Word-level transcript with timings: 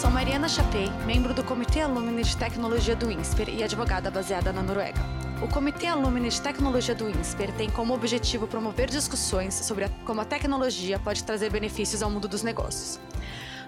Sou 0.00 0.12
Mariana 0.12 0.48
Chapei, 0.48 0.88
membro 1.04 1.34
do 1.34 1.42
Comitê 1.42 1.80
Alumni 1.80 2.22
de 2.22 2.36
Tecnologia 2.36 2.94
do 2.94 3.10
INSPER 3.10 3.48
e 3.48 3.64
advogada 3.64 4.08
baseada 4.12 4.52
na 4.52 4.62
Noruega. 4.62 5.00
O 5.42 5.52
Comitê 5.52 5.88
Alumni 5.88 6.28
de 6.28 6.40
Tecnologia 6.40 6.94
do 6.94 7.10
INSPER 7.10 7.52
tem 7.54 7.68
como 7.68 7.92
objetivo 7.92 8.46
promover 8.46 8.88
discussões 8.88 9.54
sobre 9.54 9.86
a, 9.86 9.88
como 10.06 10.20
a 10.20 10.24
tecnologia 10.24 11.00
pode 11.00 11.24
trazer 11.24 11.50
benefícios 11.50 12.00
ao 12.00 12.12
mundo 12.12 12.28
dos 12.28 12.44
negócios. 12.44 13.00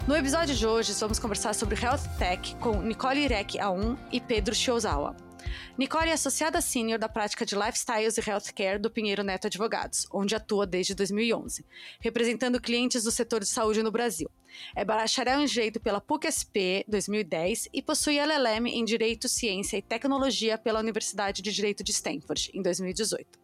No 0.06 0.14
episódio 0.14 0.54
de 0.54 0.64
hoje, 0.64 0.92
vamos 1.00 1.18
conversar 1.18 1.52
sobre 1.52 1.74
Health 1.74 2.06
Tech 2.16 2.54
com 2.60 2.80
Nicole 2.80 3.24
Irek 3.24 3.58
A1 3.58 3.98
e 4.12 4.20
Pedro 4.20 4.54
Shiozawa. 4.54 5.16
Nicole 5.76 6.10
é 6.10 6.12
associada 6.12 6.60
sênior 6.60 7.00
da 7.00 7.08
prática 7.08 7.44
de 7.44 7.56
Lifestyles 7.56 8.16
e 8.18 8.30
Healthcare 8.30 8.78
do 8.78 8.88
Pinheiro 8.88 9.24
Neto 9.24 9.48
Advogados, 9.48 10.06
onde 10.12 10.36
atua 10.36 10.64
desde 10.64 10.94
2011, 10.94 11.66
representando 11.98 12.60
clientes 12.60 13.02
do 13.02 13.10
setor 13.10 13.40
de 13.40 13.48
saúde 13.48 13.82
no 13.82 13.90
Brasil. 13.90 14.30
É 14.74 14.84
bacharel 14.84 15.40
em 15.40 15.46
Direito 15.46 15.80
pela 15.80 16.00
PUC-SP 16.00 16.84
2010 16.88 17.68
e 17.72 17.82
possui 17.82 18.18
LLM 18.18 18.66
em 18.68 18.84
Direito, 18.84 19.28
Ciência 19.28 19.76
e 19.76 19.82
Tecnologia 19.82 20.58
pela 20.58 20.80
Universidade 20.80 21.42
de 21.42 21.52
Direito 21.52 21.82
de 21.82 21.92
Stanford, 21.92 22.50
em 22.54 22.62
2018. 22.62 23.38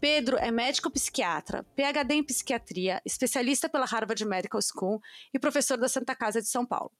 Pedro 0.00 0.36
é 0.36 0.50
médico 0.50 0.90
psiquiatra, 0.90 1.64
PhD 1.74 2.14
em 2.14 2.22
psiquiatria, 2.22 3.00
especialista 3.04 3.68
pela 3.68 3.86
Harvard 3.86 4.24
Medical 4.24 4.60
School 4.60 5.00
e 5.32 5.38
professor 5.38 5.78
da 5.78 5.88
Santa 5.88 6.14
Casa 6.14 6.40
de 6.40 6.48
São 6.48 6.66
Paulo. 6.66 6.92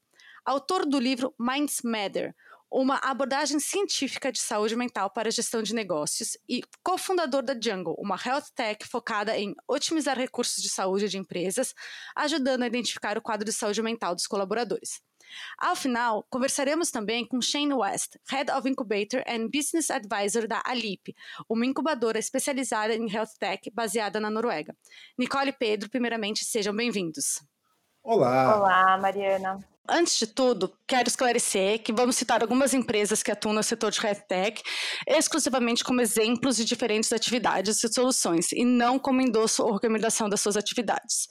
Autor 0.45 0.87
do 0.87 0.99
livro 0.99 1.35
Minds 1.39 1.81
Matter, 1.83 2.35
uma 2.75 2.97
abordagem 2.97 3.61
científica 3.61 4.33
de 4.33 4.41
saúde 4.41 4.75
mental 4.75 5.09
para 5.09 5.31
gestão 5.31 5.63
de 5.63 5.73
negócios 5.73 6.37
e 6.49 6.61
cofundador 6.83 7.41
da 7.41 7.55
Jungle, 7.55 7.95
uma 8.01 8.17
health 8.17 8.47
tech 8.53 8.85
focada 8.85 9.39
em 9.39 9.55
otimizar 9.69 10.19
recursos 10.19 10.61
de 10.61 10.69
saúde 10.69 11.09
de 11.09 11.17
empresas, 11.17 11.73
ajudando 12.17 12.65
a 12.65 12.67
identificar 12.67 13.17
o 13.17 13.23
quadro 13.23 13.45
de 13.45 13.53
saúde 13.53 13.81
mental 13.81 14.13
dos 14.13 14.27
colaboradores. 14.27 15.01
Ao 15.57 15.77
final, 15.77 16.27
conversaremos 16.29 16.91
também 16.91 17.25
com 17.25 17.41
Shane 17.41 17.73
West, 17.73 18.17
Head 18.29 18.51
of 18.51 18.69
Incubator 18.69 19.23
and 19.25 19.51
Business 19.55 19.89
Advisor 19.89 20.49
da 20.49 20.61
Alip, 20.67 21.15
uma 21.49 21.65
incubadora 21.65 22.19
especializada 22.19 22.93
em 22.93 23.09
health 23.09 23.37
tech 23.39 23.71
baseada 23.71 24.19
na 24.19 24.31
Noruega. 24.31 24.77
Nicole 25.17 25.51
e 25.51 25.53
Pedro, 25.53 25.89
primeiramente, 25.89 26.45
sejam 26.45 26.75
bem-vindos. 26.75 27.41
Olá. 28.05 28.59
Olá, 28.59 28.99
Mariana. 28.99 29.65
Antes 29.89 30.19
de 30.19 30.27
tudo, 30.27 30.71
quero 30.87 31.09
esclarecer 31.09 31.83
que 31.83 31.91
vamos 31.91 32.17
citar 32.17 32.43
algumas 32.43 32.75
empresas 32.75 33.23
que 33.23 33.31
atuam 33.31 33.55
no 33.55 33.63
setor 33.63 33.91
de 33.91 34.01
RedTech 34.01 34.63
exclusivamente 35.07 35.83
como 35.83 36.03
exemplos 36.03 36.57
de 36.57 36.67
diferentes 36.67 37.13
atividades 37.13 37.83
e 37.83 37.93
soluções, 37.93 38.53
e 38.53 38.63
não 38.63 38.99
como 38.99 39.23
endosso 39.23 39.63
ou 39.63 39.73
recomendação 39.73 40.29
das 40.29 40.41
suas 40.43 40.57
atividades. 40.57 41.29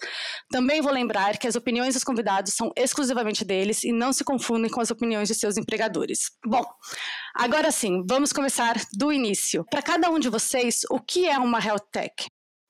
Também 0.51 0.81
vou 0.81 0.91
lembrar 0.91 1.37
que 1.37 1.47
as 1.47 1.55
opiniões 1.55 1.93
dos 1.93 2.03
convidados 2.03 2.53
são 2.53 2.71
exclusivamente 2.75 3.45
deles 3.45 3.83
e 3.83 3.91
não 3.91 4.11
se 4.11 4.23
confundem 4.23 4.69
com 4.69 4.81
as 4.81 4.89
opiniões 4.89 5.27
de 5.27 5.35
seus 5.35 5.57
empregadores. 5.57 6.31
Bom, 6.43 6.63
agora 7.35 7.71
sim, 7.71 8.03
vamos 8.07 8.33
começar 8.33 8.75
do 8.93 9.13
início. 9.13 9.63
Para 9.69 9.83
cada 9.83 10.09
um 10.09 10.17
de 10.17 10.29
vocês, 10.29 10.81
o 10.89 10.99
que 10.99 11.27
é 11.27 11.37
uma 11.37 11.59
Health 11.59 11.87
Tech? 11.91 12.27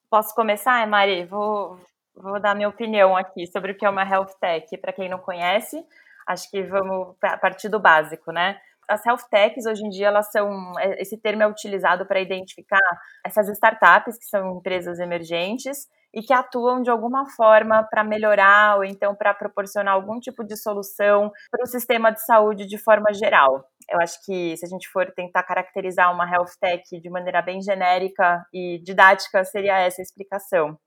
Posso 0.10 0.36
começar, 0.36 0.86
Mari? 0.88 1.26
Vou, 1.26 1.80
vou 2.16 2.40
dar 2.40 2.56
minha 2.56 2.70
opinião 2.70 3.16
aqui 3.16 3.48
sobre 3.48 3.72
o 3.72 3.78
que 3.78 3.86
é 3.86 3.90
uma 3.90 4.04
health 4.04 4.34
tech. 4.40 4.78
Para 4.78 4.94
quem 4.94 5.10
não 5.10 5.20
conhece, 5.20 5.84
acho 6.28 6.50
que 6.50 6.64
vamos 6.64 7.16
partir 7.42 7.70
do 7.70 7.80
básico, 7.80 8.32
né? 8.32 8.58
As 8.88 9.06
health 9.06 9.30
techs 9.30 9.66
hoje 9.66 9.86
em 9.86 9.90
dia 9.90 10.08
elas 10.08 10.30
são 10.30 10.74
é, 10.80 11.02
esse 11.02 11.18
termo 11.18 11.42
é 11.42 11.48
utilizado 11.48 12.06
para 12.06 12.20
identificar 12.20 12.82
essas 13.26 13.48
startups 13.48 14.18
que 14.18 14.26
são 14.26 14.58
empresas 14.58 15.00
emergentes 15.00 15.88
e 16.14 16.22
que 16.22 16.34
atuam 16.34 16.82
de 16.82 16.92
alguma 16.92 17.26
forma 17.30 17.84
para 17.90 18.04
melhorar 18.04 18.78
ou 18.78 18.84
então 18.84 19.16
para 19.16 19.34
proporcionar 19.34 19.94
algum 19.94 20.20
tipo 20.20 20.44
de 20.44 20.58
solução 20.58 21.32
para 21.50 21.64
o 21.64 21.68
sistema 21.68 22.12
de 22.12 22.24
saúde 22.26 22.68
de 22.68 22.78
forma 22.78 23.14
geral. 23.14 23.66
Eu 23.90 24.00
acho 24.02 24.24
que 24.26 24.56
se 24.58 24.66
a 24.66 24.70
gente 24.70 24.88
for 24.90 25.12
tentar 25.12 25.44
caracterizar 25.44 26.14
uma 26.14 26.30
health 26.30 26.52
tech 26.60 26.84
de 27.00 27.10
maneira 27.10 27.42
bem 27.42 27.62
genérica 27.62 28.46
e 28.54 28.80
didática, 28.84 29.44
seria 29.44 29.80
essa 29.80 30.02
a 30.02 30.04
explicação. 30.04 30.78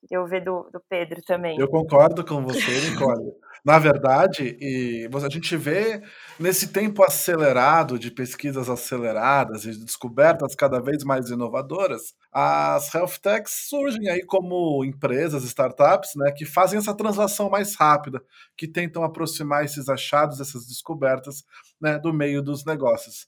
Queria 0.00 0.20
ouvir 0.20 0.44
do, 0.44 0.68
do 0.72 0.80
Pedro 0.88 1.20
também. 1.22 1.58
Eu 1.58 1.68
concordo 1.68 2.24
com 2.24 2.44
você, 2.44 2.90
Nicole. 2.90 3.32
Na 3.64 3.78
verdade, 3.78 4.56
e 4.60 5.08
a 5.12 5.28
gente 5.28 5.56
vê 5.56 6.00
nesse 6.38 6.68
tempo 6.68 7.02
acelerado 7.02 7.98
de 7.98 8.10
pesquisas 8.10 8.70
aceleradas 8.70 9.64
e 9.64 9.72
de 9.72 9.84
descobertas 9.84 10.54
cada 10.54 10.80
vez 10.80 11.02
mais 11.02 11.28
inovadoras, 11.28 12.14
as 12.32 12.94
health 12.94 13.18
techs 13.20 13.68
surgem 13.68 14.08
aí 14.08 14.24
como 14.24 14.84
empresas, 14.84 15.42
startups, 15.42 16.14
né, 16.16 16.30
que 16.30 16.46
fazem 16.46 16.78
essa 16.78 16.94
translação 16.94 17.50
mais 17.50 17.74
rápida, 17.74 18.22
que 18.56 18.68
tentam 18.68 19.02
aproximar 19.02 19.64
esses 19.64 19.88
achados, 19.88 20.40
essas 20.40 20.66
descobertas, 20.66 21.44
né, 21.80 21.98
do 21.98 22.12
meio 22.12 22.40
dos 22.40 22.64
negócios. 22.64 23.26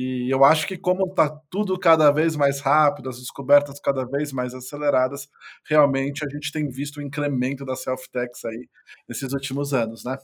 E 0.00 0.32
eu 0.32 0.44
acho 0.44 0.64
que 0.64 0.78
como 0.78 1.08
está 1.08 1.28
tudo 1.50 1.76
cada 1.76 2.12
vez 2.12 2.36
mais 2.36 2.60
rápido, 2.60 3.08
as 3.08 3.18
descobertas 3.18 3.80
cada 3.80 4.04
vez 4.04 4.32
mais 4.32 4.54
aceleradas, 4.54 5.28
realmente 5.64 6.24
a 6.24 6.28
gente 6.28 6.52
tem 6.52 6.68
visto 6.68 6.98
o 6.98 7.02
incremento 7.02 7.64
das 7.64 7.82
self-techs 7.82 8.44
aí 8.44 8.68
nesses 9.08 9.32
últimos 9.32 9.74
anos, 9.74 10.04
né? 10.04 10.16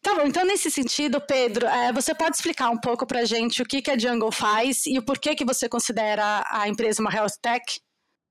Tá 0.00 0.14
bom, 0.14 0.22
então 0.22 0.44
nesse 0.44 0.70
sentido, 0.70 1.20
Pedro, 1.20 1.66
é, 1.66 1.92
você 1.92 2.14
pode 2.14 2.36
explicar 2.36 2.70
um 2.70 2.78
pouco 2.78 3.04
para 3.04 3.22
a 3.22 3.24
gente 3.24 3.60
o 3.60 3.66
que, 3.66 3.82
que 3.82 3.90
a 3.90 3.98
Jungle 3.98 4.30
faz 4.30 4.86
e 4.86 4.96
o 5.00 5.04
porquê 5.04 5.34
que 5.34 5.44
você 5.44 5.68
considera 5.68 6.44
a 6.48 6.68
empresa 6.68 7.02
uma 7.02 7.12
health 7.12 7.40
tech? 7.42 7.80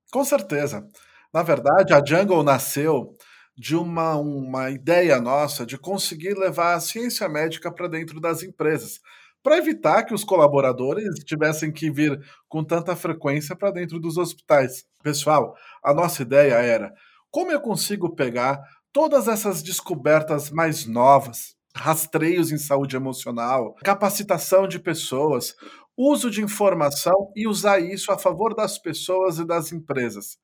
Com 0.09 0.23
certeza. 0.23 0.87
Na 1.33 1.43
verdade, 1.43 1.93
a 1.93 2.01
Jungle 2.01 2.43
nasceu 2.43 3.13
de 3.57 3.75
uma, 3.75 4.15
uma 4.15 4.69
ideia 4.69 5.19
nossa 5.19 5.65
de 5.65 5.77
conseguir 5.77 6.33
levar 6.33 6.75
a 6.75 6.79
ciência 6.79 7.27
médica 7.27 7.69
para 7.69 7.89
dentro 7.89 8.21
das 8.21 8.41
empresas, 8.41 9.01
para 9.43 9.57
evitar 9.57 10.03
que 10.03 10.13
os 10.13 10.23
colaboradores 10.23 11.15
tivessem 11.25 11.71
que 11.71 11.89
vir 11.89 12.19
com 12.47 12.63
tanta 12.63 12.95
frequência 12.95 13.55
para 13.55 13.71
dentro 13.71 13.99
dos 13.99 14.17
hospitais. 14.17 14.85
Pessoal, 15.03 15.55
a 15.83 15.93
nossa 15.93 16.21
ideia 16.21 16.55
era 16.55 16.93
como 17.31 17.51
eu 17.51 17.61
consigo 17.61 18.13
pegar 18.15 18.61
todas 18.91 19.27
essas 19.27 19.63
descobertas 19.63 20.51
mais 20.51 20.85
novas, 20.85 21.55
rastreios 21.73 22.51
em 22.51 22.57
saúde 22.57 22.95
emocional, 22.95 23.73
capacitação 23.83 24.67
de 24.67 24.77
pessoas, 24.77 25.55
uso 25.95 26.29
de 26.29 26.41
informação 26.41 27.31
e 27.35 27.47
usar 27.47 27.79
isso 27.79 28.11
a 28.11 28.17
favor 28.17 28.53
das 28.53 28.77
pessoas 28.77 29.39
e 29.39 29.45
das 29.45 29.71
empresas. 29.71 30.37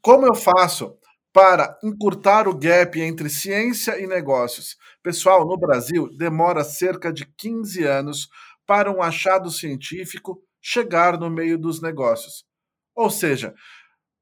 Como 0.00 0.26
eu 0.26 0.34
faço 0.34 0.96
para 1.32 1.78
encurtar 1.82 2.46
o 2.46 2.54
gap 2.56 3.00
entre 3.00 3.30
ciência 3.30 3.98
e 4.00 4.06
negócios. 4.06 4.76
Pessoal, 5.02 5.46
no 5.46 5.56
Brasil, 5.56 6.08
demora 6.16 6.62
cerca 6.64 7.12
de 7.12 7.26
15 7.26 7.84
anos 7.84 8.28
para 8.66 8.90
um 8.90 9.02
achado 9.02 9.50
científico 9.50 10.40
chegar 10.60 11.18
no 11.18 11.30
meio 11.30 11.58
dos 11.58 11.80
negócios. 11.80 12.44
Ou 12.94 13.10
seja, 13.10 13.54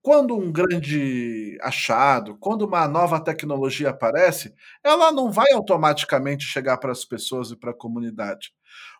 quando 0.03 0.37
um 0.37 0.51
grande 0.51 1.59
achado, 1.63 2.37
quando 2.39 2.63
uma 2.63 2.89
nova 2.89 3.21
tecnologia 3.23 3.91
aparece, 3.91 4.55
ela 4.83 5.13
não 5.13 5.31
vai 5.31 5.53
automaticamente 5.53 6.45
chegar 6.45 6.79
para 6.79 6.93
as 6.93 7.05
pessoas 7.05 7.51
e 7.51 7.57
para 7.57 7.73
a 7.73 7.77
comunidade. 7.77 8.53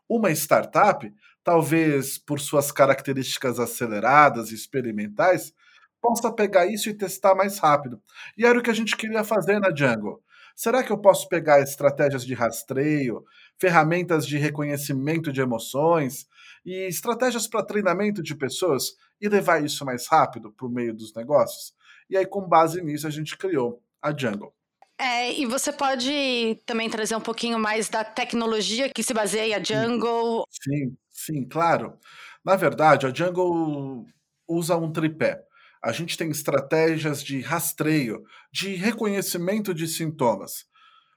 Uma 0.09 0.31
startup, 0.33 1.11
talvez 1.43 2.19
por 2.19 2.41
suas 2.41 2.71
características 2.71 3.59
aceleradas 3.59 4.51
e 4.51 4.55
experimentais, 4.55 5.55
possa 6.01 6.33
pegar 6.33 6.67
isso 6.67 6.89
e 6.89 6.95
testar 6.95 7.35
mais 7.35 7.59
rápido. 7.59 8.01
E 8.37 8.45
era 8.45 8.59
o 8.59 8.63
que 8.63 8.71
a 8.71 8.75
gente 8.75 8.97
queria 8.97 9.23
fazer 9.23 9.59
na 9.59 9.71
Django. 9.71 10.23
Será 10.57 10.83
que 10.83 10.91
eu 10.91 10.99
posso 10.99 11.29
pegar 11.29 11.61
estratégias 11.61 12.25
de 12.25 12.35
rastreio, 12.35 13.25
ferramentas 13.59 14.27
de 14.27 14.37
reconhecimento 14.37 15.33
de 15.33 15.41
emoções 15.41 16.27
e 16.65 16.87
estratégias 16.87 17.47
para 17.47 17.65
treinamento 17.65 18.23
de 18.23 18.35
pessoas 18.35 18.97
e 19.21 19.29
levar 19.29 19.65
isso 19.65 19.85
mais 19.85 20.07
rápido 20.07 20.53
para 20.53 20.67
o 20.67 20.71
meio 20.71 20.95
dos 20.95 21.15
negócios? 21.15 21.75
E 22.09 22.17
aí, 22.17 22.27
com 22.27 22.47
base 22.47 22.83
nisso, 22.83 23.07
a 23.07 23.11
gente 23.11 23.39
criou 23.39 23.83
a 24.03 24.13
Django. 24.13 24.53
É, 24.99 25.33
e 25.33 25.47
você 25.47 25.73
pode 25.73 26.61
também 26.67 26.91
trazer 26.91 27.17
um 27.17 27.23
pouquinho 27.23 27.59
mais 27.59 27.89
da 27.89 28.05
tecnologia 28.05 28.91
que 28.91 29.03
se 29.03 29.15
baseia 29.15 29.57
a 29.57 29.59
Django? 29.59 30.45
Sim, 30.51 30.95
sim, 31.11 31.49
claro. 31.49 31.99
Na 32.45 32.55
verdade, 32.55 33.07
a 33.07 33.11
Django 33.11 34.05
usa 34.47 34.77
um 34.77 34.93
tripé. 34.93 35.43
A 35.83 35.93
gente 35.93 36.17
tem 36.17 36.31
estratégias 36.31 37.23
de 37.23 37.41
rastreio, 37.41 38.23
de 38.53 38.75
reconhecimento 38.75 39.73
de 39.73 39.89
sintomas. 39.89 40.67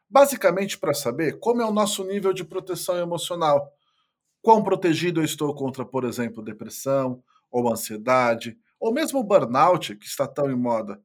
Basicamente 0.10 0.78
para 0.78 0.94
saber 0.94 1.40
como 1.40 1.62
é 1.62 1.66
o 1.66 1.74
nosso 1.74 2.04
nível 2.04 2.32
de 2.34 2.44
proteção 2.44 2.98
emocional. 2.98 3.74
Quão 4.42 4.64
protegido 4.64 5.20
eu 5.22 5.26
estou 5.26 5.54
contra, 5.54 5.86
por 5.86 6.06
exemplo, 6.06 6.44
depressão, 6.44 7.24
ou 7.52 7.72
ansiedade, 7.72 8.58
ou 8.80 8.94
mesmo 8.94 9.24
burnout, 9.24 9.96
que 9.96 10.06
está 10.06 10.28
tão 10.28 10.50
em 10.50 10.56
moda. 10.56 11.02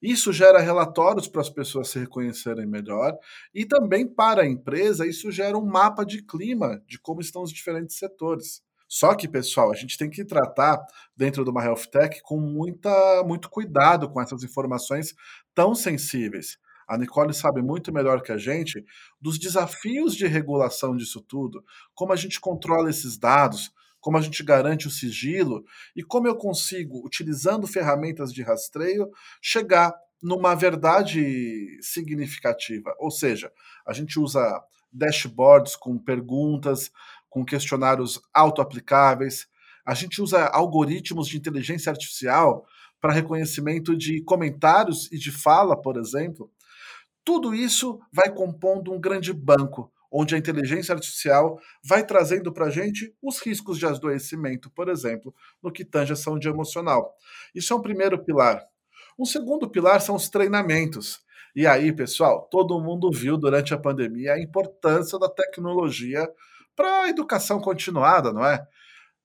Isso 0.00 0.32
gera 0.32 0.60
relatórios 0.60 1.26
para 1.26 1.40
as 1.40 1.50
pessoas 1.50 1.88
se 1.88 1.98
reconhecerem 1.98 2.66
melhor 2.66 3.16
e 3.52 3.66
também 3.66 4.06
para 4.06 4.42
a 4.42 4.46
empresa 4.46 5.06
isso 5.06 5.30
gera 5.32 5.58
um 5.58 5.66
mapa 5.66 6.04
de 6.04 6.22
clima 6.22 6.80
de 6.86 7.00
como 7.00 7.20
estão 7.20 7.42
os 7.42 7.52
diferentes 7.52 7.96
setores. 7.96 8.62
Só 8.88 9.14
que, 9.14 9.28
pessoal, 9.28 9.70
a 9.70 9.74
gente 9.74 9.98
tem 9.98 10.08
que 10.08 10.24
tratar 10.24 10.82
dentro 11.14 11.44
de 11.44 11.50
uma 11.50 11.62
health 11.62 11.86
tech 11.92 12.20
com 12.22 12.40
muita, 12.40 13.22
muito 13.24 13.50
cuidado 13.50 14.08
com 14.08 14.20
essas 14.20 14.42
informações 14.42 15.14
tão 15.54 15.74
sensíveis. 15.74 16.58
A 16.88 16.96
Nicole 16.96 17.34
sabe 17.34 17.60
muito 17.60 17.92
melhor 17.92 18.22
que 18.22 18.32
a 18.32 18.38
gente 18.38 18.82
dos 19.20 19.38
desafios 19.38 20.16
de 20.16 20.26
regulação 20.26 20.96
disso 20.96 21.20
tudo, 21.20 21.62
como 21.94 22.14
a 22.14 22.16
gente 22.16 22.40
controla 22.40 22.88
esses 22.88 23.18
dados, 23.18 23.70
como 24.00 24.16
a 24.16 24.22
gente 24.22 24.42
garante 24.42 24.86
o 24.86 24.90
sigilo 24.90 25.64
e 25.94 26.02
como 26.02 26.26
eu 26.26 26.34
consigo, 26.34 27.04
utilizando 27.04 27.66
ferramentas 27.66 28.32
de 28.32 28.42
rastreio, 28.42 29.10
chegar 29.42 29.92
numa 30.22 30.54
verdade 30.54 31.78
significativa. 31.82 32.94
Ou 32.98 33.10
seja, 33.10 33.52
a 33.86 33.92
gente 33.92 34.18
usa 34.18 34.40
dashboards 34.90 35.76
com 35.76 35.98
perguntas, 35.98 36.90
com 37.28 37.44
questionários 37.44 38.20
auto-aplicáveis, 38.32 39.46
a 39.84 39.94
gente 39.94 40.20
usa 40.20 40.46
algoritmos 40.46 41.28
de 41.28 41.36
inteligência 41.36 41.90
artificial 41.90 42.66
para 43.00 43.12
reconhecimento 43.12 43.96
de 43.96 44.22
comentários 44.22 45.10
e 45.12 45.18
de 45.18 45.30
fala, 45.30 45.80
por 45.80 45.96
exemplo. 45.96 46.50
Tudo 47.24 47.54
isso 47.54 48.00
vai 48.12 48.30
compondo 48.30 48.92
um 48.92 49.00
grande 49.00 49.32
banco 49.32 49.92
onde 50.10 50.34
a 50.34 50.38
inteligência 50.38 50.94
artificial 50.94 51.60
vai 51.84 52.04
trazendo 52.04 52.52
para 52.52 52.66
a 52.66 52.70
gente 52.70 53.14
os 53.22 53.38
riscos 53.40 53.78
de 53.78 53.86
adoecimento, 53.86 54.70
por 54.70 54.88
exemplo, 54.88 55.34
no 55.62 55.70
que 55.70 55.84
tange 55.84 56.12
a 56.12 56.16
saúde 56.16 56.48
emocional. 56.48 57.14
Isso 57.54 57.72
é 57.72 57.76
um 57.76 57.82
primeiro 57.82 58.22
pilar. 58.24 58.64
Um 59.18 59.24
segundo 59.24 59.68
pilar 59.68 60.00
são 60.00 60.14
os 60.14 60.28
treinamentos. 60.28 61.20
E 61.54 61.66
aí, 61.66 61.92
pessoal, 61.92 62.48
todo 62.50 62.80
mundo 62.80 63.10
viu 63.10 63.36
durante 63.36 63.74
a 63.74 63.78
pandemia 63.78 64.34
a 64.34 64.40
importância 64.40 65.18
da 65.18 65.28
tecnologia 65.28 66.28
para 66.78 67.02
a 67.02 67.08
educação 67.08 67.60
continuada, 67.60 68.32
não 68.32 68.46
é? 68.46 68.64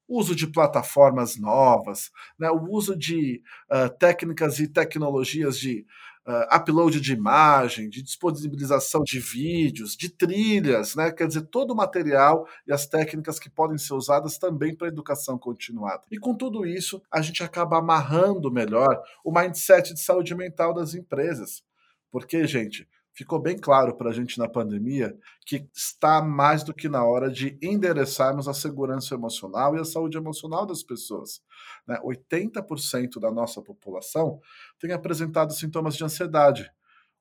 uso 0.07 0.35
de 0.35 0.47
plataformas 0.47 1.37
novas, 1.39 2.11
né, 2.37 2.49
o 2.49 2.69
uso 2.69 2.95
de 2.95 3.41
uh, 3.71 3.89
técnicas 3.97 4.59
e 4.59 4.67
tecnologias 4.67 5.57
de 5.57 5.85
uh, 6.27 6.55
upload 6.55 6.99
de 6.99 7.13
imagem, 7.13 7.89
de 7.89 8.01
disponibilização 8.01 9.01
de 9.03 9.19
vídeos, 9.19 9.95
de 9.95 10.09
trilhas, 10.09 10.95
né? 10.95 11.09
Quer 11.11 11.27
dizer, 11.27 11.43
todo 11.43 11.71
o 11.71 11.75
material 11.75 12.45
e 12.67 12.73
as 12.73 12.85
técnicas 12.85 13.39
que 13.39 13.49
podem 13.49 13.77
ser 13.77 13.93
usadas 13.93 14.37
também 14.37 14.75
para 14.75 14.87
a 14.87 14.91
educação 14.91 15.37
continuada. 15.37 16.03
E 16.11 16.17
com 16.17 16.35
tudo 16.35 16.65
isso, 16.65 17.01
a 17.09 17.21
gente 17.21 17.41
acaba 17.41 17.77
amarrando 17.77 18.51
melhor 18.51 19.01
o 19.23 19.31
mindset 19.31 19.93
de 19.93 20.01
saúde 20.01 20.35
mental 20.35 20.73
das 20.73 20.93
empresas. 20.93 21.63
Porque, 22.11 22.45
gente, 22.45 22.87
ficou 23.13 23.39
bem 23.39 23.57
claro 23.57 23.95
para 23.95 24.09
a 24.09 24.13
gente 24.13 24.39
na 24.39 24.49
pandemia 24.49 25.15
que 25.45 25.67
está 25.73 26.21
mais 26.21 26.63
do 26.63 26.73
que 26.73 26.89
na 26.89 27.03
hora 27.03 27.29
de 27.29 27.57
endereçarmos 27.61 28.47
a 28.47 28.53
segurança 28.53 29.13
emocional 29.13 29.75
e 29.75 29.79
a 29.79 29.85
saúde 29.85 30.17
emocional 30.17 30.65
das 30.65 30.83
pessoas. 30.83 31.41
Né? 31.87 31.97
80% 32.03 33.19
da 33.19 33.31
nossa 33.31 33.61
população 33.61 34.41
tem 34.79 34.91
apresentado 34.91 35.53
sintomas 35.53 35.95
de 35.95 36.03
ansiedade. 36.03 36.69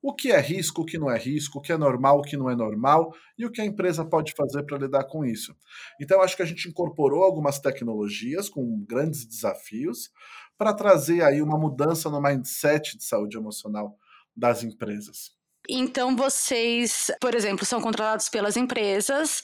O 0.05 0.13
que 0.13 0.33
é 0.33 0.41
risco, 0.41 0.83
o 0.83 0.85
que 0.85 0.99
não 0.99 1.09
é 1.09 1.17
risco, 1.17 1.59
o 1.59 1.63
que 1.63 1.73
é 1.73 1.77
normal, 1.77 2.19
o 2.19 2.23
que 2.23 2.37
não 2.37 2.51
é 2.51 2.57
normal 2.57 3.15
e 3.39 3.47
o 3.47 3.51
que 3.51 3.61
a 3.61 3.65
empresa 3.65 4.05
pode 4.05 4.33
fazer 4.33 4.65
para 4.65 4.79
lidar 4.79 5.05
com 5.05 5.25
isso. 5.25 5.55
Então, 6.01 6.21
acho 6.21 6.37
que 6.37 6.43
a 6.43 6.47
gente 6.47 6.69
incorporou 6.69 7.23
algumas 7.23 7.61
tecnologias 7.61 8.49
com 8.49 8.85
grandes 8.85 9.25
desafios 9.25 10.11
para 10.59 10.75
trazer 10.75 11.23
aí 11.23 11.41
uma 11.41 11.57
mudança 11.57 12.11
no 12.11 12.21
mindset 12.21 12.99
de 12.99 13.05
saúde 13.05 13.37
emocional 13.37 13.97
das 14.35 14.65
empresas. 14.65 15.42
Então, 15.69 16.17
vocês, 16.17 17.11
por 17.21 17.35
exemplo, 17.35 17.65
são 17.65 17.81
contratados 17.81 18.29
pelas 18.29 18.57
empresas 18.57 19.43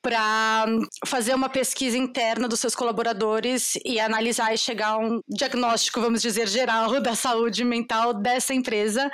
para 0.00 0.66
fazer 1.04 1.34
uma 1.34 1.48
pesquisa 1.48 1.98
interna 1.98 2.46
dos 2.46 2.60
seus 2.60 2.74
colaboradores 2.74 3.76
e 3.84 3.98
analisar 3.98 4.54
e 4.54 4.58
chegar 4.58 4.90
a 4.90 4.98
um 4.98 5.20
diagnóstico, 5.28 6.00
vamos 6.00 6.22
dizer, 6.22 6.46
geral 6.46 7.00
da 7.02 7.16
saúde 7.16 7.64
mental 7.64 8.14
dessa 8.14 8.54
empresa, 8.54 9.10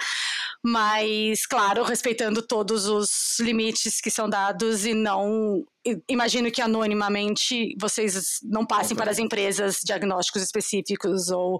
mas, 0.62 1.46
claro, 1.46 1.82
respeitando 1.82 2.42
todos 2.42 2.86
os 2.86 3.38
limites 3.40 4.00
que 4.00 4.10
são 4.10 4.28
dados 4.28 4.84
e 4.84 4.92
não 4.92 5.64
imagino 6.08 6.50
que 6.50 6.62
anonimamente 6.62 7.74
vocês 7.80 8.38
não 8.42 8.64
passem 8.64 8.96
para 8.96 9.10
as 9.10 9.18
empresas 9.18 9.80
diagnósticos 9.84 10.42
específicos 10.42 11.30
ou 11.30 11.58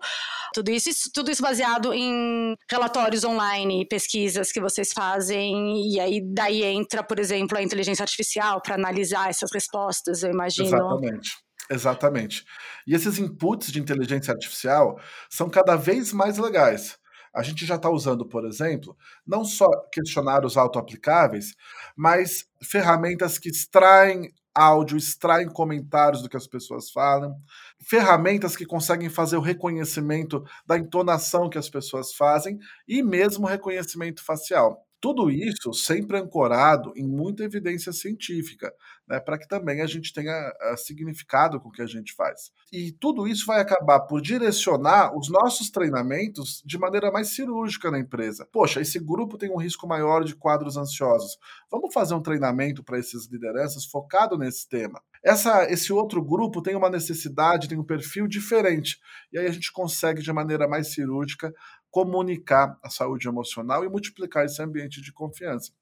tudo 0.54 0.70
isso, 0.70 0.88
isso, 0.90 1.10
tudo 1.12 1.30
isso 1.30 1.42
baseado 1.42 1.92
em 1.92 2.56
relatórios 2.70 3.24
online, 3.24 3.86
pesquisas 3.86 4.52
que 4.52 4.60
vocês 4.60 4.92
fazem 4.92 5.90
e 5.90 5.98
aí 5.98 6.20
daí 6.22 6.62
entra, 6.62 7.02
por 7.02 7.18
exemplo, 7.18 7.58
a 7.58 7.62
inteligência 7.62 8.02
artificial 8.02 8.60
para 8.60 8.76
analisar 8.76 9.28
essas 9.28 9.50
respostas, 9.52 10.22
eu 10.22 10.30
imagino. 10.30 10.68
Exatamente. 10.68 11.30
Exatamente. 11.70 12.44
E 12.86 12.94
esses 12.94 13.18
inputs 13.18 13.72
de 13.72 13.80
inteligência 13.80 14.32
artificial 14.32 15.00
são 15.30 15.48
cada 15.48 15.76
vez 15.76 16.12
mais 16.12 16.36
legais. 16.36 16.98
A 17.34 17.42
gente 17.42 17.64
já 17.64 17.76
está 17.76 17.88
usando, 17.90 18.26
por 18.26 18.44
exemplo, 18.44 18.96
não 19.26 19.44
só 19.44 19.66
questionários 19.92 20.56
auto-aplicáveis, 20.56 21.54
mas 21.96 22.46
ferramentas 22.62 23.38
que 23.38 23.48
extraem 23.48 24.32
áudio, 24.54 24.98
extraem 24.98 25.48
comentários 25.48 26.22
do 26.22 26.28
que 26.28 26.36
as 26.36 26.46
pessoas 26.46 26.90
falam, 26.90 27.34
ferramentas 27.80 28.54
que 28.54 28.66
conseguem 28.66 29.08
fazer 29.08 29.36
o 29.36 29.40
reconhecimento 29.40 30.44
da 30.66 30.76
entonação 30.76 31.48
que 31.48 31.56
as 31.58 31.70
pessoas 31.70 32.12
fazem 32.14 32.58
e 32.86 33.02
mesmo 33.02 33.46
reconhecimento 33.46 34.22
facial. 34.22 34.86
Tudo 35.02 35.28
isso 35.32 35.74
sempre 35.74 36.16
ancorado 36.16 36.92
em 36.94 37.08
muita 37.08 37.42
evidência 37.42 37.92
científica, 37.92 38.72
né, 39.08 39.18
para 39.18 39.36
que 39.36 39.48
também 39.48 39.80
a 39.80 39.86
gente 39.86 40.12
tenha 40.12 40.32
uh, 40.32 40.76
significado 40.76 41.60
com 41.60 41.70
o 41.70 41.72
que 41.72 41.82
a 41.82 41.86
gente 41.86 42.14
faz. 42.14 42.52
E 42.72 42.92
tudo 42.92 43.26
isso 43.26 43.44
vai 43.44 43.60
acabar 43.60 43.98
por 44.02 44.22
direcionar 44.22 45.12
os 45.18 45.28
nossos 45.28 45.70
treinamentos 45.70 46.62
de 46.64 46.78
maneira 46.78 47.10
mais 47.10 47.34
cirúrgica 47.34 47.90
na 47.90 47.98
empresa. 47.98 48.46
Poxa, 48.52 48.80
esse 48.80 49.00
grupo 49.00 49.36
tem 49.36 49.50
um 49.50 49.60
risco 49.60 49.88
maior 49.88 50.22
de 50.22 50.36
quadros 50.36 50.76
ansiosos. 50.76 51.36
Vamos 51.68 51.92
fazer 51.92 52.14
um 52.14 52.22
treinamento 52.22 52.84
para 52.84 52.96
essas 52.96 53.26
lideranças 53.26 53.84
focado 53.84 54.38
nesse 54.38 54.68
tema. 54.68 55.02
Essa, 55.24 55.70
esse 55.70 55.92
outro 55.92 56.22
grupo 56.22 56.62
tem 56.62 56.76
uma 56.76 56.90
necessidade, 56.90 57.68
tem 57.68 57.78
um 57.78 57.84
perfil 57.84 58.28
diferente. 58.28 58.98
E 59.32 59.38
aí 59.38 59.46
a 59.46 59.52
gente 59.52 59.72
consegue, 59.72 60.22
de 60.22 60.32
maneira 60.32 60.68
mais 60.68 60.92
cirúrgica, 60.92 61.52
comunicar 61.92 62.78
a 62.82 62.88
saúde 62.88 63.28
emocional 63.28 63.84
e 63.84 63.88
multiplicar 63.88 64.46
esse 64.46 64.60
ambiente 64.62 65.00
de 65.02 65.12
confiança. 65.12 65.72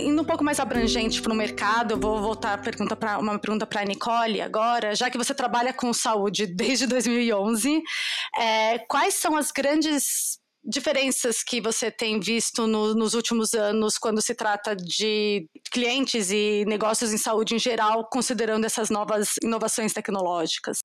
Um 0.00 0.26
pouco 0.26 0.42
mais 0.42 0.58
abrangente 0.58 1.20
para 1.20 1.34
o 1.34 1.36
mercado, 1.36 1.92
eu 1.92 2.00
vou 2.00 2.18
voltar 2.18 2.60
pergunta 2.62 2.96
para 2.96 3.18
uma 3.18 3.38
pergunta 3.38 3.66
para 3.66 3.82
a 3.82 3.84
Nicole 3.84 4.40
agora, 4.40 4.94
já 4.94 5.10
que 5.10 5.18
você 5.18 5.34
trabalha 5.34 5.70
com 5.74 5.92
saúde 5.92 6.46
desde 6.46 6.86
2011, 6.86 7.82
é, 8.38 8.78
quais 8.88 9.14
são 9.14 9.36
as 9.36 9.52
grandes 9.52 10.38
diferenças 10.64 11.42
que 11.42 11.60
você 11.60 11.90
tem 11.90 12.18
visto 12.18 12.66
no, 12.66 12.94
nos 12.94 13.14
últimos 13.14 13.52
anos 13.52 13.98
quando 13.98 14.22
se 14.22 14.34
trata 14.34 14.74
de 14.74 15.48
clientes 15.70 16.30
e 16.30 16.64
negócios 16.66 17.12
em 17.12 17.18
saúde 17.18 17.54
em 17.54 17.58
geral, 17.58 18.08
considerando 18.10 18.64
essas 18.64 18.88
novas 18.88 19.34
inovações 19.42 19.92
tecnológicas? 19.92 20.78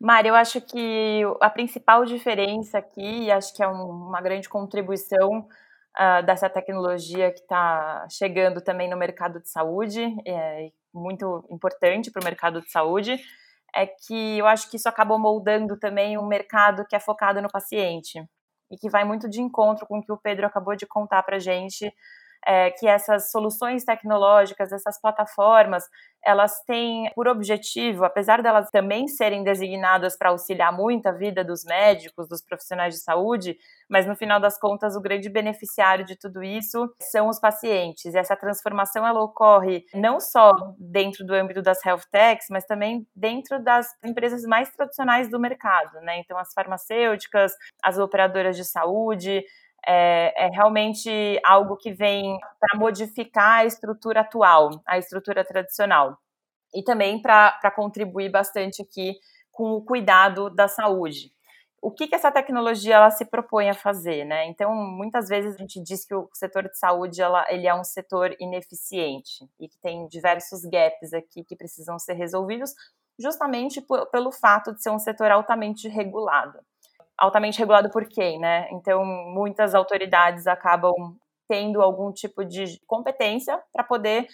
Mari, 0.00 0.28
eu 0.28 0.34
acho 0.34 0.60
que 0.60 1.22
a 1.40 1.50
principal 1.50 2.04
diferença 2.04 2.78
aqui, 2.78 3.24
e 3.24 3.30
acho 3.30 3.54
que 3.54 3.62
é 3.62 3.68
um, 3.68 4.08
uma 4.08 4.20
grande 4.20 4.48
contribuição 4.48 5.40
uh, 5.40 6.24
dessa 6.24 6.48
tecnologia 6.48 7.30
que 7.32 7.40
está 7.40 8.06
chegando 8.10 8.60
também 8.60 8.88
no 8.88 8.96
mercado 8.96 9.40
de 9.40 9.48
saúde, 9.48 10.02
é 10.26 10.70
muito 10.92 11.46
importante 11.50 12.10
para 12.10 12.20
o 12.20 12.24
mercado 12.24 12.60
de 12.60 12.70
saúde, 12.70 13.18
é 13.74 13.86
que 13.86 14.38
eu 14.38 14.46
acho 14.46 14.70
que 14.70 14.76
isso 14.76 14.88
acabou 14.88 15.18
moldando 15.18 15.78
também 15.78 16.16
um 16.16 16.26
mercado 16.26 16.86
que 16.86 16.96
é 16.96 17.00
focado 17.00 17.42
no 17.42 17.50
paciente 17.50 18.26
e 18.70 18.76
que 18.76 18.90
vai 18.90 19.04
muito 19.04 19.28
de 19.28 19.40
encontro 19.40 19.86
com 19.86 19.98
o 19.98 20.02
que 20.02 20.12
o 20.12 20.16
Pedro 20.16 20.46
acabou 20.46 20.76
de 20.76 20.86
contar 20.86 21.22
para 21.22 21.36
a 21.36 21.40
gente, 21.40 21.92
é, 22.46 22.70
que 22.70 22.86
essas 22.86 23.30
soluções 23.30 23.84
tecnológicas, 23.84 24.72
essas 24.72 25.00
plataformas, 25.00 25.84
elas 26.26 26.60
têm 26.66 27.08
por 27.14 27.28
objetivo, 27.28 28.04
apesar 28.04 28.42
delas 28.42 28.68
também 28.70 29.06
serem 29.06 29.44
designadas 29.44 30.16
para 30.18 30.30
auxiliar 30.30 30.72
muito 30.72 31.06
a 31.06 31.12
vida 31.12 31.44
dos 31.44 31.64
médicos, 31.64 32.28
dos 32.28 32.42
profissionais 32.42 32.94
de 32.94 33.00
saúde, 33.00 33.56
mas 33.88 34.06
no 34.06 34.16
final 34.16 34.40
das 34.40 34.58
contas 34.58 34.96
o 34.96 35.00
grande 35.00 35.30
beneficiário 35.30 36.04
de 36.04 36.16
tudo 36.16 36.42
isso 36.42 36.92
são 37.00 37.28
os 37.28 37.38
pacientes. 37.38 38.12
E 38.12 38.18
essa 38.18 38.36
transformação 38.36 39.06
ela 39.06 39.22
ocorre 39.22 39.84
não 39.94 40.18
só 40.18 40.50
dentro 40.78 41.24
do 41.24 41.32
âmbito 41.32 41.62
das 41.62 41.84
health 41.86 42.02
techs, 42.10 42.48
mas 42.50 42.66
também 42.66 43.06
dentro 43.14 43.62
das 43.62 43.86
empresas 44.04 44.42
mais 44.42 44.68
tradicionais 44.70 45.30
do 45.30 45.38
mercado, 45.38 46.00
né? 46.00 46.18
Então 46.18 46.36
as 46.36 46.52
farmacêuticas, 46.52 47.52
as 47.82 47.98
operadoras 47.98 48.56
de 48.56 48.64
saúde, 48.64 49.44
é, 49.86 50.46
é 50.46 50.48
realmente 50.48 51.40
algo 51.44 51.76
que 51.76 51.92
vem 51.92 52.38
para 52.60 52.78
modificar 52.78 53.60
a 53.60 53.64
estrutura 53.64 54.20
atual, 54.20 54.82
a 54.86 54.98
estrutura 54.98 55.44
tradicional, 55.44 56.18
e 56.74 56.82
também 56.82 57.20
para 57.20 57.70
contribuir 57.74 58.30
bastante 58.30 58.82
aqui 58.82 59.14
com 59.52 59.72
o 59.72 59.82
cuidado 59.84 60.50
da 60.50 60.68
saúde. 60.68 61.32
o 61.80 61.90
que, 61.90 62.08
que 62.08 62.14
essa 62.16 62.32
tecnologia 62.32 62.96
ela 62.96 63.10
se 63.10 63.24
propõe 63.24 63.70
a 63.70 63.74
fazer, 63.74 64.24
né? 64.24 64.46
Então, 64.46 64.74
muitas 64.74 65.28
vezes 65.28 65.54
a 65.54 65.58
gente 65.58 65.80
diz 65.80 66.04
que 66.04 66.14
o 66.14 66.28
setor 66.34 66.64
de 66.64 66.76
saúde 66.76 67.22
ela, 67.22 67.46
ele 67.48 67.66
é 67.68 67.74
um 67.74 67.84
setor 67.84 68.34
ineficiente 68.40 69.48
e 69.60 69.68
que 69.68 69.78
tem 69.78 70.08
diversos 70.08 70.62
gaps 70.62 71.12
aqui 71.12 71.44
que 71.44 71.54
precisam 71.54 71.98
ser 71.98 72.14
resolvidos, 72.14 72.74
justamente 73.18 73.80
por, 73.80 74.06
pelo 74.06 74.32
fato 74.32 74.74
de 74.74 74.82
ser 74.82 74.90
um 74.90 74.98
setor 74.98 75.30
altamente 75.30 75.88
regulado. 75.88 76.58
Altamente 77.18 77.58
regulado 77.58 77.90
por 77.90 78.06
quem, 78.06 78.38
né? 78.38 78.68
Então, 78.72 79.04
muitas 79.04 79.74
autoridades 79.74 80.46
acabam 80.46 80.92
tendo 81.48 81.80
algum 81.80 82.12
tipo 82.12 82.44
de 82.44 82.78
competência 82.86 83.58
para 83.72 83.84
poder 83.84 84.26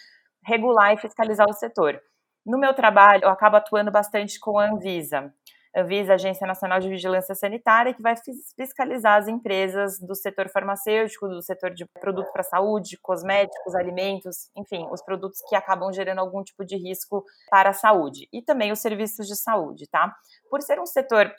regular 0.45 0.95
e 0.95 0.99
fiscalizar 0.99 1.47
o 1.49 1.53
setor. 1.53 2.01
No 2.45 2.59
meu 2.59 2.75
trabalho, 2.75 3.25
eu 3.25 3.29
acabo 3.29 3.57
atuando 3.57 3.91
bastante 3.93 4.41
com 4.41 4.59
a 4.59 4.69
Anvisa. 4.69 5.33
Anvisa, 5.75 6.15
Agência 6.15 6.47
Nacional 6.47 6.81
de 6.81 6.89
Vigilância 6.89 7.35
Sanitária, 7.35 7.95
que 7.95 8.03
vai 8.03 8.15
fiscalizar 8.57 9.19
as 9.19 9.27
empresas 9.27 9.99
do 9.99 10.15
setor 10.15 10.51
farmacêutico, 10.51 11.29
do 11.29 11.41
setor 11.41 11.71
de 11.71 11.87
produtos 11.99 12.31
para 12.31 12.43
saúde, 12.43 12.99
cosméticos, 13.01 13.75
alimentos, 13.75 14.51
enfim, 14.55 14.87
os 14.91 15.03
produtos 15.03 15.41
que 15.49 15.57
acabam 15.57 15.91
gerando 15.91 16.19
algum 16.19 16.43
tipo 16.43 16.63
de 16.65 16.77
risco 16.77 17.25
para 17.49 17.71
a 17.71 17.73
saúde. 17.73 18.29
E 18.33 18.43
também 18.43 18.71
os 18.71 18.81
serviços 18.81 19.27
de 19.27 19.35
saúde, 19.35 19.89
tá? 19.89 20.15
Por 20.51 20.61
ser 20.61 20.79
um 20.79 20.85
setor 20.85 21.33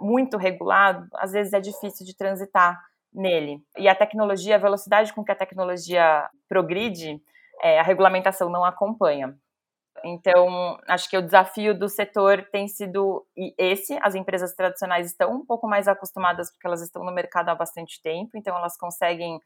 muito 0.00 0.36
regulado, 0.36 1.06
às 1.14 1.32
vezes 1.32 1.52
é 1.52 1.60
difícil 1.60 2.04
de 2.04 2.16
transitar 2.16 2.78
nele. 3.12 3.62
E 3.76 3.88
a 3.88 3.94
tecnologia, 3.94 4.56
a 4.56 4.58
velocidade 4.58 5.12
com 5.12 5.24
que 5.24 5.32
a 5.32 5.36
tecnologia 5.36 6.28
progride, 6.48 7.20
é, 7.62 7.80
a 7.80 7.82
regulamentação 7.82 8.48
não 8.50 8.64
acompanha. 8.64 9.36
Então, 10.04 10.78
acho 10.86 11.10
que 11.10 11.16
o 11.16 11.22
desafio 11.22 11.76
do 11.76 11.88
setor 11.88 12.46
tem 12.52 12.68
sido 12.68 13.26
esse. 13.58 13.98
As 14.00 14.14
empresas 14.14 14.54
tradicionais 14.54 15.06
estão 15.06 15.34
um 15.34 15.44
pouco 15.44 15.66
mais 15.66 15.88
acostumadas 15.88 16.50
porque 16.50 16.66
elas 16.66 16.82
estão 16.82 17.04
no 17.04 17.12
mercado 17.12 17.48
há 17.48 17.54
bastante 17.54 18.00
tempo, 18.00 18.36
então 18.36 18.56
elas 18.56 18.76
conseguem 18.76 19.40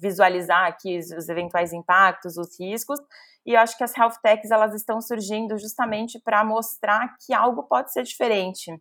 visualizar 0.00 0.66
aqui 0.66 0.98
os, 0.98 1.28
eventuais 1.28 1.72
impactos, 1.72 2.36
os 2.36 2.58
riscos. 2.58 3.00
E 3.44 3.52
eu 3.52 3.60
acho 3.60 3.76
que 3.76 3.84
as 3.84 3.96
health 3.96 4.16
techs 4.22 4.50
elas 4.50 4.74
estão 4.74 5.00
surgindo 5.00 5.58
justamente 5.58 6.18
para 6.18 6.44
mostrar 6.44 7.14
que 7.24 7.32
algo 7.32 7.62
pode 7.62 7.92
ser 7.92 8.02
diferente 8.02 8.72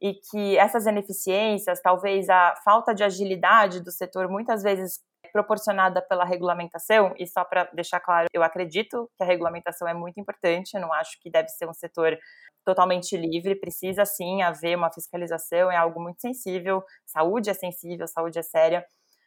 e 0.00 0.14
que 0.14 0.56
essas 0.58 0.86
ineficiências, 0.86 1.80
talvez 1.80 2.28
a 2.28 2.54
falta 2.64 2.94
de 2.94 3.02
agilidade 3.02 3.82
do 3.82 3.90
setor, 3.90 4.28
muitas 4.28 4.62
vezes 4.62 5.00
proporcionada 5.32 6.00
pela 6.00 6.24
regulamentação, 6.24 7.14
e 7.18 7.26
só 7.26 7.44
para 7.44 7.64
deixar 7.72 8.00
claro, 8.00 8.26
eu 8.32 8.42
acredito 8.42 9.10
que 9.16 9.22
a 9.22 9.26
regulamentação 9.26 9.86
é 9.86 9.94
muito 9.94 10.18
importante, 10.20 10.74
eu 10.74 10.80
não 10.80 10.92
acho 10.92 11.20
que 11.20 11.30
deve 11.30 11.48
ser 11.48 11.68
um 11.68 11.74
setor 11.74 12.16
totalmente 12.64 13.16
livre, 13.16 13.54
precisa 13.54 14.04
sim 14.04 14.42
haver 14.42 14.76
uma 14.76 14.90
fiscalização, 14.90 15.70
é 15.70 15.76
algo 15.76 16.00
muito 16.00 16.20
sensível, 16.20 16.82
saúde 17.04 17.50
é 17.50 17.54
sensível, 17.54 18.06
saúde 18.06 18.38
é 18.38 18.42
séria, 18.42 18.84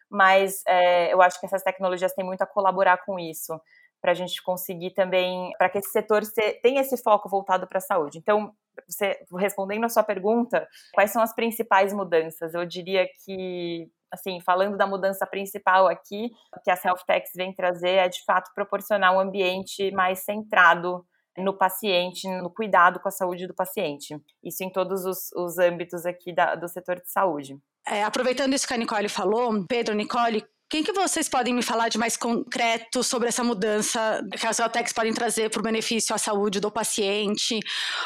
mas 0.10 0.64
é, 0.68 1.14
eu 1.14 1.22
acho 1.22 1.40
que 1.40 1.46
essas 1.46 1.64
tecnologias 1.64 2.14
têm 2.14 2.26
muito 2.26 2.42
a 2.42 2.48
colaborar 2.48 2.98
com 3.06 3.20
isso, 3.20 3.60
para 4.02 4.12
a 4.12 4.16
gente 4.16 4.42
conseguir 4.42 4.92
também, 4.92 5.52
para 5.58 5.70
que 5.70 5.78
esse 5.78 5.92
setor 5.92 6.24
tenha 6.62 6.82
esse 6.82 6.98
foco 7.02 7.30
voltado 7.30 7.68
para 7.68 7.80
a 7.80 7.82
saúde. 7.82 8.18
Então, 8.18 8.54
você 8.88 9.18
respondendo 9.38 9.86
a 9.86 9.90
sua 9.90 10.04
pergunta, 10.04 10.68
quais 10.94 11.12
são 11.12 11.22
as 11.22 11.34
principais 11.34 11.94
mudanças? 11.94 12.54
Eu 12.54 12.66
diria 12.66 13.08
que 13.26 13.90
assim, 14.12 14.40
falando 14.42 14.76
da 14.76 14.88
mudança 14.88 15.26
principal 15.26 15.88
aqui, 15.88 16.32
que 16.64 16.72
a 16.72 16.76
Self 16.76 17.06
Techs 17.06 17.32
vem 17.36 17.54
trazer 17.54 17.92
é 17.92 18.10
de 18.10 18.24
fato 18.26 18.52
proporcionar 18.56 19.14
um 19.14 19.20
ambiente 19.20 19.92
mais 19.92 20.24
centrado 20.24 21.06
no 21.38 21.58
paciente, 21.58 22.28
no 22.28 22.50
cuidado 22.50 23.00
com 23.00 23.08
a 23.08 23.12
saúde 23.12 23.48
do 23.48 23.54
paciente. 23.54 24.20
Isso 24.44 24.64
em 24.64 24.72
todos 24.72 25.06
os, 25.06 25.32
os 25.34 25.58
âmbitos 25.58 26.06
aqui 26.06 26.34
da, 26.34 26.56
do 26.56 26.68
setor 26.68 26.96
de 27.00 27.10
saúde. 27.10 27.58
É, 27.88 28.04
aproveitando 28.04 28.54
isso 28.54 28.68
que 28.68 28.74
a 28.74 28.78
Nicole 28.78 29.08
falou, 29.08 29.66
Pedro, 29.68 29.96
Nicole, 29.96 30.46
quem 30.70 30.84
que 30.84 30.94
vocês 30.94 31.28
podem 31.28 31.54
me 31.54 31.64
falar 31.64 31.90
de 31.90 31.98
mais 31.98 32.16
concreto 32.16 33.04
sobre 33.04 33.28
essa 33.28 33.44
mudança 33.44 34.22
que 34.40 34.46
as 34.46 34.56
Celtecs 34.56 34.94
podem 34.94 35.12
trazer 35.12 35.50
para 35.50 35.60
o 35.60 35.64
benefício 35.64 36.14
à 36.14 36.18
saúde 36.18 36.60
do 36.60 36.70
paciente? 36.70 37.60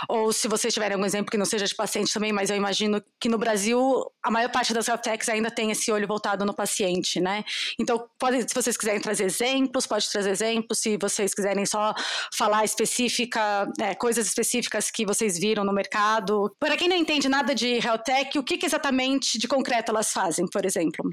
Ou 0.07 0.31
se 0.31 0.47
vocês 0.47 0.73
tiverem 0.73 0.93
algum 0.95 1.05
exemplo 1.05 1.29
que 1.29 1.37
não 1.37 1.45
seja 1.45 1.65
de 1.65 1.75
paciente 1.75 2.13
também, 2.13 2.31
mas 2.31 2.49
eu 2.49 2.55
imagino 2.55 3.03
que 3.19 3.27
no 3.27 3.37
Brasil 3.37 4.05
a 4.23 4.31
maior 4.31 4.49
parte 4.49 4.73
das 4.73 4.85
Celtecs 4.85 5.27
ainda 5.27 5.51
tem 5.51 5.71
esse 5.71 5.91
olho 5.91 6.07
voltado 6.07 6.45
no 6.45 6.53
paciente, 6.53 7.19
né? 7.19 7.43
Então, 7.77 8.07
pode, 8.17 8.41
se 8.43 8.55
vocês 8.55 8.77
quiserem 8.77 9.01
trazer 9.01 9.25
exemplos, 9.25 9.85
pode 9.85 10.09
trazer 10.09 10.29
exemplos. 10.29 10.79
Se 10.79 10.97
vocês 10.97 11.33
quiserem 11.33 11.65
só 11.65 11.93
falar 12.33 12.63
específica, 12.63 13.67
é, 13.79 13.93
coisas 13.93 14.25
específicas 14.25 14.89
que 14.89 15.05
vocês 15.05 15.37
viram 15.37 15.65
no 15.65 15.73
mercado. 15.73 16.49
Para 16.59 16.77
quem 16.77 16.87
não 16.87 16.95
entende 16.95 17.27
nada 17.27 17.53
de 17.53 17.85
Health 17.85 18.03
Tech, 18.05 18.39
o 18.39 18.43
que, 18.43 18.57
que 18.57 18.65
exatamente 18.65 19.37
de 19.37 19.49
concreto 19.49 19.91
elas 19.91 20.13
fazem, 20.13 20.45
por 20.47 20.65
exemplo? 20.65 21.11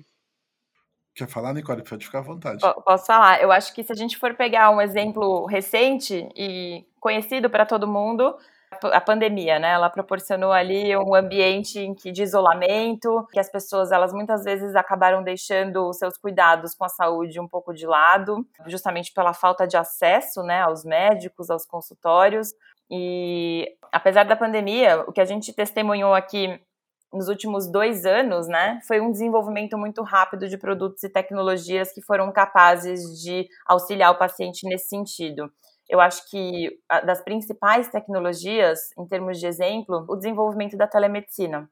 Quer 1.15 1.29
falar, 1.29 1.53
Nicole? 1.53 1.83
Pode 1.83 2.05
ficar 2.05 2.21
à 2.21 2.23
vontade. 2.23 2.61
Posso 2.85 3.07
falar. 3.07 3.43
Eu 3.43 3.51
acho 3.51 3.75
que 3.75 3.83
se 3.83 3.93
a 3.93 3.97
gente 3.97 4.17
for 4.17 4.35
pegar 4.35 4.71
um 4.71 4.81
exemplo 4.81 5.45
recente 5.47 6.29
e 6.37 6.87
conhecido 7.01 7.51
para 7.51 7.67
todo 7.67 7.87
mundo, 7.87 8.37
a 8.85 9.01
pandemia, 9.01 9.59
né? 9.59 9.73
Ela 9.73 9.91
proporcionou 9.91 10.53
ali 10.53 10.97
um 10.97 11.15
ambiente 11.15 11.93
de 11.95 12.23
isolamento, 12.23 13.27
que 13.33 13.41
as 13.41 13.51
pessoas, 13.51 13.91
elas 13.91 14.13
muitas 14.13 14.45
vezes 14.45 14.77
acabaram 14.77 15.23
deixando 15.23 15.89
os 15.89 15.99
seus 15.99 16.17
cuidados 16.17 16.75
com 16.75 16.85
a 16.85 16.89
saúde 16.89 17.41
um 17.41 17.49
pouco 17.49 17.75
de 17.75 17.87
lado, 17.87 18.47
justamente 18.67 19.13
pela 19.13 19.35
falta 19.35 19.67
de 19.67 19.77
acesso, 19.77 20.43
né, 20.43 20.63
aos 20.63 20.85
médicos, 20.85 21.51
aos 21.51 21.67
consultórios. 21.67 22.55
E 22.89 23.77
apesar 23.93 24.25
da 24.25 24.37
pandemia, 24.37 25.05
o 25.07 25.13
que 25.13 25.21
a 25.21 25.25
gente 25.25 25.53
testemunhou 25.53 26.15
aqui 26.15 26.61
nos 27.13 27.29
últimos 27.29 27.71
dois 27.71 28.05
anos, 28.07 28.47
né, 28.47 28.81
foi 28.87 29.01
um 29.01 29.11
desenvolvimento 29.11 29.77
muito 29.77 30.03
rápido 30.03 30.49
de 30.49 30.57
produtos 30.57 31.03
e 31.03 31.09
tecnologias 31.09 31.93
que 31.93 32.01
foram 32.01 32.33
capazes 32.33 33.21
de 33.21 33.49
auxiliar 33.67 34.13
o 34.13 34.19
paciente 34.19 34.67
nesse 34.69 34.89
sentido. 34.89 35.53
Eu 35.89 36.01
acho 36.01 36.29
que 36.31 36.79
das 37.05 37.21
principais 37.21 37.89
tecnologias, 37.89 38.97
em 38.97 39.07
termos 39.07 39.41
de 39.41 39.47
exemplo, 39.47 40.05
o 40.09 40.15
desenvolvimento 40.15 40.77
da 40.77 40.87
telemedicina. 40.87 41.69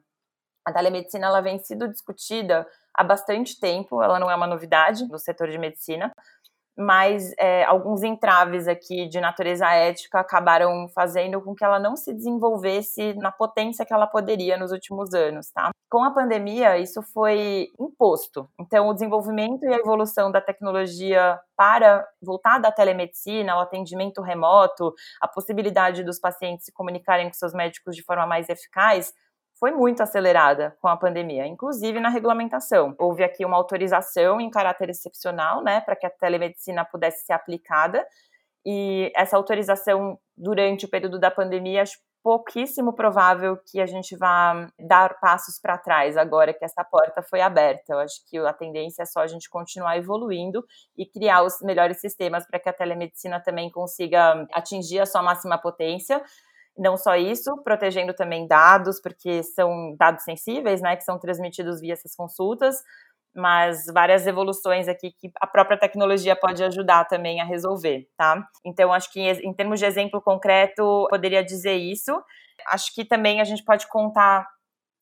A 0.64 0.72
telemedicina 0.72 1.26
ela 1.28 1.40
vem 1.40 1.58
sido 1.60 1.88
discutida 1.88 2.66
há 2.92 3.04
bastante 3.04 3.58
tempo, 3.60 4.02
ela 4.02 4.18
não 4.18 4.28
é 4.28 4.34
uma 4.34 4.46
novidade 4.46 5.06
no 5.06 5.18
setor 5.18 5.48
de 5.48 5.56
medicina, 5.56 6.12
mas 6.78 7.32
é, 7.36 7.64
alguns 7.64 8.04
entraves 8.04 8.68
aqui 8.68 9.08
de 9.08 9.20
natureza 9.20 9.66
ética 9.66 10.20
acabaram 10.20 10.88
fazendo 10.94 11.40
com 11.40 11.52
que 11.52 11.64
ela 11.64 11.80
não 11.80 11.96
se 11.96 12.14
desenvolvesse 12.14 13.14
na 13.14 13.32
potência 13.32 13.84
que 13.84 13.92
ela 13.92 14.06
poderia 14.06 14.56
nos 14.56 14.70
últimos 14.70 15.12
anos, 15.12 15.50
tá? 15.50 15.70
Com 15.90 16.04
a 16.04 16.12
pandemia, 16.12 16.78
isso 16.78 17.02
foi 17.02 17.66
imposto. 17.80 18.48
Então, 18.60 18.88
o 18.88 18.94
desenvolvimento 18.94 19.64
e 19.64 19.74
a 19.74 19.78
evolução 19.78 20.30
da 20.30 20.40
tecnologia 20.40 21.40
para 21.56 22.06
voltar 22.22 22.58
da 22.58 22.70
telemedicina, 22.70 23.56
o 23.56 23.60
atendimento 23.60 24.22
remoto, 24.22 24.94
a 25.20 25.26
possibilidade 25.26 26.04
dos 26.04 26.20
pacientes 26.20 26.66
se 26.66 26.72
comunicarem 26.72 27.26
com 27.26 27.34
seus 27.34 27.52
médicos 27.52 27.96
de 27.96 28.04
forma 28.04 28.24
mais 28.24 28.48
eficaz, 28.48 29.12
foi 29.58 29.72
muito 29.72 30.02
acelerada 30.02 30.76
com 30.80 30.88
a 30.88 30.96
pandemia, 30.96 31.46
inclusive 31.46 31.98
na 32.00 32.08
regulamentação. 32.08 32.94
Houve 32.98 33.24
aqui 33.24 33.44
uma 33.44 33.56
autorização 33.56 34.40
em 34.40 34.50
caráter 34.50 34.90
excepcional, 34.90 35.62
né, 35.62 35.80
para 35.80 35.96
que 35.96 36.06
a 36.06 36.10
telemedicina 36.10 36.84
pudesse 36.84 37.24
ser 37.26 37.32
aplicada, 37.32 38.06
e 38.64 39.10
essa 39.16 39.36
autorização 39.36 40.18
durante 40.36 40.84
o 40.84 40.88
período 40.88 41.18
da 41.18 41.30
pandemia, 41.30 41.82
acho 41.82 41.98
pouquíssimo 42.22 42.92
provável 42.92 43.56
que 43.56 43.80
a 43.80 43.86
gente 43.86 44.16
vá 44.16 44.68
dar 44.78 45.18
passos 45.20 45.58
para 45.58 45.78
trás 45.78 46.16
agora 46.16 46.52
que 46.52 46.64
essa 46.64 46.84
porta 46.84 47.22
foi 47.22 47.40
aberta. 47.40 47.94
Eu 47.94 47.98
acho 48.00 48.16
que 48.28 48.36
a 48.38 48.52
tendência 48.52 49.02
é 49.02 49.06
só 49.06 49.20
a 49.20 49.26
gente 49.26 49.48
continuar 49.48 49.96
evoluindo 49.96 50.64
e 50.96 51.06
criar 51.06 51.42
os 51.42 51.60
melhores 51.62 52.00
sistemas 52.00 52.46
para 52.46 52.58
que 52.58 52.68
a 52.68 52.72
telemedicina 52.72 53.40
também 53.40 53.70
consiga 53.70 54.46
atingir 54.52 55.00
a 55.00 55.06
sua 55.06 55.22
máxima 55.22 55.56
potência 55.56 56.22
não 56.78 56.96
só 56.96 57.16
isso, 57.16 57.56
protegendo 57.62 58.14
também 58.14 58.46
dados, 58.46 59.00
porque 59.00 59.42
são 59.42 59.94
dados 59.98 60.24
sensíveis, 60.24 60.80
né, 60.80 60.96
que 60.96 61.04
são 61.04 61.18
transmitidos 61.18 61.80
via 61.80 61.92
essas 61.92 62.14
consultas, 62.14 62.76
mas 63.34 63.84
várias 63.92 64.26
evoluções 64.26 64.88
aqui 64.88 65.12
que 65.12 65.30
a 65.40 65.46
própria 65.46 65.78
tecnologia 65.78 66.34
pode 66.36 66.62
ajudar 66.64 67.04
também 67.04 67.40
a 67.40 67.44
resolver, 67.44 68.08
tá? 68.16 68.42
Então, 68.64 68.92
acho 68.92 69.12
que 69.12 69.20
em 69.20 69.52
termos 69.52 69.78
de 69.78 69.86
exemplo 69.86 70.20
concreto, 70.20 71.06
poderia 71.10 71.44
dizer 71.44 71.74
isso. 71.74 72.12
Acho 72.68 72.94
que 72.94 73.04
também 73.04 73.40
a 73.40 73.44
gente 73.44 73.64
pode 73.64 73.86
contar 73.88 74.46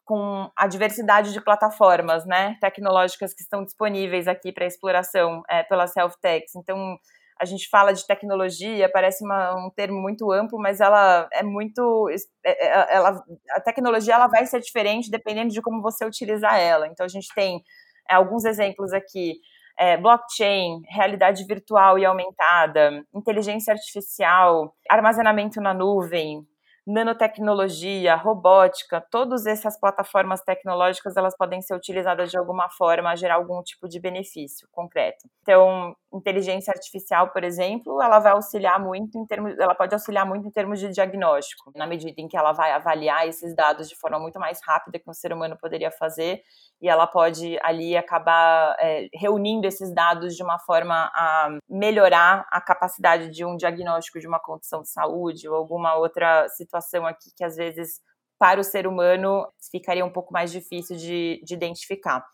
com 0.05 0.51
a 0.57 0.67
diversidade 0.69 1.33
de 1.33 1.41
plataformas, 1.41 2.25
né, 2.27 2.57
tecnológicas 2.61 3.35
que 3.35 3.43
estão 3.43 3.65
disponíveis 3.65 4.29
aqui 4.29 4.53
para 4.53 4.65
exploração 4.65 5.43
é, 5.49 5.63
pelas 5.65 5.97
health 5.97 6.15
techs. 6.21 6.55
Então, 6.55 6.97
a 7.39 7.45
gente 7.45 7.69
fala 7.69 7.93
de 7.93 8.07
tecnologia, 8.07 8.91
parece 8.91 9.25
uma, 9.25 9.55
um 9.67 9.71
termo 9.71 10.01
muito 10.01 10.33
amplo, 10.33 10.59
mas 10.59 10.81
ela 10.81 11.29
é 11.33 11.43
muito, 11.43 12.09
é, 12.45 12.67
é, 12.67 12.95
ela, 12.95 13.23
a 13.51 13.61
tecnologia 13.61 14.15
ela 14.15 14.27
vai 14.27 14.47
ser 14.47 14.61
diferente 14.61 15.11
dependendo 15.11 15.53
de 15.53 15.61
como 15.61 15.83
você 15.83 16.05
utilizar 16.05 16.59
ela. 16.59 16.87
Então 16.87 17.05
a 17.05 17.09
gente 17.09 17.29
tem 17.35 17.63
é, 18.11 18.15
alguns 18.15 18.45
exemplos 18.45 18.93
aqui, 18.93 19.35
é, 19.79 19.97
blockchain, 19.99 20.81
realidade 20.89 21.45
virtual 21.45 21.99
e 21.99 22.07
aumentada, 22.07 23.05
inteligência 23.15 23.73
artificial, 23.73 24.75
armazenamento 24.89 25.61
na 25.61 25.75
nuvem, 25.75 26.47
nanotecnologia, 26.87 28.15
robótica, 28.15 29.05
todas 29.11 29.45
essas 29.45 29.79
plataformas 29.79 30.41
tecnológicas 30.43 31.17
elas 31.17 31.37
podem 31.37 31.61
ser 31.61 31.75
utilizadas 31.75 32.31
de 32.31 32.39
alguma 32.39 32.71
forma 32.71 33.11
a 33.11 33.17
gerar 33.17 33.35
algum 33.35 33.61
tipo 33.63 33.89
de 33.89 33.99
benefício 33.99 34.69
concreto. 34.71 35.29
Então, 35.43 35.97
inteligência 36.15 36.73
artificial, 36.73 37.31
por 37.31 37.43
exemplo, 37.43 38.01
ela 38.01 38.21
vai 38.21 38.33
auxiliar 38.33 38.79
muito 38.79 39.19
em 39.19 39.27
termos, 39.27 39.59
ela 39.59 39.75
pode 39.75 39.95
auxiliar 39.95 40.25
muito 40.25 40.47
em 40.47 40.51
termos 40.51 40.79
de 40.79 40.89
diagnóstico, 40.91 41.73
na 41.75 41.87
medida 41.89 42.21
em 42.21 42.29
que 42.29 42.37
ela 42.37 42.53
vai 42.53 42.71
avaliar 42.71 43.27
esses 43.27 43.55
dados 43.55 43.89
de 43.89 43.97
forma 43.97 44.19
muito 44.21 44.39
mais 44.39 44.61
rápida 44.65 45.01
que 45.01 45.11
um 45.11 45.15
ser 45.15 45.33
humano 45.33 45.59
poderia 45.61 45.91
fazer 45.91 46.41
e 46.81 46.89
ela 46.89 47.07
pode 47.07 47.59
ali 47.63 47.97
acabar 47.97 48.77
é, 48.79 49.09
reunindo 49.13 49.67
esses 49.67 49.93
dados 49.93 50.37
de 50.37 50.43
uma 50.43 50.59
forma 50.61 51.11
a 51.15 51.49
melhorar 51.69 52.47
a 52.51 52.61
capacidade 52.61 53.31
de 53.31 53.45
um 53.45 53.57
diagnóstico 53.57 54.21
de 54.21 54.29
uma 54.29 54.39
condição 54.39 54.83
de 54.83 54.91
saúde 54.91 55.49
ou 55.49 55.55
alguma 55.57 55.97
outra 55.97 56.49
situação 56.51 56.76
aqui 57.07 57.31
que 57.37 57.45
às 57.45 57.57
vezes 57.57 58.01
para 58.39 58.61
o 58.61 58.65
ser 58.65 58.87
humano 58.87 59.47
ficaria 59.71 60.05
um 60.05 60.11
pouco 60.11 60.33
mais 60.33 60.53
difícil 60.53 60.97
de, 60.97 61.43
de 61.45 61.55
identificar. 61.55 62.25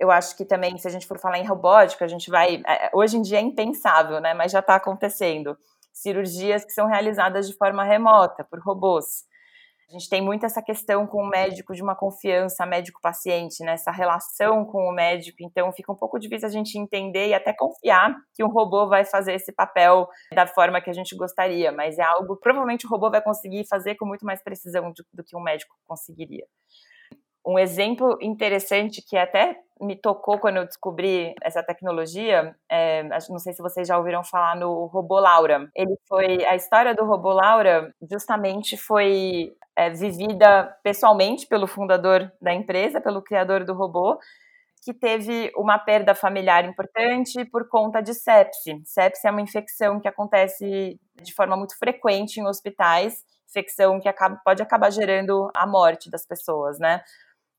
Eu 0.00 0.10
acho 0.10 0.36
que 0.36 0.44
também, 0.44 0.78
se 0.78 0.86
a 0.86 0.90
gente 0.90 1.06
for 1.06 1.18
falar 1.18 1.38
em 1.38 1.46
robótica, 1.46 2.04
a 2.04 2.08
gente 2.08 2.30
vai. 2.30 2.62
É, 2.66 2.90
hoje 2.94 3.16
em 3.16 3.22
dia 3.22 3.38
é 3.38 3.42
impensável, 3.42 4.20
né? 4.20 4.32
Mas 4.32 4.52
já 4.52 4.60
está 4.60 4.76
acontecendo. 4.76 5.58
Cirurgias 5.92 6.64
que 6.64 6.72
são 6.72 6.86
realizadas 6.86 7.48
de 7.48 7.56
forma 7.56 7.82
remota 7.82 8.44
por 8.44 8.60
robôs. 8.60 9.24
A 9.88 9.92
gente 9.92 10.10
tem 10.10 10.20
muito 10.20 10.44
essa 10.44 10.60
questão 10.60 11.06
com 11.06 11.22
o 11.22 11.28
médico 11.28 11.74
de 11.74 11.82
uma 11.82 11.94
confiança 11.94 12.66
médico-paciente, 12.66 13.64
né? 13.64 13.72
essa 13.72 13.90
relação 13.90 14.66
com 14.66 14.86
o 14.86 14.92
médico. 14.92 15.38
Então, 15.40 15.72
fica 15.72 15.90
um 15.90 15.96
pouco 15.96 16.18
difícil 16.18 16.46
a 16.46 16.50
gente 16.50 16.78
entender 16.78 17.28
e 17.28 17.34
até 17.34 17.54
confiar 17.54 18.14
que 18.34 18.44
um 18.44 18.48
robô 18.48 18.86
vai 18.86 19.06
fazer 19.06 19.32
esse 19.32 19.50
papel 19.50 20.06
da 20.34 20.46
forma 20.46 20.78
que 20.82 20.90
a 20.90 20.92
gente 20.92 21.16
gostaria, 21.16 21.72
mas 21.72 21.98
é 21.98 22.02
algo 22.02 22.36
provavelmente 22.36 22.86
o 22.86 22.90
robô 22.90 23.10
vai 23.10 23.22
conseguir 23.22 23.66
fazer 23.66 23.94
com 23.94 24.04
muito 24.04 24.26
mais 24.26 24.42
precisão 24.42 24.92
do, 24.92 25.02
do 25.14 25.24
que 25.24 25.34
um 25.34 25.42
médico 25.42 25.74
conseguiria. 25.86 26.44
Um 27.48 27.58
exemplo 27.58 28.18
interessante 28.20 29.00
que 29.00 29.16
até 29.16 29.58
me 29.80 29.96
tocou 29.96 30.38
quando 30.38 30.58
eu 30.58 30.66
descobri 30.66 31.34
essa 31.42 31.62
tecnologia, 31.62 32.54
é, 32.68 33.04
não 33.30 33.38
sei 33.38 33.54
se 33.54 33.62
vocês 33.62 33.88
já 33.88 33.96
ouviram 33.96 34.22
falar 34.22 34.54
no 34.54 34.84
robô 34.84 35.18
Laura. 35.18 35.66
Ele 35.74 35.96
foi 36.06 36.44
a 36.44 36.54
história 36.54 36.94
do 36.94 37.06
robô 37.06 37.32
Laura 37.32 37.90
justamente 38.10 38.76
foi 38.76 39.56
é, 39.74 39.88
vivida 39.88 40.76
pessoalmente 40.82 41.46
pelo 41.46 41.66
fundador 41.66 42.30
da 42.38 42.52
empresa, 42.52 43.00
pelo 43.00 43.22
criador 43.22 43.64
do 43.64 43.72
robô, 43.72 44.18
que 44.84 44.92
teve 44.92 45.50
uma 45.56 45.78
perda 45.78 46.14
familiar 46.14 46.66
importante 46.66 47.46
por 47.46 47.66
conta 47.66 48.02
de 48.02 48.12
sepse. 48.12 48.82
Sepse 48.84 49.26
é 49.26 49.30
uma 49.30 49.40
infecção 49.40 49.98
que 49.98 50.08
acontece 50.08 51.00
de 51.14 51.32
forma 51.32 51.56
muito 51.56 51.78
frequente 51.78 52.40
em 52.40 52.46
hospitais, 52.46 53.24
infecção 53.48 53.98
que 53.98 54.08
acaba, 54.08 54.38
pode 54.44 54.62
acabar 54.62 54.90
gerando 54.90 55.50
a 55.56 55.66
morte 55.66 56.10
das 56.10 56.26
pessoas, 56.26 56.78
né? 56.78 57.02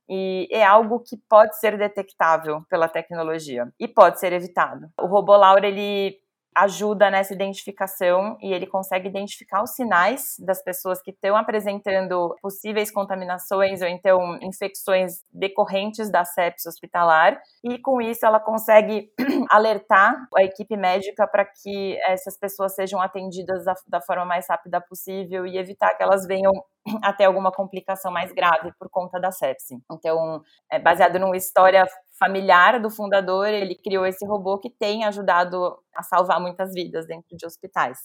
E 0.10 0.48
é 0.52 0.66
algo 0.66 1.00
que 1.00 1.16
pode 1.30 1.58
ser 1.60 1.78
detectável 1.78 2.64
pela 2.70 2.90
tecnologia 2.90 3.72
e 3.80 3.88
pode 3.88 4.20
ser 4.20 4.34
evitado. 4.34 4.90
O 5.00 5.06
robô 5.06 5.38
Laura 5.38 5.68
ele 5.68 6.18
ajuda 6.64 7.10
nessa 7.10 7.34
identificação 7.34 8.38
e 8.42 8.54
ele 8.54 8.68
consegue 8.68 9.08
identificar 9.08 9.64
os 9.64 9.72
sinais 9.72 10.36
das 10.40 10.64
pessoas 10.64 11.02
que 11.02 11.12
estão 11.12 11.36
apresentando 11.36 12.36
possíveis 12.42 12.92
contaminações 12.92 13.82
ou 13.82 13.88
então 13.88 14.38
infecções 14.42 15.24
decorrentes 15.32 16.12
da 16.12 16.24
sepsis 16.26 16.66
hospitalar 16.66 17.40
e 17.64 17.80
com 17.80 18.02
isso 18.02 18.26
ela 18.26 18.40
consegue 18.40 19.12
alertar 19.50 20.16
a 20.38 20.44
equipe 20.44 20.76
médica 20.76 21.28
para 21.28 21.46
que 21.46 21.98
essas 22.06 22.38
pessoas 22.38 22.76
sejam 22.76 23.02
atendidas 23.02 23.66
da, 23.66 23.74
da 23.88 24.02
forma 24.02 24.26
mais 24.26 24.48
rápida 24.50 24.82
possível 24.82 25.46
e 25.46 25.58
evitar 25.58 25.96
que 25.96 26.04
elas 26.04 26.26
venham 26.26 26.52
até 27.04 27.26
alguma 27.26 27.52
complicação 27.52 28.12
mais 28.12 28.32
grave 28.32 28.72
por 28.78 28.90
conta 28.90 29.20
da 29.20 29.32
sepse. 29.32 29.78
Então, 29.92 30.42
é 30.72 30.80
baseado 30.80 31.20
numa 31.20 31.38
história 31.38 31.86
familiar 32.20 32.80
do 32.80 32.90
fundador, 32.90 33.48
ele 33.48 33.76
criou 33.76 34.06
esse 34.06 34.26
robô 34.26 34.60
que 34.60 34.70
tem 34.70 35.06
ajudado 35.06 35.78
a 35.96 36.04
salvar 36.04 36.40
muitas 36.40 36.74
vidas 36.74 37.08
dentro 37.08 37.36
de 37.36 37.46
hospitais. 37.46 37.98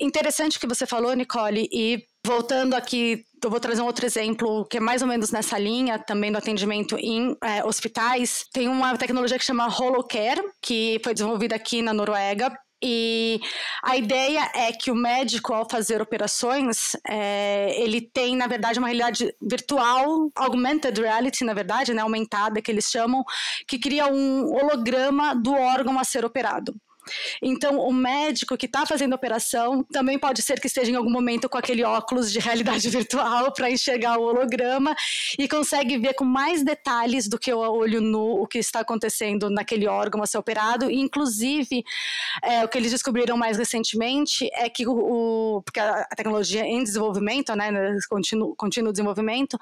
Interessante 0.00 0.56
o 0.56 0.60
que 0.60 0.66
você 0.66 0.86
falou, 0.86 1.12
Nicole, 1.12 1.68
e 1.70 2.02
voltando 2.26 2.72
aqui, 2.72 3.22
eu 3.44 3.50
vou 3.50 3.60
trazer 3.60 3.82
um 3.82 3.86
outro 3.86 4.06
exemplo 4.06 4.64
que 4.64 4.78
é 4.78 4.80
mais 4.80 5.02
ou 5.02 5.08
menos 5.08 5.30
nessa 5.30 5.58
linha, 5.58 5.98
também 5.98 6.32
do 6.32 6.38
atendimento 6.38 6.96
em 6.96 7.36
é, 7.44 7.62
hospitais. 7.62 8.46
Tem 8.50 8.66
uma 8.66 8.96
tecnologia 8.96 9.38
que 9.38 9.44
chama 9.44 9.68
HoloCare, 9.68 10.40
que 10.62 10.98
foi 11.04 11.12
desenvolvida 11.12 11.54
aqui 11.54 11.82
na 11.82 11.92
Noruega 11.92 12.50
e 12.82 13.40
a 13.82 13.96
ideia 13.96 14.50
é 14.54 14.72
que 14.72 14.90
o 14.90 14.94
médico, 14.94 15.52
ao 15.52 15.68
fazer 15.68 16.00
operações, 16.00 16.96
é, 17.06 17.74
ele 17.80 18.00
tem, 18.00 18.36
na 18.36 18.46
verdade, 18.46 18.78
uma 18.78 18.88
realidade 18.88 19.34
virtual, 19.40 20.30
augmented 20.34 20.98
reality, 21.00 21.44
na 21.44 21.52
verdade, 21.54 21.92
né, 21.92 22.02
aumentada, 22.02 22.62
que 22.62 22.70
eles 22.70 22.86
chamam, 22.86 23.22
que 23.66 23.78
cria 23.78 24.06
um 24.06 24.52
holograma 24.52 25.34
do 25.34 25.52
órgão 25.52 25.98
a 25.98 26.04
ser 26.04 26.24
operado. 26.24 26.74
Então, 27.42 27.78
o 27.78 27.92
médico 27.92 28.56
que 28.56 28.66
está 28.66 28.86
fazendo 28.86 29.12
a 29.12 29.16
operação 29.16 29.84
também 29.84 30.18
pode 30.18 30.42
ser 30.42 30.60
que 30.60 30.66
esteja 30.66 30.90
em 30.90 30.94
algum 30.94 31.10
momento 31.10 31.48
com 31.48 31.58
aquele 31.58 31.84
óculos 31.84 32.32
de 32.32 32.38
realidade 32.38 32.88
virtual 32.90 33.52
para 33.52 33.70
enxergar 33.70 34.18
o 34.18 34.22
holograma 34.22 34.94
e 35.38 35.48
consegue 35.48 35.98
ver 35.98 36.14
com 36.14 36.24
mais 36.24 36.62
detalhes 36.62 37.28
do 37.28 37.38
que 37.38 37.52
o 37.52 37.58
olho 37.58 38.00
nu 38.00 38.42
o 38.42 38.46
que 38.46 38.58
está 38.58 38.80
acontecendo 38.80 39.50
naquele 39.50 39.86
órgão 39.86 40.22
a 40.22 40.26
ser 40.26 40.38
operado. 40.38 40.90
E, 40.90 40.98
inclusive, 40.98 41.84
é, 42.42 42.64
o 42.64 42.68
que 42.68 42.78
eles 42.78 42.92
descobriram 42.92 43.36
mais 43.36 43.56
recentemente 43.56 44.48
é 44.52 44.68
que 44.68 44.86
o, 44.86 44.92
o 44.92 45.62
porque 45.62 45.80
a 45.80 46.04
tecnologia 46.16 46.64
em 46.64 46.82
desenvolvimento, 46.82 47.54
né, 47.54 47.70
contínuo, 48.08 48.54
contínuo 48.56 48.92
desenvolvimento, 48.92 49.58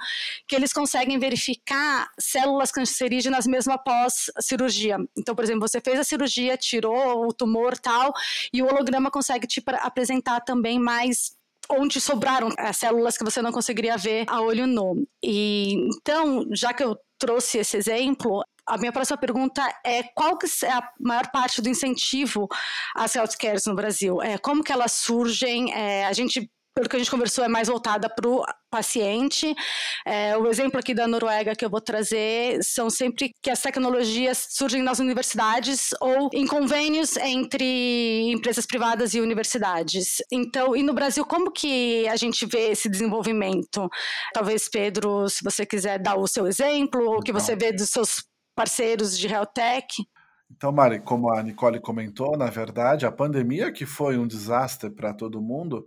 que 0.46 0.54
eles 0.54 0.72
conseguem 0.72 1.18
verificar 1.18 2.10
células 2.18 2.70
cancerígenas 2.70 3.46
mesmo 3.46 3.72
após 3.72 4.30
cirurgia. 4.40 4.98
Então, 5.16 5.34
por 5.34 5.44
exemplo, 5.44 5.66
você 5.66 5.80
fez 5.80 5.98
a 5.98 6.04
cirurgia, 6.04 6.56
tirou 6.56 7.26
o 7.26 7.32
tumor 7.38 7.78
tal, 7.78 8.12
e 8.52 8.62
o 8.62 8.66
holograma 8.66 9.10
consegue 9.10 9.46
te 9.46 9.62
apresentar 9.80 10.40
também 10.40 10.78
mais 10.78 11.38
onde 11.70 12.00
sobraram 12.00 12.48
as 12.58 12.76
células 12.78 13.16
que 13.16 13.24
você 13.24 13.42
não 13.42 13.52
conseguiria 13.52 13.96
ver 13.96 14.24
a 14.28 14.40
olho 14.40 14.66
nu. 14.66 15.06
E 15.22 15.74
então, 15.96 16.46
já 16.52 16.72
que 16.72 16.82
eu 16.82 16.96
trouxe 17.18 17.58
esse 17.58 17.76
exemplo, 17.76 18.42
a 18.66 18.76
minha 18.78 18.92
próxima 18.92 19.18
pergunta 19.18 19.62
é 19.84 20.02
qual 20.02 20.36
que 20.38 20.46
é 20.64 20.72
a 20.72 20.88
maior 21.00 21.30
parte 21.30 21.60
do 21.60 21.68
incentivo 21.68 22.48
às 22.94 23.14
healthcares 23.14 23.66
no 23.66 23.74
Brasil? 23.74 24.22
É, 24.22 24.38
como 24.38 24.62
que 24.62 24.72
elas 24.72 24.92
surgem? 24.92 25.72
É, 25.72 26.06
a 26.06 26.12
gente 26.12 26.50
pelo 26.78 26.88
que 26.88 26.94
a 26.94 26.98
gente 27.00 27.10
conversou, 27.10 27.44
é 27.44 27.48
mais 27.48 27.66
voltada 27.66 28.08
para 28.08 28.28
o 28.28 28.44
paciente. 28.70 29.52
É, 30.06 30.36
o 30.36 30.46
exemplo 30.46 30.78
aqui 30.78 30.94
da 30.94 31.08
Noruega 31.08 31.56
que 31.56 31.64
eu 31.64 31.70
vou 31.70 31.80
trazer 31.80 32.62
são 32.62 32.88
sempre 32.88 33.32
que 33.42 33.50
as 33.50 33.60
tecnologias 33.60 34.46
surgem 34.50 34.80
nas 34.80 35.00
universidades 35.00 35.90
ou 36.00 36.30
em 36.32 36.46
convênios 36.46 37.16
entre 37.16 38.30
empresas 38.30 38.64
privadas 38.64 39.12
e 39.12 39.20
universidades. 39.20 40.18
Então, 40.30 40.76
e 40.76 40.84
no 40.84 40.94
Brasil, 40.94 41.24
como 41.24 41.50
que 41.50 42.06
a 42.06 42.14
gente 42.14 42.46
vê 42.46 42.70
esse 42.70 42.88
desenvolvimento? 42.88 43.88
Talvez, 44.32 44.68
Pedro, 44.68 45.28
se 45.28 45.42
você 45.42 45.66
quiser 45.66 45.98
dar 45.98 46.14
o 46.14 46.28
seu 46.28 46.46
exemplo, 46.46 47.04
ou 47.04 47.16
o 47.16 47.22
que 47.22 47.32
você 47.32 47.56
vê 47.56 47.72
dos 47.72 47.90
seus 47.90 48.22
parceiros 48.54 49.18
de 49.18 49.26
Realtech. 49.26 50.04
Então, 50.48 50.70
Mari, 50.70 51.00
como 51.00 51.32
a 51.32 51.42
Nicole 51.42 51.80
comentou, 51.80 52.36
na 52.36 52.46
verdade, 52.46 53.04
a 53.04 53.10
pandemia, 53.10 53.72
que 53.72 53.84
foi 53.84 54.16
um 54.16 54.28
desastre 54.28 54.90
para 54.90 55.12
todo 55.12 55.42
mundo, 55.42 55.84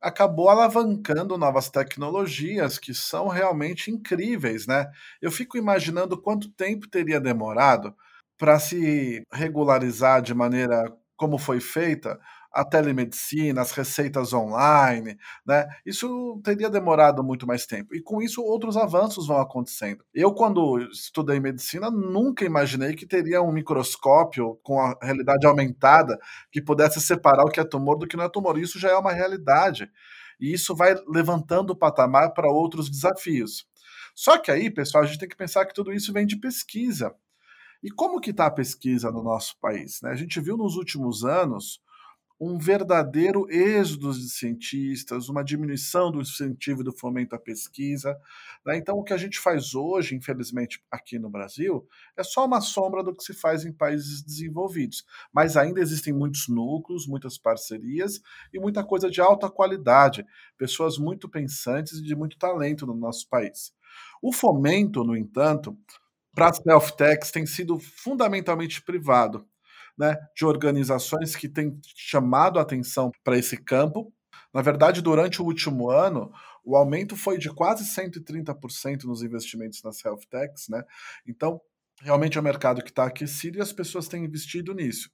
acabou 0.00 0.48
alavancando 0.48 1.36
novas 1.38 1.68
tecnologias 1.70 2.78
que 2.78 2.94
são 2.94 3.28
realmente 3.28 3.90
incríveis, 3.90 4.66
né? 4.66 4.90
Eu 5.20 5.30
fico 5.30 5.58
imaginando 5.58 6.20
quanto 6.20 6.50
tempo 6.50 6.88
teria 6.88 7.20
demorado 7.20 7.94
para 8.38 8.58
se 8.58 9.22
regularizar 9.32 10.22
de 10.22 10.34
maneira 10.34 10.84
como 11.16 11.36
foi 11.38 11.60
feita 11.60 12.18
a 12.52 12.64
telemedicina, 12.64 13.60
as 13.60 13.70
receitas 13.70 14.32
online, 14.32 15.16
né? 15.46 15.68
Isso 15.86 16.40
teria 16.44 16.68
demorado 16.68 17.22
muito 17.22 17.46
mais 17.46 17.64
tempo. 17.64 17.94
E 17.94 18.02
com 18.02 18.20
isso 18.20 18.42
outros 18.42 18.76
avanços 18.76 19.26
vão 19.26 19.38
acontecendo. 19.38 20.04
Eu 20.12 20.32
quando 20.34 20.78
estudei 20.90 21.38
medicina 21.38 21.90
nunca 21.90 22.44
imaginei 22.44 22.94
que 22.94 23.06
teria 23.06 23.40
um 23.40 23.52
microscópio 23.52 24.58
com 24.62 24.80
a 24.80 24.96
realidade 25.00 25.46
aumentada 25.46 26.18
que 26.50 26.60
pudesse 26.60 27.00
separar 27.00 27.44
o 27.44 27.50
que 27.50 27.60
é 27.60 27.64
tumor 27.64 27.96
do 27.96 28.06
que 28.06 28.16
não 28.16 28.24
é 28.24 28.28
tumor. 28.28 28.58
Isso 28.58 28.78
já 28.78 28.90
é 28.90 28.96
uma 28.96 29.12
realidade. 29.12 29.90
E 30.40 30.52
isso 30.52 30.74
vai 30.74 30.94
levantando 31.06 31.72
o 31.72 31.76
patamar 31.76 32.32
para 32.32 32.50
outros 32.50 32.90
desafios. 32.90 33.66
Só 34.14 34.38
que 34.38 34.50
aí, 34.50 34.70
pessoal, 34.70 35.04
a 35.04 35.06
gente 35.06 35.18
tem 35.18 35.28
que 35.28 35.36
pensar 35.36 35.64
que 35.66 35.74
tudo 35.74 35.92
isso 35.92 36.12
vem 36.12 36.26
de 36.26 36.36
pesquisa. 36.36 37.14
E 37.82 37.90
como 37.90 38.20
que 38.20 38.30
está 38.30 38.46
a 38.46 38.50
pesquisa 38.50 39.10
no 39.10 39.22
nosso 39.22 39.58
país? 39.60 40.00
Né? 40.02 40.10
A 40.10 40.16
gente 40.16 40.40
viu 40.40 40.56
nos 40.56 40.76
últimos 40.76 41.24
anos 41.24 41.80
um 42.40 42.56
verdadeiro 42.56 43.46
êxodo 43.50 44.14
de 44.14 44.30
cientistas, 44.30 45.28
uma 45.28 45.44
diminuição 45.44 46.10
do 46.10 46.22
incentivo 46.22 46.82
do 46.82 46.90
fomento 46.90 47.36
à 47.36 47.38
pesquisa. 47.38 48.18
Né? 48.64 48.78
Então, 48.78 48.96
o 48.96 49.04
que 49.04 49.12
a 49.12 49.18
gente 49.18 49.38
faz 49.38 49.74
hoje, 49.74 50.14
infelizmente, 50.14 50.82
aqui 50.90 51.18
no 51.18 51.28
Brasil, 51.28 51.86
é 52.16 52.22
só 52.22 52.46
uma 52.46 52.62
sombra 52.62 53.02
do 53.02 53.14
que 53.14 53.22
se 53.22 53.34
faz 53.34 53.66
em 53.66 53.72
países 53.72 54.22
desenvolvidos. 54.22 55.04
Mas 55.30 55.54
ainda 55.54 55.80
existem 55.80 56.14
muitos 56.14 56.48
núcleos, 56.48 57.06
muitas 57.06 57.36
parcerias 57.36 58.22
e 58.54 58.58
muita 58.58 58.82
coisa 58.82 59.10
de 59.10 59.20
alta 59.20 59.50
qualidade, 59.50 60.24
pessoas 60.56 60.96
muito 60.96 61.28
pensantes 61.28 61.98
e 61.98 62.02
de 62.02 62.16
muito 62.16 62.38
talento 62.38 62.86
no 62.86 62.94
nosso 62.94 63.28
país. 63.28 63.74
O 64.22 64.32
fomento, 64.32 65.04
no 65.04 65.14
entanto, 65.14 65.76
para 66.34 66.54
self-techs 66.54 67.30
tem 67.30 67.44
sido 67.44 67.78
fundamentalmente 67.78 68.80
privado 68.80 69.46
né, 70.00 70.16
de 70.34 70.46
organizações 70.46 71.36
que 71.36 71.46
têm 71.46 71.78
chamado 71.94 72.58
a 72.58 72.62
atenção 72.62 73.12
para 73.22 73.36
esse 73.36 73.54
campo. 73.58 74.10
Na 74.52 74.62
verdade, 74.62 75.02
durante 75.02 75.42
o 75.42 75.44
último 75.44 75.90
ano, 75.90 76.32
o 76.64 76.74
aumento 76.74 77.18
foi 77.18 77.36
de 77.36 77.50
quase 77.50 77.84
130% 77.84 79.04
nos 79.04 79.22
investimentos 79.22 79.82
nas 79.82 80.02
health 80.02 80.22
techs, 80.30 80.68
né? 80.70 80.82
Então, 81.26 81.60
realmente 82.00 82.38
é 82.38 82.40
um 82.40 82.44
mercado 82.44 82.82
que 82.82 82.88
está 82.88 83.04
aquecido 83.04 83.58
e 83.58 83.60
as 83.60 83.74
pessoas 83.74 84.08
têm 84.08 84.24
investido 84.24 84.72
nisso. 84.72 85.10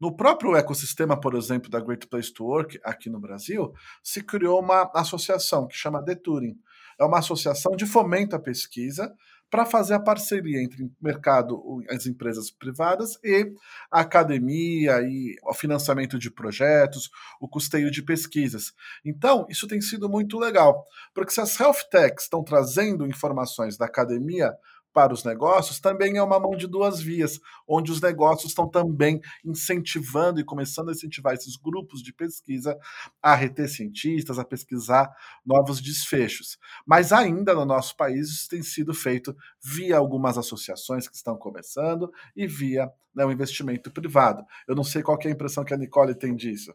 No 0.00 0.16
próprio 0.16 0.56
ecossistema, 0.56 1.18
por 1.18 1.36
exemplo, 1.36 1.70
da 1.70 1.78
Great 1.78 2.08
Place 2.08 2.34
to 2.34 2.44
Work 2.44 2.80
aqui 2.82 3.08
no 3.08 3.20
Brasil, 3.20 3.72
se 4.02 4.20
criou 4.20 4.60
uma 4.60 4.90
associação 4.96 5.68
que 5.68 5.76
chama 5.76 6.02
Deturing. 6.02 6.58
É 6.98 7.04
uma 7.04 7.20
associação 7.20 7.76
de 7.76 7.86
fomento 7.86 8.34
à 8.34 8.40
pesquisa 8.40 9.14
para 9.54 9.64
fazer 9.64 9.94
a 9.94 10.00
parceria 10.00 10.60
entre 10.60 10.90
mercado, 11.00 11.62
as 11.88 12.06
empresas 12.06 12.50
privadas 12.50 13.16
e 13.22 13.54
a 13.88 14.00
academia 14.00 15.00
e 15.02 15.36
o 15.44 15.54
financiamento 15.54 16.18
de 16.18 16.28
projetos, 16.28 17.08
o 17.40 17.46
custeio 17.46 17.88
de 17.88 18.02
pesquisas. 18.02 18.72
Então, 19.04 19.46
isso 19.48 19.68
tem 19.68 19.80
sido 19.80 20.08
muito 20.08 20.40
legal, 20.40 20.84
porque 21.14 21.30
se 21.30 21.40
as 21.40 21.56
health 21.60 21.88
techs 21.88 22.24
estão 22.24 22.42
trazendo 22.42 23.06
informações 23.06 23.76
da 23.76 23.86
academia 23.86 24.52
para 24.94 25.12
os 25.12 25.24
negócios 25.24 25.80
também 25.80 26.16
é 26.16 26.22
uma 26.22 26.38
mão 26.38 26.56
de 26.56 26.68
duas 26.68 27.00
vias, 27.00 27.40
onde 27.66 27.90
os 27.90 28.00
negócios 28.00 28.52
estão 28.52 28.68
também 28.68 29.20
incentivando 29.44 30.40
e 30.40 30.44
começando 30.44 30.88
a 30.88 30.92
incentivar 30.92 31.34
esses 31.34 31.56
grupos 31.56 32.00
de 32.00 32.12
pesquisa 32.12 32.78
a 33.20 33.34
reter 33.34 33.68
cientistas, 33.68 34.38
a 34.38 34.44
pesquisar 34.44 35.12
novos 35.44 35.80
desfechos. 35.80 36.56
Mas 36.86 37.12
ainda 37.12 37.52
no 37.54 37.64
nosso 37.64 37.96
país 37.96 38.28
isso 38.28 38.48
tem 38.48 38.62
sido 38.62 38.94
feito 38.94 39.36
via 39.60 39.96
algumas 39.96 40.38
associações 40.38 41.08
que 41.08 41.16
estão 41.16 41.36
começando 41.36 42.10
e 42.36 42.46
via 42.46 42.88
né, 43.12 43.24
o 43.24 43.32
investimento 43.32 43.90
privado. 43.90 44.44
Eu 44.68 44.76
não 44.76 44.84
sei 44.84 45.02
qual 45.02 45.18
é 45.20 45.28
a 45.28 45.30
impressão 45.32 45.64
que 45.64 45.74
a 45.74 45.76
Nicole 45.76 46.14
tem 46.14 46.36
disso. 46.36 46.72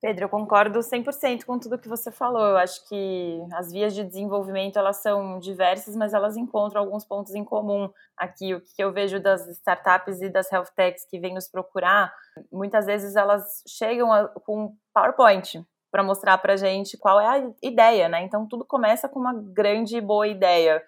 Pedro, 0.00 0.26
eu 0.26 0.28
concordo 0.28 0.78
100% 0.80 1.44
com 1.44 1.58
tudo 1.58 1.78
que 1.78 1.88
você 1.88 2.10
falou. 2.10 2.42
Eu 2.42 2.56
acho 2.58 2.86
que 2.86 3.40
as 3.54 3.72
vias 3.72 3.94
de 3.94 4.04
desenvolvimento 4.04 4.78
elas 4.78 4.98
são 4.98 5.38
diversas, 5.38 5.96
mas 5.96 6.12
elas 6.12 6.36
encontram 6.36 6.82
alguns 6.82 7.04
pontos 7.04 7.34
em 7.34 7.42
comum. 7.42 7.90
Aqui, 8.16 8.54
o 8.54 8.60
que 8.60 8.82
eu 8.82 8.92
vejo 8.92 9.18
das 9.18 9.46
startups 9.48 10.20
e 10.20 10.28
das 10.28 10.52
health 10.52 10.68
techs 10.76 11.06
que 11.06 11.18
vêm 11.18 11.34
nos 11.34 11.48
procurar, 11.48 12.12
muitas 12.52 12.84
vezes 12.84 13.16
elas 13.16 13.62
chegam 13.66 14.12
a, 14.12 14.28
com 14.28 14.76
PowerPoint 14.92 15.64
para 15.90 16.02
mostrar 16.02 16.36
para 16.38 16.56
gente 16.56 16.98
qual 16.98 17.18
é 17.18 17.26
a 17.26 17.50
ideia, 17.62 18.08
né? 18.08 18.22
Então 18.22 18.46
tudo 18.46 18.66
começa 18.66 19.08
com 19.08 19.18
uma 19.18 19.32
grande 19.34 19.96
e 19.96 20.00
boa 20.00 20.28
ideia 20.28 20.82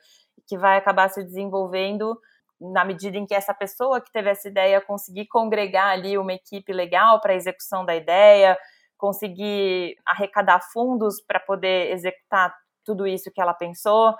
que 0.46 0.58
vai 0.58 0.76
acabar 0.76 1.08
se 1.08 1.24
desenvolvendo 1.24 2.18
na 2.60 2.84
medida 2.84 3.16
em 3.16 3.24
que 3.24 3.34
essa 3.34 3.54
pessoa 3.54 4.00
que 4.00 4.12
teve 4.12 4.28
essa 4.30 4.48
ideia 4.48 4.80
conseguir 4.80 5.26
congregar 5.26 5.90
ali 5.92 6.18
uma 6.18 6.32
equipe 6.32 6.72
legal 6.72 7.20
para 7.20 7.32
a 7.32 7.36
execução 7.36 7.84
da 7.84 7.94
ideia, 7.94 8.58
conseguir 8.98 9.96
arrecadar 10.04 10.60
fundos 10.72 11.20
para 11.20 11.40
poder 11.40 11.92
executar 11.92 12.54
tudo 12.84 13.06
isso 13.06 13.30
que 13.32 13.40
ela 13.40 13.54
pensou. 13.54 14.14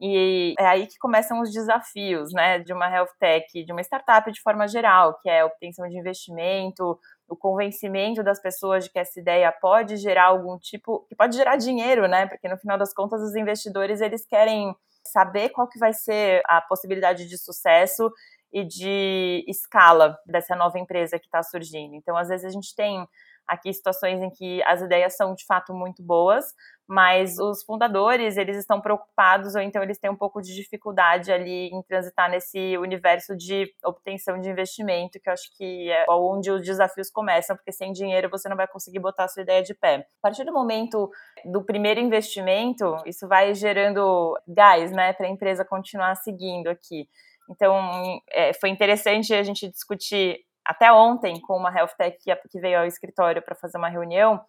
E 0.00 0.54
é 0.58 0.66
aí 0.66 0.88
que 0.88 0.98
começam 0.98 1.40
os 1.40 1.52
desafios, 1.52 2.32
né, 2.32 2.58
de 2.58 2.72
uma 2.72 2.88
health 2.88 3.12
tech, 3.20 3.46
de 3.64 3.72
uma 3.72 3.82
startup 3.82 4.32
de 4.32 4.40
forma 4.40 4.66
geral, 4.66 5.16
que 5.20 5.30
é 5.30 5.44
obtenção 5.44 5.88
de 5.88 5.96
investimento, 5.96 6.98
o 7.28 7.36
convencimento 7.36 8.20
das 8.22 8.42
pessoas 8.42 8.84
de 8.84 8.90
que 8.90 8.98
essa 8.98 9.20
ideia 9.20 9.52
pode 9.52 9.96
gerar 9.96 10.24
algum 10.24 10.58
tipo, 10.58 11.06
que 11.08 11.14
pode 11.14 11.36
gerar 11.36 11.56
dinheiro, 11.56 12.08
né? 12.08 12.26
Porque 12.26 12.48
no 12.48 12.58
final 12.58 12.76
das 12.76 12.92
contas 12.92 13.22
os 13.22 13.36
investidores 13.36 14.00
eles 14.00 14.26
querem 14.26 14.74
saber 15.06 15.50
qual 15.50 15.68
que 15.68 15.78
vai 15.78 15.92
ser 15.92 16.42
a 16.46 16.60
possibilidade 16.60 17.28
de 17.28 17.38
sucesso 17.38 18.10
e 18.52 18.64
de 18.64 19.44
escala 19.48 20.18
dessa 20.26 20.54
nova 20.54 20.78
empresa 20.78 21.18
que 21.18 21.26
está 21.26 21.42
surgindo. 21.42 21.94
Então, 21.94 22.16
às 22.16 22.28
vezes 22.28 22.44
a 22.44 22.50
gente 22.50 22.74
tem 22.74 23.06
aqui 23.46 23.72
situações 23.72 24.22
em 24.22 24.30
que 24.30 24.62
as 24.64 24.80
ideias 24.80 25.16
são 25.16 25.34
de 25.34 25.44
fato 25.44 25.74
muito 25.74 26.02
boas, 26.02 26.44
mas 26.88 27.38
os 27.38 27.62
fundadores, 27.62 28.36
eles 28.36 28.56
estão 28.56 28.80
preocupados 28.80 29.54
ou 29.54 29.60
então 29.60 29.82
eles 29.82 29.98
têm 29.98 30.10
um 30.10 30.16
pouco 30.16 30.42
de 30.42 30.54
dificuldade 30.54 31.32
ali 31.32 31.68
em 31.68 31.82
transitar 31.82 32.30
nesse 32.30 32.76
universo 32.76 33.36
de 33.36 33.72
obtenção 33.84 34.38
de 34.40 34.50
investimento, 34.50 35.18
que 35.20 35.28
eu 35.28 35.32
acho 35.32 35.56
que 35.56 35.90
é 35.90 36.04
onde 36.10 36.50
os 36.50 36.60
desafios 36.60 37.10
começam, 37.10 37.56
porque 37.56 37.72
sem 37.72 37.92
dinheiro 37.92 38.28
você 38.30 38.48
não 38.48 38.56
vai 38.56 38.66
conseguir 38.66 38.98
botar 38.98 39.24
a 39.24 39.28
sua 39.28 39.42
ideia 39.42 39.62
de 39.62 39.74
pé. 39.74 40.06
A 40.18 40.22
partir 40.22 40.44
do 40.44 40.52
momento 40.52 41.10
do 41.44 41.64
primeiro 41.64 42.00
investimento, 42.00 42.96
isso 43.06 43.26
vai 43.26 43.54
gerando 43.54 44.38
gás, 44.46 44.92
né, 44.92 45.12
para 45.12 45.26
a 45.26 45.30
empresa 45.30 45.64
continuar 45.64 46.14
seguindo 46.16 46.68
aqui. 46.68 47.08
Então, 47.50 48.20
é, 48.30 48.52
foi 48.54 48.70
interessante 48.70 49.34
a 49.34 49.42
gente 49.42 49.68
discutir 49.68 50.40
até 50.64 50.92
ontem, 50.92 51.40
com 51.40 51.56
uma 51.56 51.72
health 51.74 51.94
tech 51.98 52.18
que 52.50 52.60
veio 52.60 52.80
ao 52.80 52.86
escritório 52.86 53.42
para 53.42 53.54
fazer 53.54 53.78
uma 53.78 53.88
reunião, 53.88 54.40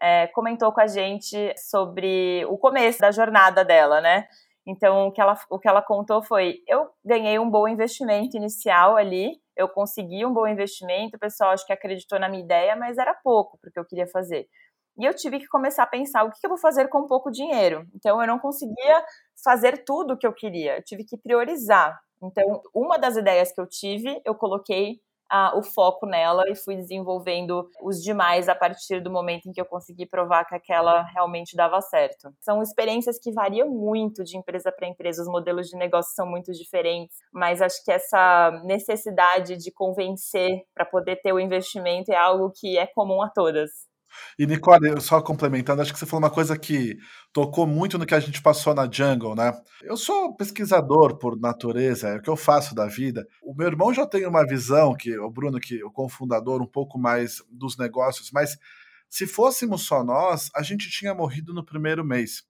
é, 0.00 0.26
comentou 0.28 0.72
com 0.72 0.80
a 0.80 0.86
gente 0.86 1.54
sobre 1.56 2.44
o 2.46 2.58
começo 2.58 2.98
da 2.98 3.10
jornada 3.10 3.64
dela, 3.64 4.00
né? 4.00 4.26
Então, 4.66 5.08
o 5.08 5.12
que, 5.12 5.20
ela, 5.20 5.38
o 5.50 5.58
que 5.58 5.68
ela 5.68 5.82
contou 5.82 6.22
foi: 6.22 6.62
eu 6.66 6.90
ganhei 7.04 7.38
um 7.38 7.50
bom 7.50 7.68
investimento 7.68 8.36
inicial 8.36 8.96
ali, 8.96 9.40
eu 9.56 9.68
consegui 9.68 10.24
um 10.24 10.32
bom 10.32 10.46
investimento, 10.46 11.16
o 11.16 11.20
pessoal 11.20 11.50
acho 11.50 11.66
que 11.66 11.72
acreditou 11.72 12.18
na 12.18 12.28
minha 12.28 12.42
ideia, 12.42 12.74
mas 12.74 12.98
era 12.98 13.14
pouco 13.14 13.58
porque 13.60 13.78
eu 13.78 13.84
queria 13.84 14.06
fazer. 14.06 14.48
E 14.98 15.04
eu 15.04 15.14
tive 15.14 15.40
que 15.40 15.48
começar 15.48 15.82
a 15.82 15.86
pensar 15.88 16.24
o 16.24 16.30
que 16.30 16.38
eu 16.44 16.48
vou 16.48 16.58
fazer 16.58 16.88
com 16.88 17.06
pouco 17.06 17.30
dinheiro. 17.30 17.84
Então, 17.94 18.20
eu 18.20 18.26
não 18.26 18.38
conseguia 18.38 19.04
fazer 19.42 19.84
tudo 19.84 20.14
o 20.14 20.16
que 20.16 20.26
eu 20.26 20.32
queria, 20.32 20.76
eu 20.76 20.82
tive 20.82 21.04
que 21.04 21.18
priorizar. 21.18 21.98
Então, 22.22 22.62
uma 22.74 22.96
das 22.98 23.16
ideias 23.16 23.52
que 23.52 23.60
eu 23.60 23.66
tive, 23.68 24.20
eu 24.24 24.34
coloquei 24.34 25.00
o 25.54 25.62
foco 25.62 26.06
nela 26.06 26.44
e 26.48 26.54
fui 26.54 26.76
desenvolvendo 26.76 27.68
os 27.82 28.02
demais 28.02 28.48
a 28.48 28.54
partir 28.54 29.00
do 29.00 29.10
momento 29.10 29.48
em 29.48 29.52
que 29.52 29.60
eu 29.60 29.64
consegui 29.64 30.06
provar 30.06 30.44
que 30.44 30.54
aquela 30.54 31.02
realmente 31.02 31.56
dava 31.56 31.80
certo. 31.80 32.32
São 32.40 32.62
experiências 32.62 33.18
que 33.18 33.32
variam 33.32 33.68
muito 33.68 34.24
de 34.24 34.36
empresa 34.36 34.72
para 34.72 34.88
empresa, 34.88 35.22
os 35.22 35.28
modelos 35.28 35.68
de 35.68 35.76
negócio 35.76 36.14
são 36.14 36.26
muito 36.26 36.52
diferentes, 36.52 37.18
mas 37.32 37.60
acho 37.60 37.82
que 37.84 37.92
essa 37.92 38.50
necessidade 38.64 39.56
de 39.56 39.70
convencer 39.70 40.62
para 40.74 40.84
poder 40.84 41.16
ter 41.16 41.32
o 41.32 41.40
investimento 41.40 42.12
é 42.12 42.16
algo 42.16 42.50
que 42.50 42.78
é 42.78 42.86
comum 42.86 43.22
a 43.22 43.28
todas. 43.28 43.93
E 44.38 44.46
Nicole, 44.46 45.00
só 45.00 45.20
complementando, 45.20 45.82
acho 45.82 45.92
que 45.92 45.98
você 45.98 46.06
falou 46.06 46.24
uma 46.24 46.30
coisa 46.30 46.58
que 46.58 46.96
tocou 47.32 47.66
muito 47.66 47.98
no 47.98 48.06
que 48.06 48.14
a 48.14 48.20
gente 48.20 48.42
passou 48.42 48.74
na 48.74 48.90
Jungle, 48.90 49.34
né? 49.34 49.52
Eu 49.82 49.96
sou 49.96 50.34
pesquisador 50.34 51.16
por 51.18 51.38
natureza, 51.38 52.08
é 52.08 52.16
o 52.16 52.22
que 52.22 52.30
eu 52.30 52.36
faço 52.36 52.74
da 52.74 52.86
vida. 52.86 53.26
O 53.42 53.54
meu 53.54 53.66
irmão 53.66 53.92
já 53.92 54.06
tem 54.06 54.26
uma 54.26 54.46
visão, 54.46 54.94
que 54.94 55.16
o 55.18 55.30
Bruno, 55.30 55.60
que 55.60 55.80
é 55.80 55.84
o 55.84 55.90
cofundador, 55.90 56.62
um 56.62 56.66
pouco 56.66 56.98
mais 56.98 57.42
dos 57.50 57.76
negócios, 57.76 58.30
mas 58.32 58.58
se 59.14 59.28
fôssemos 59.28 59.82
só 59.82 60.02
nós, 60.02 60.50
a 60.56 60.60
gente 60.60 60.90
tinha 60.90 61.14
morrido 61.14 61.54
no 61.54 61.64
primeiro 61.64 62.04
mês. 62.04 62.42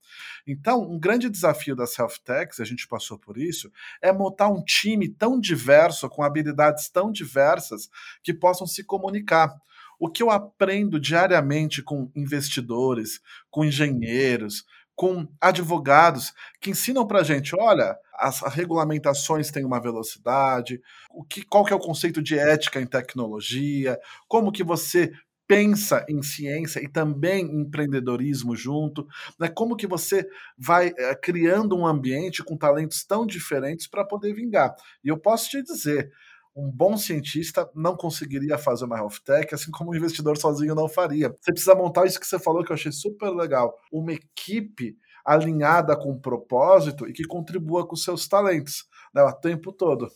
Então, 0.47 0.81
um 0.81 0.99
grande 0.99 1.29
desafio 1.29 1.77
health 1.77 2.15
techs, 2.25 2.59
a 2.59 2.65
gente 2.65 2.89
passou 2.89 3.19
por 3.19 3.37
isso, 3.37 3.71
é 4.01 4.11
montar 4.11 4.49
um 4.49 4.65
time 4.65 5.07
tão 5.07 5.39
diverso, 5.39 6.09
com 6.09 6.23
habilidades 6.23 6.89
tão 6.89 7.13
diversas, 7.13 7.91
que 8.23 8.33
possam 8.33 8.67
se 8.67 8.83
comunicar 8.83 9.55
o 10.05 10.11
que 10.11 10.23
eu 10.23 10.31
aprendo 10.31 11.01
diariamente 11.01 11.83
com 11.83 12.11
investidores, 12.15 13.23
com 13.51 13.65
engenheiros, 13.65 14.67
com 14.95 15.27
advogados 15.41 16.35
que 16.61 16.69
ensinam 16.69 17.07
para 17.07 17.23
gente, 17.23 17.57
olha, 17.57 17.97
as 18.13 18.43
regulamentações 18.43 19.51
têm 19.51 19.65
uma 19.65 19.81
velocidade, 19.81 20.79
o 21.11 21.25
que, 21.25 21.43
qual 21.43 21.65
que 21.65 21.73
é 21.73 21.77
o 21.77 21.81
conceito 21.81 22.23
de 22.23 22.39
ética 22.39 22.83
em 22.83 22.87
tecnologia, 22.87 23.99
como 24.29 24.53
que 24.53 24.63
você 24.63 25.11
pensa 25.49 26.05
em 26.07 26.23
ciência 26.23 26.81
e 26.81 26.89
também 26.89 27.47
em 27.47 27.63
empreendedorismo 27.63 28.55
junto, 28.55 29.07
né? 29.41 29.49
Como 29.49 29.75
que 29.75 29.87
você 29.87 30.29
vai 30.57 30.93
é, 30.99 31.15
criando 31.15 31.79
um 31.79 31.87
ambiente 31.87 32.45
com 32.45 32.59
talentos 32.59 33.05
tão 33.05 33.27
diferentes 33.27 33.87
para 33.87 34.05
poder 34.05 34.35
vingar. 34.35 34.75
E 35.03 35.09
eu 35.09 35.19
posso 35.19 35.49
te 35.49 35.63
dizer, 35.63 36.11
um 36.57 36.71
bom 36.71 36.97
cientista 36.97 37.69
não 37.75 37.97
conseguiria 37.97 38.57
fazer 38.57 38.85
uma 38.85 38.97
health 38.97 39.19
tech, 39.25 39.55
assim 39.55 39.71
como 39.71 39.91
um 39.91 39.95
investidor 39.95 40.37
sozinho 40.39 40.75
não 40.75 40.89
faria. 40.89 41.35
Você 41.41 41.53
precisa 41.53 41.75
montar 41.75 42.07
isso 42.07 42.21
que 42.21 42.27
você 42.27 42.39
falou, 42.39 42.65
que 42.65 42.71
eu 42.71 42.75
achei 42.75 42.93
super 42.93 43.31
legal. 43.31 43.75
Uma 43.91 44.13
equipe 44.13 44.97
alinhada 45.25 45.97
com 45.97 46.11
o 46.11 46.21
propósito 46.21 47.09
e 47.09 47.13
que 47.13 47.25
contribua 47.25 47.87
com 47.87 47.97
seus 47.97 48.29
talentos 48.29 48.87
né, 49.13 49.23
o 49.23 49.33
tempo 49.33 49.73
todo. 49.73 50.11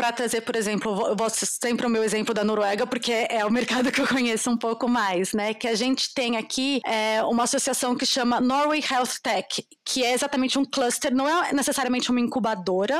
Para 0.00 0.12
trazer, 0.12 0.40
por 0.40 0.56
exemplo, 0.56 1.08
eu 1.08 1.14
vou 1.14 1.28
sempre 1.28 1.84
o 1.84 1.90
meu 1.90 2.02
exemplo 2.02 2.32
da 2.32 2.42
Noruega, 2.42 2.86
porque 2.86 3.12
é 3.28 3.44
o 3.44 3.50
mercado 3.50 3.92
que 3.92 4.00
eu 4.00 4.06
conheço 4.08 4.50
um 4.50 4.56
pouco 4.56 4.88
mais, 4.88 5.34
né? 5.34 5.52
Que 5.52 5.68
a 5.68 5.74
gente 5.74 6.14
tem 6.14 6.38
aqui 6.38 6.80
é, 6.86 7.22
uma 7.24 7.42
associação 7.44 7.94
que 7.94 8.06
chama 8.06 8.40
Norway 8.40 8.82
Health 8.90 9.20
Tech, 9.22 9.62
que 9.84 10.02
é 10.02 10.14
exatamente 10.14 10.58
um 10.58 10.64
cluster, 10.64 11.14
não 11.14 11.28
é 11.28 11.52
necessariamente 11.52 12.10
uma 12.10 12.18
incubadora, 12.18 12.98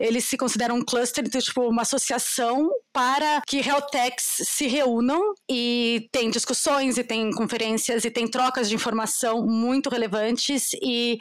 eles 0.00 0.24
se 0.24 0.36
consideram 0.36 0.74
um 0.74 0.84
cluster, 0.84 1.22
então, 1.24 1.40
tipo, 1.40 1.62
uma 1.68 1.82
associação 1.82 2.68
para 2.92 3.40
que 3.46 3.60
health 3.60 3.86
techs 3.92 4.48
se 4.48 4.66
reúnam 4.66 5.20
e 5.48 6.08
tem 6.10 6.30
discussões 6.30 6.98
e 6.98 7.04
tem 7.04 7.30
conferências 7.30 8.04
e 8.04 8.10
tem 8.10 8.26
trocas 8.26 8.68
de 8.68 8.74
informação 8.74 9.46
muito 9.46 9.88
relevantes 9.88 10.70
e 10.82 11.18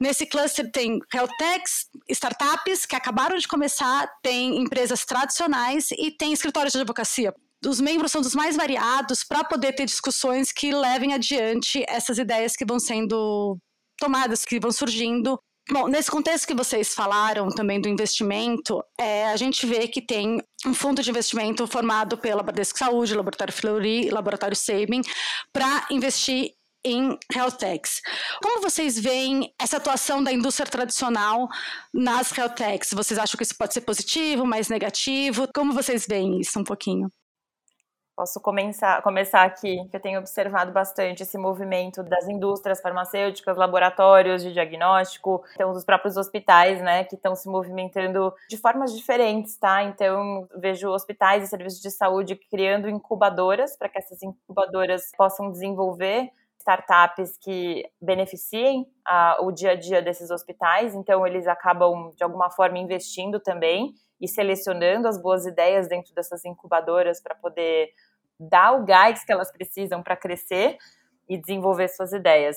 nesse 0.00 0.24
cluster 0.24 0.70
tem 0.70 0.98
health 1.12 1.28
techs, 1.36 1.86
startups 2.08 2.86
que 2.86 2.96
acabaram 2.96 3.36
de 3.36 3.46
começar, 3.46 4.10
tem 4.22 4.69
empresas 4.70 5.04
tradicionais 5.04 5.90
e 5.90 6.12
tem 6.12 6.32
escritórios 6.32 6.72
de 6.72 6.78
advocacia. 6.78 7.34
Os 7.66 7.80
membros 7.80 8.12
são 8.12 8.22
dos 8.22 8.34
mais 8.34 8.56
variados 8.56 9.24
para 9.24 9.44
poder 9.44 9.74
ter 9.74 9.84
discussões 9.84 10.52
que 10.52 10.72
levem 10.72 11.12
adiante 11.12 11.84
essas 11.88 12.16
ideias 12.16 12.56
que 12.56 12.64
vão 12.64 12.78
sendo 12.78 13.58
tomadas, 13.98 14.44
que 14.44 14.60
vão 14.60 14.70
surgindo. 14.70 15.38
Bom, 15.70 15.86
nesse 15.86 16.10
contexto 16.10 16.46
que 16.46 16.54
vocês 16.54 16.94
falaram 16.94 17.48
também 17.48 17.80
do 17.80 17.88
investimento, 17.88 18.82
é, 18.98 19.26
a 19.26 19.36
gente 19.36 19.66
vê 19.66 19.86
que 19.86 20.00
tem 20.00 20.42
um 20.66 20.72
fundo 20.72 21.02
de 21.02 21.10
investimento 21.10 21.66
formado 21.66 22.16
pela 22.16 22.42
Bradesco 22.42 22.78
Saúde, 22.78 23.14
Laboratório 23.14 23.52
Fleury 23.52 24.08
Laboratório 24.08 24.56
Sabin 24.56 25.02
para 25.52 25.86
investir 25.90 26.50
em 26.84 27.18
health 27.34 27.56
techs. 27.58 28.00
Como 28.42 28.62
vocês 28.62 28.98
veem 28.98 29.52
essa 29.60 29.76
atuação 29.76 30.22
da 30.22 30.32
indústria 30.32 30.68
tradicional 30.68 31.48
nas 31.92 32.36
health 32.36 32.54
techs? 32.54 32.90
Vocês 32.92 33.18
acham 33.18 33.36
que 33.36 33.42
isso 33.42 33.56
pode 33.56 33.74
ser 33.74 33.82
positivo, 33.82 34.46
mais 34.46 34.68
negativo? 34.68 35.48
Como 35.54 35.72
vocês 35.72 36.06
veem 36.06 36.40
isso 36.40 36.58
um 36.58 36.64
pouquinho? 36.64 37.10
Posso 38.20 38.38
começar, 38.38 39.00
começar 39.00 39.44
aqui, 39.44 39.82
que 39.88 39.96
eu 39.96 40.00
tenho 40.00 40.18
observado 40.18 40.70
bastante 40.72 41.22
esse 41.22 41.38
movimento 41.38 42.02
das 42.02 42.28
indústrias 42.28 42.78
farmacêuticas, 42.78 43.56
laboratórios 43.56 44.42
de 44.42 44.52
diagnóstico, 44.52 45.42
então 45.54 45.70
os 45.70 45.86
próprios 45.86 46.18
hospitais, 46.18 46.82
né, 46.82 47.02
que 47.04 47.14
estão 47.14 47.34
se 47.34 47.48
movimentando 47.48 48.30
de 48.46 48.58
formas 48.58 48.94
diferentes, 48.94 49.56
tá? 49.56 49.84
Então, 49.84 50.46
vejo 50.54 50.90
hospitais 50.90 51.44
e 51.44 51.46
serviços 51.46 51.80
de 51.80 51.90
saúde 51.90 52.36
criando 52.50 52.90
incubadoras 52.90 53.74
para 53.74 53.88
que 53.88 53.96
essas 53.96 54.22
incubadoras 54.22 55.10
possam 55.16 55.50
desenvolver 55.50 56.30
startups 56.70 57.36
que 57.38 57.84
beneficiem 58.00 58.82
uh, 59.08 59.44
o 59.44 59.50
dia 59.50 59.72
a 59.72 59.74
dia 59.74 60.00
desses 60.00 60.30
hospitais, 60.30 60.94
então 60.94 61.26
eles 61.26 61.46
acabam 61.46 62.12
de 62.16 62.22
alguma 62.22 62.50
forma 62.50 62.78
investindo 62.78 63.40
também 63.40 63.92
e 64.20 64.28
selecionando 64.28 65.08
as 65.08 65.20
boas 65.20 65.46
ideias 65.46 65.88
dentro 65.88 66.14
dessas 66.14 66.44
incubadoras 66.44 67.20
para 67.20 67.34
poder 67.34 67.90
dar 68.38 68.72
o 68.72 68.84
gás 68.84 69.24
que 69.24 69.32
elas 69.32 69.50
precisam 69.50 70.02
para 70.02 70.16
crescer 70.16 70.76
e 71.28 71.36
desenvolver 71.38 71.88
suas 71.88 72.12
ideias. 72.12 72.56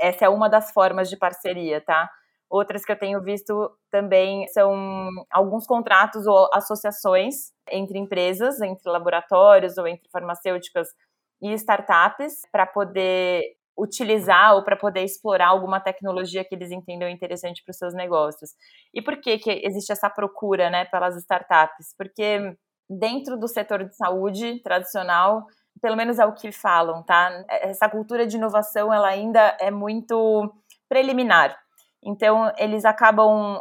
Essa 0.00 0.26
é 0.26 0.28
uma 0.28 0.48
das 0.48 0.70
formas 0.70 1.08
de 1.08 1.16
parceria, 1.16 1.80
tá? 1.80 2.08
Outras 2.50 2.84
que 2.84 2.92
eu 2.92 2.98
tenho 2.98 3.22
visto 3.22 3.70
também 3.90 4.46
são 4.48 4.74
alguns 5.30 5.66
contratos 5.66 6.26
ou 6.26 6.48
associações 6.52 7.52
entre 7.70 7.98
empresas, 7.98 8.60
entre 8.60 8.90
laboratórios 8.90 9.76
ou 9.76 9.86
entre 9.86 10.08
farmacêuticas 10.10 10.88
e 11.40 11.52
startups 11.52 12.42
para 12.50 12.66
poder 12.66 13.56
utilizar 13.78 14.56
ou 14.56 14.64
para 14.64 14.76
poder 14.76 15.04
explorar 15.04 15.48
alguma 15.48 15.78
tecnologia 15.78 16.44
que 16.44 16.54
eles 16.54 16.72
entendam 16.72 17.08
interessante 17.08 17.62
para 17.62 17.70
os 17.70 17.78
seus 17.78 17.94
negócios. 17.94 18.50
E 18.92 19.00
por 19.00 19.20
que, 19.20 19.38
que 19.38 19.62
existe 19.64 19.92
essa 19.92 20.10
procura 20.10 20.68
né, 20.68 20.84
pelas 20.86 21.16
startups? 21.16 21.94
Porque 21.96 22.56
dentro 22.90 23.38
do 23.38 23.46
setor 23.46 23.84
de 23.84 23.94
saúde 23.94 24.60
tradicional, 24.62 25.46
pelo 25.80 25.96
menos 25.96 26.18
é 26.18 26.26
o 26.26 26.34
que 26.34 26.50
falam, 26.50 27.04
tá? 27.04 27.44
Essa 27.48 27.88
cultura 27.88 28.26
de 28.26 28.36
inovação 28.36 28.92
ela 28.92 29.08
ainda 29.08 29.56
é 29.60 29.70
muito 29.70 30.52
preliminar. 30.88 31.56
Então, 32.02 32.52
eles 32.56 32.84
acabam 32.84 33.60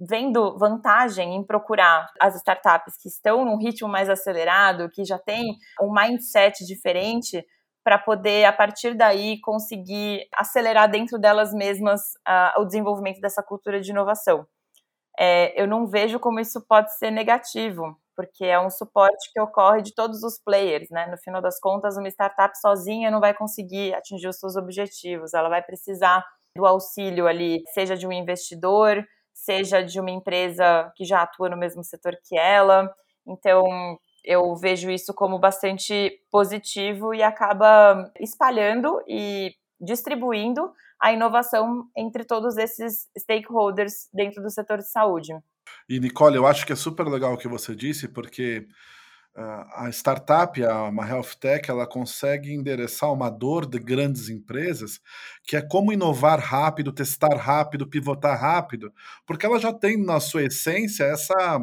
vendo 0.00 0.56
vantagem 0.58 1.34
em 1.34 1.44
procurar 1.44 2.06
as 2.20 2.36
startups 2.36 2.94
que 3.00 3.08
estão 3.08 3.44
num 3.44 3.58
ritmo 3.58 3.88
mais 3.88 4.08
acelerado, 4.08 4.88
que 4.90 5.04
já 5.04 5.18
têm 5.18 5.56
um 5.80 5.92
mindset 5.92 6.64
diferente, 6.64 7.44
para 7.88 7.98
poder, 7.98 8.44
a 8.44 8.52
partir 8.52 8.94
daí, 8.94 9.40
conseguir 9.40 10.28
acelerar 10.34 10.90
dentro 10.90 11.18
delas 11.18 11.54
mesmas 11.54 12.00
uh, 12.28 12.60
o 12.60 12.66
desenvolvimento 12.66 13.18
dessa 13.18 13.42
cultura 13.42 13.80
de 13.80 13.90
inovação. 13.90 14.46
É, 15.18 15.60
eu 15.60 15.66
não 15.66 15.86
vejo 15.86 16.20
como 16.20 16.38
isso 16.38 16.60
pode 16.68 16.94
ser 16.98 17.10
negativo, 17.10 17.98
porque 18.14 18.44
é 18.44 18.60
um 18.60 18.68
suporte 18.68 19.32
que 19.32 19.40
ocorre 19.40 19.80
de 19.80 19.94
todos 19.94 20.22
os 20.22 20.38
players, 20.38 20.90
né? 20.90 21.06
No 21.06 21.16
final 21.16 21.40
das 21.40 21.58
contas, 21.58 21.96
uma 21.96 22.08
startup 22.08 22.56
sozinha 22.60 23.10
não 23.10 23.20
vai 23.20 23.32
conseguir 23.32 23.94
atingir 23.94 24.28
os 24.28 24.38
seus 24.38 24.54
objetivos, 24.54 25.32
ela 25.32 25.48
vai 25.48 25.62
precisar 25.62 26.22
do 26.54 26.66
auxílio 26.66 27.26
ali, 27.26 27.62
seja 27.72 27.96
de 27.96 28.06
um 28.06 28.12
investidor, 28.12 29.02
seja 29.48 29.82
de 29.82 29.98
uma 29.98 30.10
empresa 30.10 30.92
que 30.94 31.06
já 31.06 31.22
atua 31.22 31.48
no 31.48 31.56
mesmo 31.56 31.82
setor 31.82 32.14
que 32.22 32.36
ela. 32.36 32.92
Então, 33.26 33.98
eu 34.22 34.54
vejo 34.56 34.90
isso 34.90 35.14
como 35.14 35.38
bastante 35.38 36.20
positivo 36.30 37.14
e 37.14 37.22
acaba 37.22 38.12
espalhando 38.20 39.02
e 39.08 39.54
distribuindo 39.80 40.70
a 41.00 41.14
inovação 41.14 41.84
entre 41.96 42.24
todos 42.24 42.58
esses 42.58 43.08
stakeholders 43.18 44.10
dentro 44.12 44.42
do 44.42 44.50
setor 44.50 44.78
de 44.78 44.90
saúde. 44.90 45.32
E, 45.88 45.98
Nicole, 45.98 46.36
eu 46.36 46.46
acho 46.46 46.66
que 46.66 46.74
é 46.74 46.76
super 46.76 47.06
legal 47.06 47.32
o 47.32 47.38
que 47.38 47.48
você 47.48 47.74
disse, 47.74 48.06
porque 48.06 48.66
a 49.34 49.88
startup, 49.90 50.62
a, 50.64 50.84
uma 50.84 51.06
health 51.06 51.34
tech, 51.40 51.70
ela 51.70 51.86
consegue 51.86 52.52
endereçar 52.52 53.12
uma 53.12 53.30
dor 53.30 53.66
de 53.66 53.78
grandes 53.78 54.28
empresas, 54.28 55.00
que 55.44 55.56
é 55.56 55.62
como 55.62 55.92
inovar 55.92 56.40
rápido, 56.40 56.92
testar 56.92 57.36
rápido, 57.36 57.88
pivotar 57.88 58.40
rápido, 58.40 58.92
porque 59.26 59.46
ela 59.46 59.58
já 59.60 59.72
tem 59.72 59.96
na 59.96 60.18
sua 60.20 60.44
essência 60.44 61.04
essa 61.04 61.60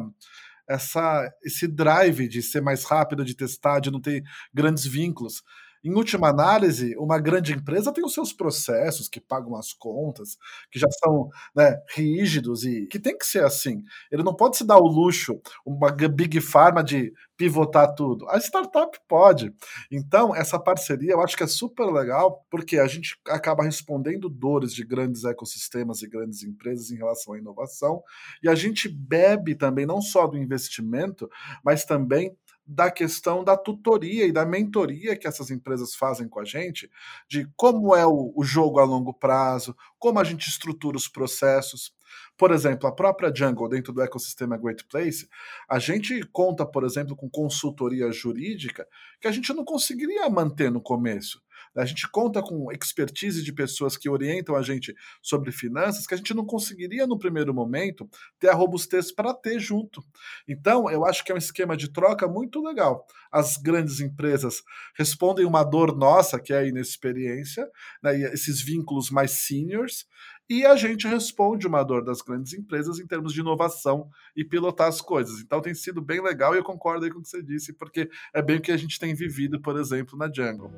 essa 0.68 1.32
esse 1.44 1.68
drive 1.68 2.26
de 2.28 2.42
ser 2.42 2.60
mais 2.60 2.84
rápido, 2.84 3.24
de 3.24 3.34
testar, 3.36 3.80
de 3.80 3.90
não 3.90 4.00
ter 4.00 4.22
grandes 4.52 4.84
vínculos. 4.84 5.42
Em 5.86 5.94
última 5.94 6.30
análise, 6.30 6.96
uma 6.98 7.16
grande 7.16 7.52
empresa 7.52 7.92
tem 7.92 8.04
os 8.04 8.12
seus 8.12 8.32
processos 8.32 9.08
que 9.08 9.20
pagam 9.20 9.54
as 9.54 9.72
contas, 9.72 10.36
que 10.68 10.80
já 10.80 10.88
são 10.90 11.28
né, 11.54 11.80
rígidos 11.94 12.64
e 12.64 12.88
que 12.88 12.98
tem 12.98 13.16
que 13.16 13.24
ser 13.24 13.44
assim. 13.44 13.84
Ele 14.10 14.24
não 14.24 14.34
pode 14.34 14.56
se 14.56 14.66
dar 14.66 14.78
o 14.78 14.88
luxo, 14.88 15.40
uma 15.64 15.92
big 15.92 16.40
pharma 16.40 16.82
de 16.82 17.12
pivotar 17.36 17.94
tudo. 17.94 18.28
A 18.30 18.38
startup 18.38 18.98
pode. 19.06 19.54
Então, 19.88 20.34
essa 20.34 20.58
parceria 20.58 21.12
eu 21.12 21.20
acho 21.20 21.36
que 21.36 21.44
é 21.44 21.46
super 21.46 21.84
legal, 21.84 22.44
porque 22.50 22.78
a 22.78 22.88
gente 22.88 23.16
acaba 23.28 23.62
respondendo 23.62 24.28
dores 24.28 24.72
de 24.72 24.84
grandes 24.84 25.22
ecossistemas 25.22 26.02
e 26.02 26.08
grandes 26.08 26.42
empresas 26.42 26.90
em 26.90 26.96
relação 26.96 27.34
à 27.34 27.38
inovação, 27.38 28.02
e 28.42 28.48
a 28.48 28.56
gente 28.56 28.88
bebe 28.88 29.54
também 29.54 29.86
não 29.86 30.02
só 30.02 30.26
do 30.26 30.36
investimento, 30.36 31.30
mas 31.62 31.84
também 31.84 32.36
da 32.66 32.90
questão 32.90 33.44
da 33.44 33.56
tutoria 33.56 34.26
e 34.26 34.32
da 34.32 34.44
mentoria 34.44 35.16
que 35.16 35.28
essas 35.28 35.50
empresas 35.50 35.94
fazem 35.94 36.28
com 36.28 36.40
a 36.40 36.44
gente, 36.44 36.90
de 37.28 37.48
como 37.56 37.94
é 37.94 38.04
o, 38.04 38.32
o 38.34 38.42
jogo 38.42 38.80
a 38.80 38.84
longo 38.84 39.14
prazo, 39.14 39.76
como 39.98 40.18
a 40.18 40.24
gente 40.24 40.48
estrutura 40.48 40.96
os 40.96 41.06
processos. 41.06 41.94
Por 42.36 42.50
exemplo, 42.50 42.88
a 42.88 42.92
própria 42.92 43.32
Jungle, 43.34 43.68
dentro 43.68 43.92
do 43.92 44.02
ecossistema 44.02 44.56
Great 44.56 44.84
Place, 44.86 45.28
a 45.68 45.78
gente 45.78 46.20
conta, 46.32 46.66
por 46.66 46.84
exemplo, 46.84 47.14
com 47.14 47.30
consultoria 47.30 48.10
jurídica 48.10 48.86
que 49.20 49.28
a 49.28 49.32
gente 49.32 49.52
não 49.54 49.64
conseguiria 49.64 50.28
manter 50.28 50.70
no 50.70 50.80
começo. 50.80 51.40
A 51.76 51.84
gente 51.84 52.08
conta 52.10 52.42
com 52.42 52.70
expertise 52.72 53.42
de 53.42 53.52
pessoas 53.52 53.96
que 53.96 54.08
orientam 54.08 54.56
a 54.56 54.62
gente 54.62 54.94
sobre 55.22 55.52
finanças 55.52 56.06
que 56.06 56.14
a 56.14 56.16
gente 56.16 56.34
não 56.34 56.44
conseguiria 56.44 57.06
no 57.06 57.18
primeiro 57.18 57.52
momento 57.52 58.08
ter 58.38 58.48
a 58.48 58.54
robustez 58.54 59.12
para 59.12 59.34
ter 59.34 59.58
junto. 59.58 60.02
Então, 60.48 60.90
eu 60.90 61.04
acho 61.04 61.24
que 61.24 61.32
é 61.32 61.34
um 61.34 61.38
esquema 61.38 61.76
de 61.76 61.92
troca 61.92 62.26
muito 62.26 62.62
legal. 62.62 63.06
As 63.30 63.56
grandes 63.56 64.00
empresas 64.00 64.62
respondem 64.96 65.44
uma 65.44 65.64
dor 65.64 65.96
nossa, 65.96 66.40
que 66.40 66.52
é 66.52 66.58
a 66.58 66.66
inexperiência, 66.66 67.68
né, 68.02 68.18
esses 68.32 68.60
vínculos 68.62 69.10
mais 69.10 69.30
seniors, 69.46 70.06
e 70.48 70.64
a 70.64 70.76
gente 70.76 71.08
responde 71.08 71.66
uma 71.66 71.82
dor 71.82 72.04
das 72.04 72.22
grandes 72.22 72.52
empresas 72.52 73.00
em 73.00 73.06
termos 73.06 73.32
de 73.32 73.40
inovação 73.40 74.08
e 74.36 74.44
pilotar 74.44 74.86
as 74.86 75.00
coisas. 75.00 75.40
Então 75.40 75.60
tem 75.60 75.74
sido 75.74 76.00
bem 76.00 76.22
legal 76.22 76.54
e 76.54 76.58
eu 76.58 76.64
concordo 76.64 77.10
com 77.10 77.18
o 77.18 77.22
que 77.22 77.28
você 77.28 77.42
disse, 77.42 77.72
porque 77.72 78.08
é 78.32 78.40
bem 78.40 78.58
o 78.58 78.60
que 78.60 78.72
a 78.72 78.76
gente 78.76 78.98
tem 78.98 79.14
vivido, 79.14 79.60
por 79.60 79.76
exemplo, 79.76 80.16
na 80.16 80.32
Jungle. 80.32 80.70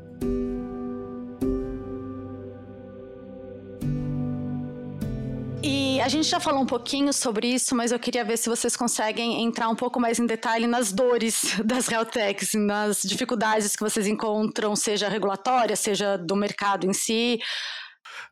A 6.09 6.11
gente 6.11 6.27
já 6.27 6.41
falou 6.41 6.63
um 6.63 6.67
pouquinho 6.67 7.13
sobre 7.13 7.49
isso, 7.49 7.77
mas 7.77 7.93
eu 7.93 7.99
queria 7.99 8.25
ver 8.25 8.39
se 8.39 8.49
vocês 8.49 8.75
conseguem 8.75 9.45
entrar 9.45 9.69
um 9.69 9.77
pouco 9.77 10.01
mais 10.01 10.19
em 10.19 10.25
detalhe 10.25 10.67
nas 10.67 10.91
dores 10.91 11.55
das 11.63 11.87
Realtechs, 11.87 12.55
nas 12.55 13.03
dificuldades 13.03 13.77
que 13.77 13.83
vocês 13.83 14.07
encontram, 14.07 14.75
seja 14.75 15.07
regulatória, 15.07 15.77
seja 15.77 16.17
do 16.17 16.35
mercado 16.35 16.87
em 16.87 16.95
si. 16.95 17.39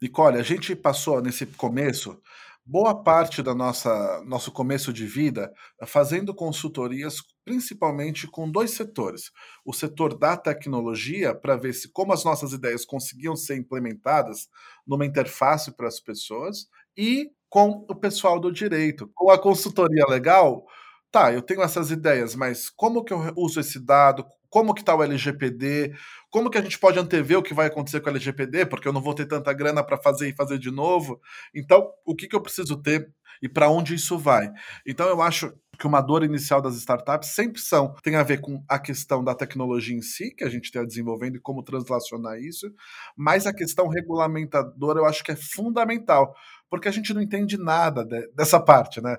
Nicole, 0.01 0.39
a 0.39 0.43
gente 0.43 0.75
passou 0.75 1.21
nesse 1.21 1.45
começo 1.45 2.19
boa 2.65 3.05
parte 3.05 3.43
da 3.43 3.55
nossa 3.55 4.25
nosso 4.25 4.51
começo 4.51 4.91
de 4.91 5.07
vida 5.07 5.53
fazendo 5.85 6.35
consultorias, 6.35 7.17
principalmente 7.45 8.27
com 8.27 8.51
dois 8.51 8.71
setores. 8.71 9.31
O 9.67 9.75
setor 9.75 10.19
da 10.19 10.35
tecnologia, 10.35 11.35
para 11.35 11.57
ver 11.57 11.75
se 11.75 11.93
como 11.93 12.15
as 12.15 12.25
nossas 12.25 12.55
ideias 12.55 12.87
conseguiam 12.87 13.37
ser 13.37 13.59
implementadas 13.59 14.49
numa 14.87 15.05
interface 15.05 15.77
para 15.77 15.89
as 15.89 16.01
pessoas, 16.01 16.69
e 16.97 17.31
com 17.49 17.85
o 17.89 17.95
pessoal 17.95 18.41
do 18.41 18.53
direito. 18.53 19.11
Com 19.15 19.31
a 19.31 19.39
consultoria 19.39 20.05
legal, 20.09 20.67
tá, 21.11 21.33
eu 21.33 21.43
tenho 21.43 21.63
essas 21.63 21.91
ideias, 21.91 22.35
mas 22.35 22.71
como 22.71 23.05
que 23.05 23.13
eu 23.13 23.33
uso 23.37 23.61
esse 23.61 23.79
dado? 23.85 24.27
Como 24.57 24.73
que 24.73 24.81
está 24.81 24.95
o 24.95 25.03
LGPD? 25.03 25.93
Como 26.31 26.49
que 26.49 26.57
a 26.57 26.63
gente 26.63 26.79
pode 26.79 26.99
antever 26.99 27.37
o 27.37 27.43
que 27.43 27.53
vai 27.53 27.67
acontecer 27.67 28.01
com 28.01 28.07
o 28.07 28.11
LGPD? 28.11 28.65
Porque 28.65 28.89
eu 28.89 28.93
não 28.93 29.03
vou 29.03 29.13
ter 29.13 29.27
tanta 29.27 29.53
grana 29.53 29.85
para 29.85 29.99
fazer 29.99 30.31
e 30.31 30.35
fazer 30.35 30.59
de 30.59 30.71
novo. 30.71 31.21
Então, 31.55 31.91
o 32.07 32.17
que, 32.17 32.27
que 32.27 32.35
eu 32.35 32.41
preciso 32.41 32.75
ter 32.81 33.07
e 33.43 33.51
para 33.51 33.69
onde 33.69 33.95
isso 33.95 34.19
vai? 34.19 34.51
Então, 34.87 35.11
eu 35.11 35.21
acho 35.21 35.53
que 35.79 35.87
uma 35.87 36.01
dor 36.01 36.25
inicial 36.25 36.63
das 36.63 36.75
startups 36.77 37.35
sempre 37.35 37.61
são 37.61 37.93
tem 38.03 38.17
a 38.17 38.23
ver 38.23 38.41
com 38.41 38.65
a 38.67 38.79
questão 38.79 39.23
da 39.23 39.35
tecnologia 39.35 39.95
em 39.95 40.01
si, 40.01 40.35
que 40.35 40.43
a 40.43 40.49
gente 40.49 40.65
está 40.65 40.83
desenvolvendo 40.83 41.37
e 41.37 41.41
como 41.41 41.63
translacionar 41.63 42.39
isso, 42.39 42.73
mas 43.15 43.47
a 43.47 43.53
questão 43.53 43.89
regulamentadora 43.89 45.01
eu 45.01 45.05
acho 45.05 45.23
que 45.23 45.33
é 45.33 45.37
fundamental, 45.37 46.35
porque 46.71 46.89
a 46.89 46.93
gente 46.93 47.13
não 47.13 47.21
entende 47.21 47.59
nada 47.59 48.07
de, 48.07 48.27
dessa 48.29 48.59
parte, 48.59 49.03
né? 49.03 49.19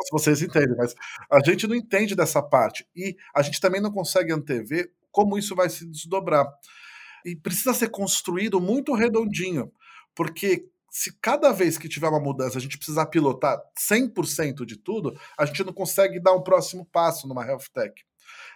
Se 0.00 0.10
vocês 0.10 0.42
entendem, 0.42 0.76
mas 0.76 0.94
a 1.30 1.40
gente 1.44 1.66
não 1.66 1.74
entende 1.74 2.14
dessa 2.14 2.42
parte. 2.42 2.86
E 2.94 3.16
a 3.34 3.42
gente 3.42 3.60
também 3.60 3.80
não 3.80 3.92
consegue 3.92 4.32
antever 4.32 4.90
como 5.10 5.38
isso 5.38 5.54
vai 5.54 5.68
se 5.68 5.86
desdobrar. 5.86 6.46
E 7.24 7.36
precisa 7.36 7.74
ser 7.74 7.88
construído 7.88 8.60
muito 8.60 8.94
redondinho, 8.94 9.70
porque 10.14 10.66
se 10.90 11.16
cada 11.20 11.52
vez 11.52 11.78
que 11.78 11.88
tiver 11.88 12.08
uma 12.08 12.20
mudança 12.20 12.58
a 12.58 12.60
gente 12.60 12.76
precisar 12.76 13.06
pilotar 13.06 13.58
100% 13.78 14.66
de 14.66 14.76
tudo, 14.76 15.18
a 15.38 15.46
gente 15.46 15.64
não 15.64 15.72
consegue 15.72 16.20
dar 16.20 16.34
um 16.34 16.42
próximo 16.42 16.84
passo 16.84 17.26
numa 17.26 17.46
health 17.46 17.68
tech. 17.72 17.94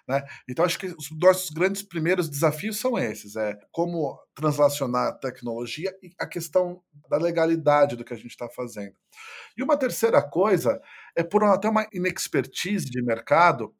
Né? 0.09 0.23
Então, 0.49 0.65
acho 0.65 0.79
que 0.79 0.87
os 0.87 1.11
nossos 1.21 1.51
grandes 1.51 1.83
primeiros 1.83 2.29
desafios 2.29 2.79
são 2.79 2.99
esses: 2.99 3.37
é 3.37 3.55
como 3.73 4.19
translacionar 4.35 5.09
a 5.09 5.13
tecnologia 5.13 5.93
e 6.03 6.11
a 6.19 6.27
questão 6.27 6.81
da 7.09 7.17
legalidade 7.17 7.97
do 7.97 8.05
que 8.05 8.15
a 8.15 8.17
gente 8.17 8.31
está 8.31 8.49
fazendo. 8.49 8.95
E 9.57 9.63
uma 9.63 9.77
terceira 9.77 10.23
coisa 10.23 10.81
é 11.17 11.23
por 11.23 11.43
até 11.45 11.69
uma 11.69 11.87
inexpertise 11.93 12.87
de 12.87 13.03
mercado 13.03 13.75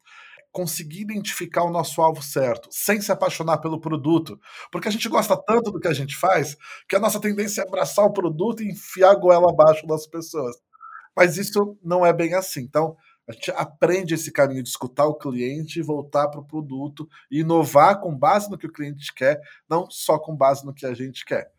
conseguir 0.51 1.01
identificar 1.01 1.63
o 1.63 1.69
nosso 1.69 2.01
alvo 2.01 2.23
certo, 2.23 2.67
sem 2.71 2.99
se 2.99 3.11
apaixonar 3.11 3.59
pelo 3.59 3.79
produto. 3.79 4.39
Porque 4.71 4.87
a 4.87 4.91
gente 4.91 5.07
gosta 5.07 5.37
tanto 5.37 5.71
do 5.71 5.79
que 5.79 5.87
a 5.87 5.93
gente 5.93 6.15
faz 6.15 6.57
que 6.89 6.95
a 6.95 6.99
nossa 6.99 7.19
tendência 7.19 7.61
é 7.61 7.63
abraçar 7.63 8.05
o 8.05 8.11
produto 8.11 8.63
e 8.63 8.71
enfiar 8.71 9.11
a 9.11 9.15
goela 9.15 9.51
abaixo 9.51 9.85
das 9.85 10.07
pessoas. 10.07 10.55
Mas 11.15 11.37
isso 11.37 11.77
não 11.83 12.05
é 12.05 12.11
bem 12.11 12.33
assim. 12.33 12.61
Então, 12.61 12.95
a 13.27 13.33
gente 13.33 13.51
aprende 13.51 14.13
esse 14.13 14.31
caminho 14.31 14.63
de 14.63 14.69
escutar 14.69 15.05
o 15.05 15.15
cliente 15.15 15.79
e 15.79 15.83
voltar 15.83 16.29
para 16.29 16.39
o 16.39 16.45
produto 16.45 17.07
e 17.29 17.41
inovar 17.41 17.99
com 17.99 18.15
base 18.15 18.49
no 18.49 18.57
que 18.57 18.67
o 18.67 18.71
cliente 18.71 19.13
quer, 19.13 19.39
não 19.69 19.89
só 19.89 20.17
com 20.17 20.35
base 20.35 20.65
no 20.65 20.73
que 20.73 20.85
a 20.85 20.93
gente 20.93 21.25
quer. 21.25 21.51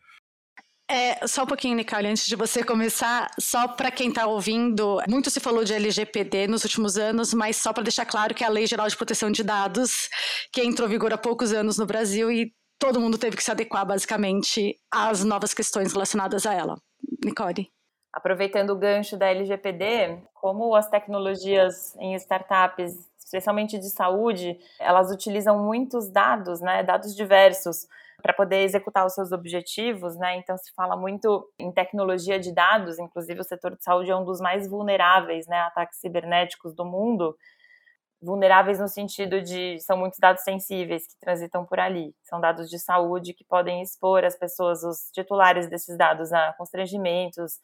É, 0.91 1.27
só 1.27 1.43
um 1.43 1.45
pouquinho, 1.45 1.75
Nicole, 1.75 2.07
antes 2.07 2.25
de 2.25 2.35
você 2.35 2.63
começar, 2.63 3.29
só 3.39 3.67
para 3.67 3.91
quem 3.91 4.09
está 4.09 4.25
ouvindo, 4.25 4.99
muito 5.07 5.29
se 5.29 5.39
falou 5.39 5.63
de 5.63 5.71
LGPD 5.71 6.47
nos 6.47 6.63
últimos 6.63 6.97
anos, 6.97 7.31
mas 7.31 7.57
só 7.57 7.71
para 7.71 7.83
deixar 7.83 8.07
claro 8.07 8.33
que 8.33 8.43
é 8.43 8.47
a 8.47 8.49
Lei 8.49 8.65
Geral 8.65 8.87
de 8.87 8.97
Proteção 8.97 9.29
de 9.29 9.43
Dados, 9.43 10.09
que 10.51 10.63
entrou 10.63 10.87
em 10.87 10.91
vigor 10.91 11.13
há 11.13 11.17
poucos 11.17 11.53
anos 11.53 11.77
no 11.77 11.85
Brasil 11.85 12.31
e 12.31 12.51
todo 12.79 12.99
mundo 12.99 13.19
teve 13.19 13.37
que 13.37 13.43
se 13.43 13.51
adequar, 13.51 13.85
basicamente, 13.85 14.75
às 14.89 15.23
novas 15.23 15.53
questões 15.53 15.93
relacionadas 15.93 16.47
a 16.47 16.55
ela. 16.55 16.81
Nicole. 17.23 17.69
Aproveitando 18.11 18.71
o 18.71 18.75
gancho 18.75 19.17
da 19.17 19.27
LGPD, 19.27 20.19
como 20.33 20.75
as 20.75 20.89
tecnologias 20.89 21.95
em 21.97 22.15
startups, 22.15 23.07
especialmente 23.17 23.77
de 23.77 23.89
saúde, 23.89 24.57
elas 24.79 25.11
utilizam 25.11 25.63
muitos 25.63 26.09
dados, 26.09 26.59
né, 26.59 26.81
dados 26.81 27.15
diversos, 27.15 27.87
para 28.21 28.33
poder 28.33 28.63
executar 28.63 29.05
os 29.05 29.13
seus 29.13 29.31
objetivos, 29.31 30.17
né? 30.17 30.35
Então 30.37 30.57
se 30.57 30.73
fala 30.73 30.97
muito 30.97 31.47
em 31.57 31.71
tecnologia 31.71 32.39
de 32.39 32.51
dados, 32.51 32.99
inclusive 32.99 33.39
o 33.39 33.43
setor 33.43 33.75
de 33.75 33.83
saúde 33.83 34.11
é 34.11 34.15
um 34.15 34.25
dos 34.25 34.41
mais 34.41 34.67
vulneráveis, 34.67 35.47
né, 35.47 35.57
a 35.57 35.67
ataques 35.67 35.99
cibernéticos 35.99 36.73
do 36.73 36.83
mundo. 36.83 37.37
Vulneráveis 38.21 38.79
no 38.79 38.87
sentido 38.87 39.41
de 39.41 39.79
são 39.79 39.97
muitos 39.97 40.19
dados 40.19 40.43
sensíveis 40.43 41.07
que 41.07 41.17
transitam 41.19 41.65
por 41.65 41.79
ali. 41.79 42.13
São 42.23 42.41
dados 42.41 42.69
de 42.69 42.77
saúde 42.79 43.33
que 43.33 43.45
podem 43.45 43.81
expor 43.81 44.25
as 44.25 44.35
pessoas, 44.37 44.83
os 44.83 45.09
titulares 45.13 45.69
desses 45.69 45.97
dados 45.97 46.33
a 46.33 46.53
constrangimentos, 46.57 47.59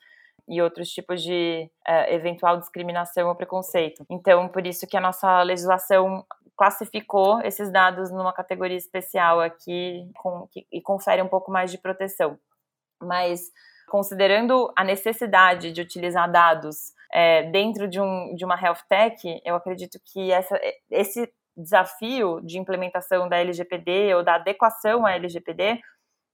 e 0.47 0.61
outros 0.61 0.89
tipos 0.89 1.21
de 1.21 1.69
uh, 1.87 2.13
eventual 2.13 2.57
discriminação 2.57 3.27
ou 3.27 3.35
preconceito. 3.35 4.05
Então, 4.09 4.47
por 4.47 4.65
isso 4.65 4.85
que 4.87 4.97
a 4.97 5.01
nossa 5.01 5.41
legislação 5.41 6.25
classificou 6.55 7.41
esses 7.41 7.71
dados 7.71 8.11
numa 8.11 8.33
categoria 8.33 8.77
especial 8.77 9.41
aqui 9.41 10.09
com, 10.15 10.47
que, 10.51 10.65
e 10.71 10.81
confere 10.81 11.21
um 11.21 11.27
pouco 11.27 11.51
mais 11.51 11.71
de 11.71 11.77
proteção. 11.77 12.37
Mas, 13.01 13.51
considerando 13.89 14.71
a 14.75 14.83
necessidade 14.83 15.71
de 15.71 15.81
utilizar 15.81 16.31
dados 16.31 16.93
é, 17.11 17.43
dentro 17.43 17.87
de, 17.87 17.99
um, 17.99 18.33
de 18.35 18.45
uma 18.45 18.59
health 18.59 18.83
tech, 18.87 19.17
eu 19.43 19.55
acredito 19.55 19.99
que 20.05 20.31
essa, 20.31 20.59
esse 20.89 21.29
desafio 21.57 22.41
de 22.41 22.57
implementação 22.59 23.29
da 23.29 23.37
LGPD 23.37 24.13
ou 24.15 24.23
da 24.23 24.35
adequação 24.35 25.05
à 25.05 25.13
LGPD 25.13 25.79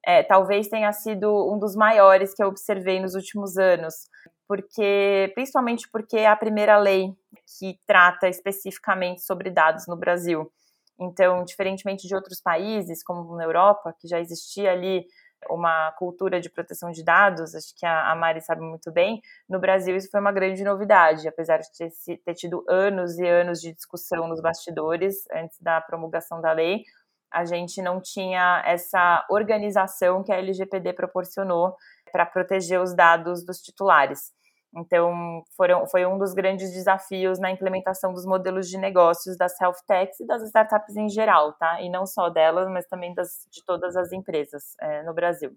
é, 0.06 0.24
talvez 0.24 0.68
tenha 0.68 0.92
sido 0.92 1.30
um 1.54 1.60
dos 1.60 1.76
maiores 1.76 2.34
que 2.34 2.44
eu 2.44 2.48
observei 2.48 3.00
nos 3.00 3.16
últimos 3.16 3.58
anos, 3.58 4.08
porque 4.48 5.32
principalmente 5.34 5.88
porque 5.90 6.18
é 6.18 6.28
a 6.28 6.36
primeira 6.36 6.78
lei 6.78 7.14
que 7.58 7.80
trata 7.86 8.28
especificamente 8.28 9.22
sobre 9.22 9.50
dados 9.50 9.88
no 9.88 9.96
Brasil. 9.96 10.52
Então, 11.00 11.44
diferentemente 11.44 12.08
de 12.08 12.16
outros 12.16 12.42
países, 12.42 13.04
como 13.04 13.36
na 13.36 13.44
Europa, 13.44 13.96
que 14.00 14.08
já 14.08 14.20
existia 14.20 14.72
ali 14.72 15.06
uma 15.50 15.92
cultura 15.94 16.40
de 16.40 16.50
proteção 16.50 16.92
de 16.92 17.04
dados, 17.04 17.56
acho 17.56 17.74
que 17.76 17.86
a 17.86 18.14
Mari 18.16 18.42
sabe 18.42 18.62
muito 18.62 18.92
bem, 18.92 19.20
no 19.50 19.60
Brasil 19.60 19.96
isso 19.96 20.10
foi 20.12 20.20
uma 20.20 20.32
grande 20.32 20.64
novidade, 20.64 21.28
apesar 21.28 21.58
de 21.58 21.72
ter, 21.76 21.90
ter 22.24 22.34
tido 22.36 22.64
anos 22.70 23.18
e 23.18 23.28
anos 23.28 23.60
de 23.60 23.74
discussão 23.74 24.28
nos 24.28 24.40
bastidores 24.40 25.26
antes 25.34 25.60
da 25.60 25.82
promulgação 25.82 26.40
da 26.42 26.52
lei, 26.52 26.84
a 27.32 27.46
gente 27.46 27.82
não 27.82 28.02
tinha 28.02 28.62
essa 28.66 29.26
organização 29.30 30.24
que 30.24 30.32
a 30.32 30.38
LGPD 30.38 30.94
proporcionou 30.94 31.76
para 32.12 32.26
proteger 32.26 32.82
os 32.82 32.94
dados 32.94 33.46
dos 33.46 33.60
titulares. 33.60 34.32
Então, 34.74 35.44
foram, 35.58 35.86
foi 35.86 36.06
um 36.06 36.18
dos 36.18 36.34
grandes 36.34 36.72
desafios 36.72 37.40
na 37.40 37.52
implementação 37.52 38.14
dos 38.14 38.26
modelos 38.26 38.70
de 38.70 38.78
negócios 38.78 39.38
das 39.38 39.60
health 39.60 39.82
techs 39.86 40.20
e 40.22 40.26
das 40.26 40.42
startups 40.44 40.96
em 40.96 41.10
geral, 41.10 41.54
tá? 41.54 41.82
E 41.82 41.90
não 41.90 42.06
só 42.06 42.30
delas, 42.30 42.70
mas 42.70 42.88
também 42.88 43.14
das, 43.14 43.46
de 43.52 43.64
todas 43.66 43.98
as 43.98 44.14
empresas 44.14 44.74
é, 44.80 45.04
no 45.04 45.14
Brasil. 45.14 45.52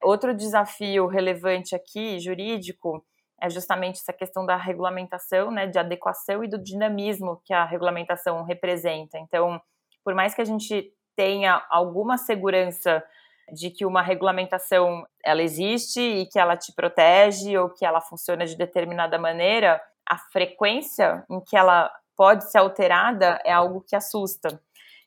Outro 0.00 0.34
desafio 0.34 1.06
relevante 1.06 1.74
aqui, 1.74 2.20
jurídico, 2.20 3.04
é 3.40 3.50
justamente 3.50 3.98
essa 3.98 4.12
questão 4.12 4.46
da 4.46 4.56
regulamentação, 4.56 5.50
né, 5.50 5.66
de 5.66 5.76
adequação 5.76 6.44
e 6.44 6.48
do 6.48 6.62
dinamismo 6.62 7.42
que 7.44 7.52
a 7.52 7.64
regulamentação 7.64 8.44
representa. 8.44 9.18
Então, 9.18 9.60
por 10.04 10.14
mais 10.14 10.34
que 10.34 10.40
a 10.40 10.44
gente 10.44 10.92
tenha 11.16 11.64
alguma 11.70 12.16
segurança 12.16 13.02
de 13.52 13.70
que 13.70 13.84
uma 13.84 14.02
regulamentação 14.02 15.06
ela 15.24 15.42
existe 15.42 16.00
e 16.00 16.26
que 16.26 16.38
ela 16.38 16.56
te 16.56 16.72
protege 16.72 17.56
ou 17.58 17.68
que 17.68 17.84
ela 17.84 18.00
funciona 18.00 18.46
de 18.46 18.56
determinada 18.56 19.18
maneira, 19.18 19.80
a 20.08 20.16
frequência 20.16 21.24
em 21.30 21.40
que 21.40 21.56
ela 21.56 21.90
pode 22.16 22.50
ser 22.50 22.58
alterada 22.58 23.40
é 23.44 23.52
algo 23.52 23.84
que 23.86 23.96
assusta. 23.96 24.60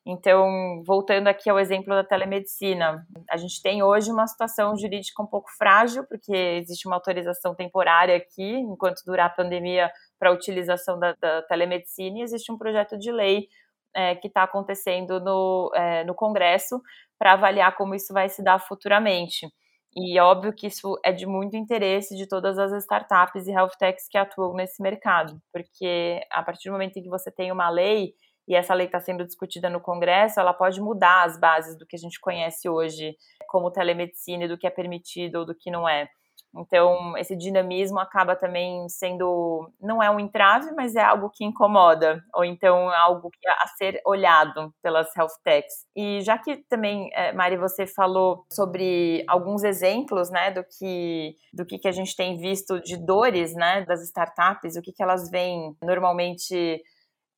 Então, 0.08 0.84
voltando 0.86 1.28
aqui 1.28 1.50
ao 1.50 1.60
exemplo 1.60 1.90
da 1.96 2.04
telemedicina, 2.04 3.04
a 3.28 3.38
gente 3.38 3.60
tem 3.60 3.82
hoje 3.82 4.12
uma 4.12 4.28
situação 4.28 4.78
jurídica 4.78 5.24
um 5.24 5.26
pouco 5.26 5.50
frágil, 5.58 6.06
porque 6.08 6.32
existe 6.32 6.88
uma 6.88 6.96
autorização 6.96 7.56
temporária 7.56 8.16
aqui, 8.16 8.54
enquanto 8.60 9.04
durar 9.04 9.28
a 9.28 9.34
pandemia, 9.34 9.92
para 10.20 10.30
a 10.30 10.34
utilização 10.34 11.00
da, 11.00 11.14
da 11.20 11.42
telemedicina, 11.44 12.20
e 12.20 12.22
existe 12.22 12.52
um 12.52 12.58
projeto 12.58 13.00
de 13.00 13.12
lei 13.12 13.48
é, 13.96 14.16
que 14.16 14.28
está 14.28 14.44
acontecendo 14.44 15.20
no, 15.20 15.72
é, 15.74 16.04
no 16.04 16.14
Congresso 16.14 16.82
para 17.18 17.34
avaliar 17.34 17.76
como 17.76 17.96
isso 17.96 18.14
vai 18.14 18.30
se 18.30 18.44
dar 18.44 18.60
futuramente. 18.60 19.48
E 19.96 20.18
é 20.18 20.24
óbvio 20.24 20.54
que 20.54 20.68
isso 20.68 21.00
é 21.06 21.14
de 21.14 21.26
muito 21.26 21.56
interesse 21.56 22.16
de 22.18 22.28
todas 22.28 22.60
as 22.60 22.74
startups 22.84 23.48
e 23.48 23.52
health 23.52 23.78
techs 23.80 24.10
que 24.10 24.18
atuam 24.18 24.54
nesse 24.54 24.82
mercado, 24.82 25.42
porque 25.54 26.20
a 26.30 26.44
partir 26.44 26.68
do 26.68 26.74
momento 26.74 26.98
em 26.98 27.04
que 27.04 27.10
você 27.10 27.32
tem 27.32 27.50
uma 27.50 27.70
lei 27.70 28.14
e 28.48 28.56
essa 28.56 28.74
lei 28.74 28.88
está 28.88 29.00
sendo 29.00 29.26
discutida 29.26 29.70
no 29.70 29.80
Congresso, 29.80 30.40
ela 30.40 30.54
pode 30.54 30.82
mudar 30.82 31.24
as 31.24 31.40
bases 31.40 31.78
do 31.78 31.86
que 31.86 31.96
a 31.96 32.00
gente 32.00 32.20
conhece 32.20 32.68
hoje 32.70 33.16
como 33.48 33.72
telemedicina 33.72 34.44
e 34.44 34.48
do 34.48 34.58
que 34.58 34.68
é 34.68 34.70
permitido 34.70 35.38
ou 35.38 35.46
do 35.46 35.56
que 35.56 35.72
não 35.72 35.88
é. 35.88 36.10
Então, 36.58 37.18
esse 37.18 37.36
dinamismo 37.36 38.00
acaba 38.00 38.36
também 38.36 38.88
sendo, 38.88 39.70
não 39.82 40.02
é 40.02 40.10
um 40.10 40.20
entrave, 40.20 40.72
mas 40.72 40.96
é 40.96 41.04
algo 41.04 41.30
que 41.30 41.44
incomoda, 41.44 42.24
ou 42.34 42.46
então 42.46 42.90
algo 42.90 43.30
a 43.48 43.68
ser 43.78 44.02
olhado 44.06 44.74
pelas 44.82 45.16
health 45.16 45.34
techs. 45.44 45.86
E 45.96 46.22
já 46.22 46.38
que 46.38 46.58
também, 46.70 47.10
é, 47.14 47.34
Mari, 47.34 47.58
você 47.58 47.86
falou 47.86 48.46
sobre 48.52 49.24
alguns 49.28 49.64
exemplos, 49.64 50.30
né, 50.30 50.52
do 50.52 50.64
que, 50.64 51.36
do 51.54 51.66
que, 51.66 51.78
que 51.78 51.88
a 51.88 51.92
gente 51.92 52.16
tem 52.16 52.38
visto 52.38 52.80
de 52.82 52.98
dores, 52.98 53.54
né, 53.54 53.84
das 53.86 54.02
startups, 54.04 54.76
o 54.76 54.82
que, 54.82 54.94
que 54.94 55.04
elas 55.04 55.30
vêm 55.30 55.76
normalmente 55.84 56.82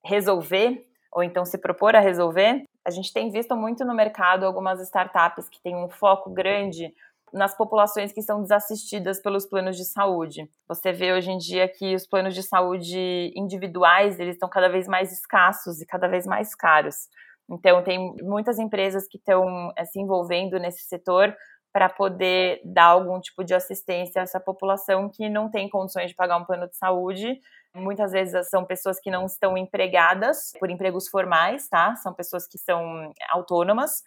resolver, 0.06 0.86
ou 1.12 1.24
então 1.24 1.44
se 1.44 1.58
propor 1.58 1.96
a 1.96 2.00
resolver, 2.00 2.64
a 2.86 2.89
gente 2.89 3.12
tem 3.12 3.30
visto 3.30 3.56
muito 3.56 3.84
no 3.84 3.94
mercado 3.94 4.46
algumas 4.46 4.80
startups 4.82 5.50
que 5.50 5.62
têm 5.62 5.76
um 5.76 5.89
foco 5.89 6.30
grande 6.32 6.94
nas 7.34 7.56
populações 7.56 8.12
que 8.12 8.22
são 8.22 8.42
desassistidas 8.42 9.22
pelos 9.22 9.46
planos 9.46 9.76
de 9.76 9.86
saúde. 9.86 10.50
Você 10.68 10.92
vê 10.92 11.14
hoje 11.14 11.32
em 11.32 11.38
dia 11.38 11.68
que 11.68 11.96
os 11.96 12.08
planos 12.08 12.34
de 12.34 12.44
saúde 12.44 13.32
individuais, 13.36 14.20
eles 14.20 14.36
estão 14.36 14.50
cada 14.50 14.70
vez 14.70 14.88
mais 14.88 15.12
escassos 15.12 15.82
e 15.82 15.86
cada 15.86 16.08
vez 16.08 16.26
mais 16.26 16.56
caros. 16.56 17.08
Então, 17.50 17.84
tem 17.84 18.16
muitas 18.22 18.60
empresas 18.60 19.08
que 19.08 19.18
estão 19.18 19.72
é, 19.78 19.86
se 19.86 20.00
envolvendo 20.00 20.60
nesse 20.60 20.84
setor 20.84 21.34
para 21.72 21.90
poder 21.90 22.60
dar 22.66 22.86
algum 22.86 23.20
tipo 23.20 23.44
de 23.44 23.54
assistência 23.54 24.22
a 24.22 24.24
essa 24.24 24.40
população 24.40 25.10
que 25.14 25.30
não 25.30 25.50
tem 25.50 25.70
condições 25.70 26.10
de 26.10 26.16
pagar 26.16 26.38
um 26.38 26.46
plano 26.46 26.68
de 26.68 26.76
saúde. 26.76 27.40
Muitas 27.76 28.12
vezes 28.12 28.50
são 28.50 28.66
pessoas 28.66 29.00
que 29.00 29.12
não 29.12 29.26
estão 29.26 29.58
empregadas 29.58 30.52
por 30.60 30.70
empregos 30.70 31.08
formais, 31.08 31.70
tá? 31.70 31.96
São 31.98 32.14
pessoas 32.14 32.48
que 32.48 32.58
são 32.58 33.14
autônomas 33.30 34.02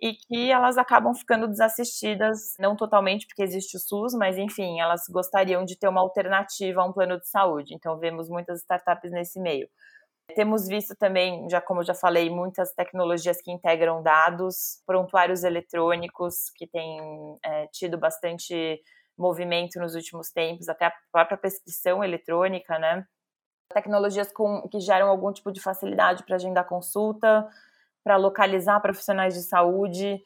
e 0.00 0.12
que 0.12 0.50
elas 0.50 0.76
acabam 0.76 1.14
ficando 1.14 1.48
desassistidas, 1.48 2.54
não 2.58 2.76
totalmente 2.76 3.26
porque 3.26 3.42
existe 3.42 3.76
o 3.76 3.80
SUS, 3.80 4.14
mas 4.14 4.36
enfim, 4.36 4.78
elas 4.78 5.02
gostariam 5.08 5.64
de 5.64 5.76
ter 5.76 5.88
uma 5.88 6.02
alternativa 6.02 6.82
a 6.82 6.84
um 6.84 6.92
plano 6.92 7.18
de 7.18 7.26
saúde. 7.26 7.74
Então 7.74 7.98
vemos 7.98 8.28
muitas 8.28 8.60
startups 8.60 9.10
nesse 9.10 9.40
meio. 9.40 9.68
Temos 10.34 10.66
visto 10.66 10.94
também, 10.96 11.48
já 11.48 11.60
como 11.60 11.80
eu 11.80 11.84
já 11.84 11.94
falei, 11.94 12.28
muitas 12.28 12.72
tecnologias 12.74 13.40
que 13.40 13.50
integram 13.50 14.02
dados, 14.02 14.82
prontuários 14.84 15.44
eletrônicos 15.44 16.50
que 16.54 16.66
têm 16.66 17.38
é, 17.44 17.66
tido 17.68 17.96
bastante 17.96 18.82
movimento 19.16 19.78
nos 19.78 19.94
últimos 19.94 20.30
tempos, 20.30 20.68
até 20.68 20.86
a 20.86 20.92
própria 21.10 21.38
prescrição 21.38 22.04
eletrônica, 22.04 22.78
né? 22.78 23.06
Tecnologias 23.72 24.30
com, 24.30 24.68
que 24.68 24.78
geram 24.80 25.08
algum 25.08 25.32
tipo 25.32 25.50
de 25.50 25.60
facilidade 25.60 26.22
para 26.24 26.36
agendar 26.36 26.68
consulta, 26.68 27.48
para 28.06 28.16
localizar 28.16 28.80
profissionais 28.80 29.34
de 29.34 29.42
saúde, 29.42 30.22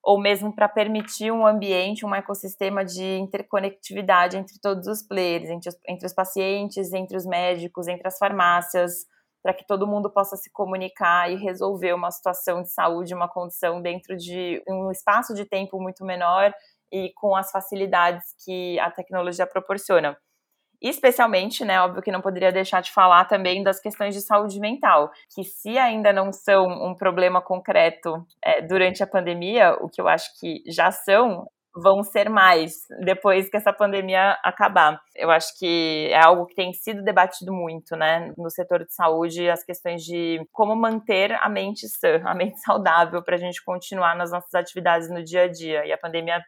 ou 0.00 0.20
mesmo 0.20 0.54
para 0.54 0.68
permitir 0.68 1.32
um 1.32 1.44
ambiente, 1.44 2.06
um 2.06 2.14
ecossistema 2.14 2.84
de 2.84 3.02
interconectividade 3.18 4.36
entre 4.36 4.60
todos 4.62 4.86
os 4.86 5.02
players, 5.02 5.50
entre 5.50 5.68
os, 5.68 5.76
entre 5.88 6.06
os 6.06 6.14
pacientes, 6.14 6.92
entre 6.92 7.16
os 7.16 7.26
médicos, 7.26 7.88
entre 7.88 8.06
as 8.06 8.18
farmácias, 8.18 9.04
para 9.42 9.52
que 9.52 9.66
todo 9.66 9.84
mundo 9.84 10.08
possa 10.08 10.36
se 10.36 10.48
comunicar 10.52 11.28
e 11.28 11.34
resolver 11.34 11.92
uma 11.92 12.12
situação 12.12 12.62
de 12.62 12.70
saúde, 12.70 13.12
uma 13.12 13.28
condição 13.28 13.82
dentro 13.82 14.16
de 14.16 14.62
um 14.68 14.92
espaço 14.92 15.34
de 15.34 15.44
tempo 15.44 15.80
muito 15.82 16.04
menor 16.04 16.54
e 16.92 17.12
com 17.16 17.34
as 17.34 17.50
facilidades 17.50 18.22
que 18.44 18.78
a 18.78 18.92
tecnologia 18.92 19.44
proporciona 19.44 20.16
especialmente, 20.88 21.64
né, 21.64 21.80
óbvio 21.80 22.02
que 22.02 22.12
não 22.12 22.20
poderia 22.20 22.52
deixar 22.52 22.82
de 22.82 22.92
falar 22.92 23.24
também 23.24 23.62
das 23.62 23.80
questões 23.80 24.14
de 24.14 24.20
saúde 24.20 24.60
mental, 24.60 25.10
que 25.34 25.42
se 25.42 25.78
ainda 25.78 26.12
não 26.12 26.32
são 26.32 26.66
um 26.66 26.94
problema 26.94 27.40
concreto 27.40 28.26
é, 28.44 28.60
durante 28.60 29.02
a 29.02 29.06
pandemia, 29.06 29.74
o 29.80 29.88
que 29.88 30.00
eu 30.00 30.06
acho 30.06 30.38
que 30.38 30.62
já 30.66 30.90
são, 30.90 31.46
vão 31.74 32.02
ser 32.02 32.28
mais 32.28 32.72
depois 33.02 33.48
que 33.48 33.56
essa 33.56 33.72
pandemia 33.72 34.38
acabar. 34.44 35.00
Eu 35.16 35.30
acho 35.30 35.58
que 35.58 36.08
é 36.12 36.22
algo 36.22 36.46
que 36.46 36.54
tem 36.54 36.72
sido 36.72 37.02
debatido 37.02 37.52
muito, 37.52 37.96
né, 37.96 38.32
no 38.36 38.50
setor 38.50 38.84
de 38.84 38.94
saúde, 38.94 39.48
as 39.48 39.64
questões 39.64 40.02
de 40.02 40.46
como 40.52 40.76
manter 40.76 41.32
a 41.32 41.48
mente 41.48 41.88
sã, 41.88 42.20
a 42.28 42.34
mente 42.34 42.60
saudável 42.60 43.22
para 43.24 43.36
a 43.36 43.38
gente 43.38 43.64
continuar 43.64 44.14
nas 44.16 44.30
nossas 44.30 44.54
atividades 44.54 45.08
no 45.10 45.24
dia 45.24 45.44
a 45.44 45.48
dia. 45.48 45.86
E 45.86 45.92
a 45.92 45.98
pandemia 45.98 46.42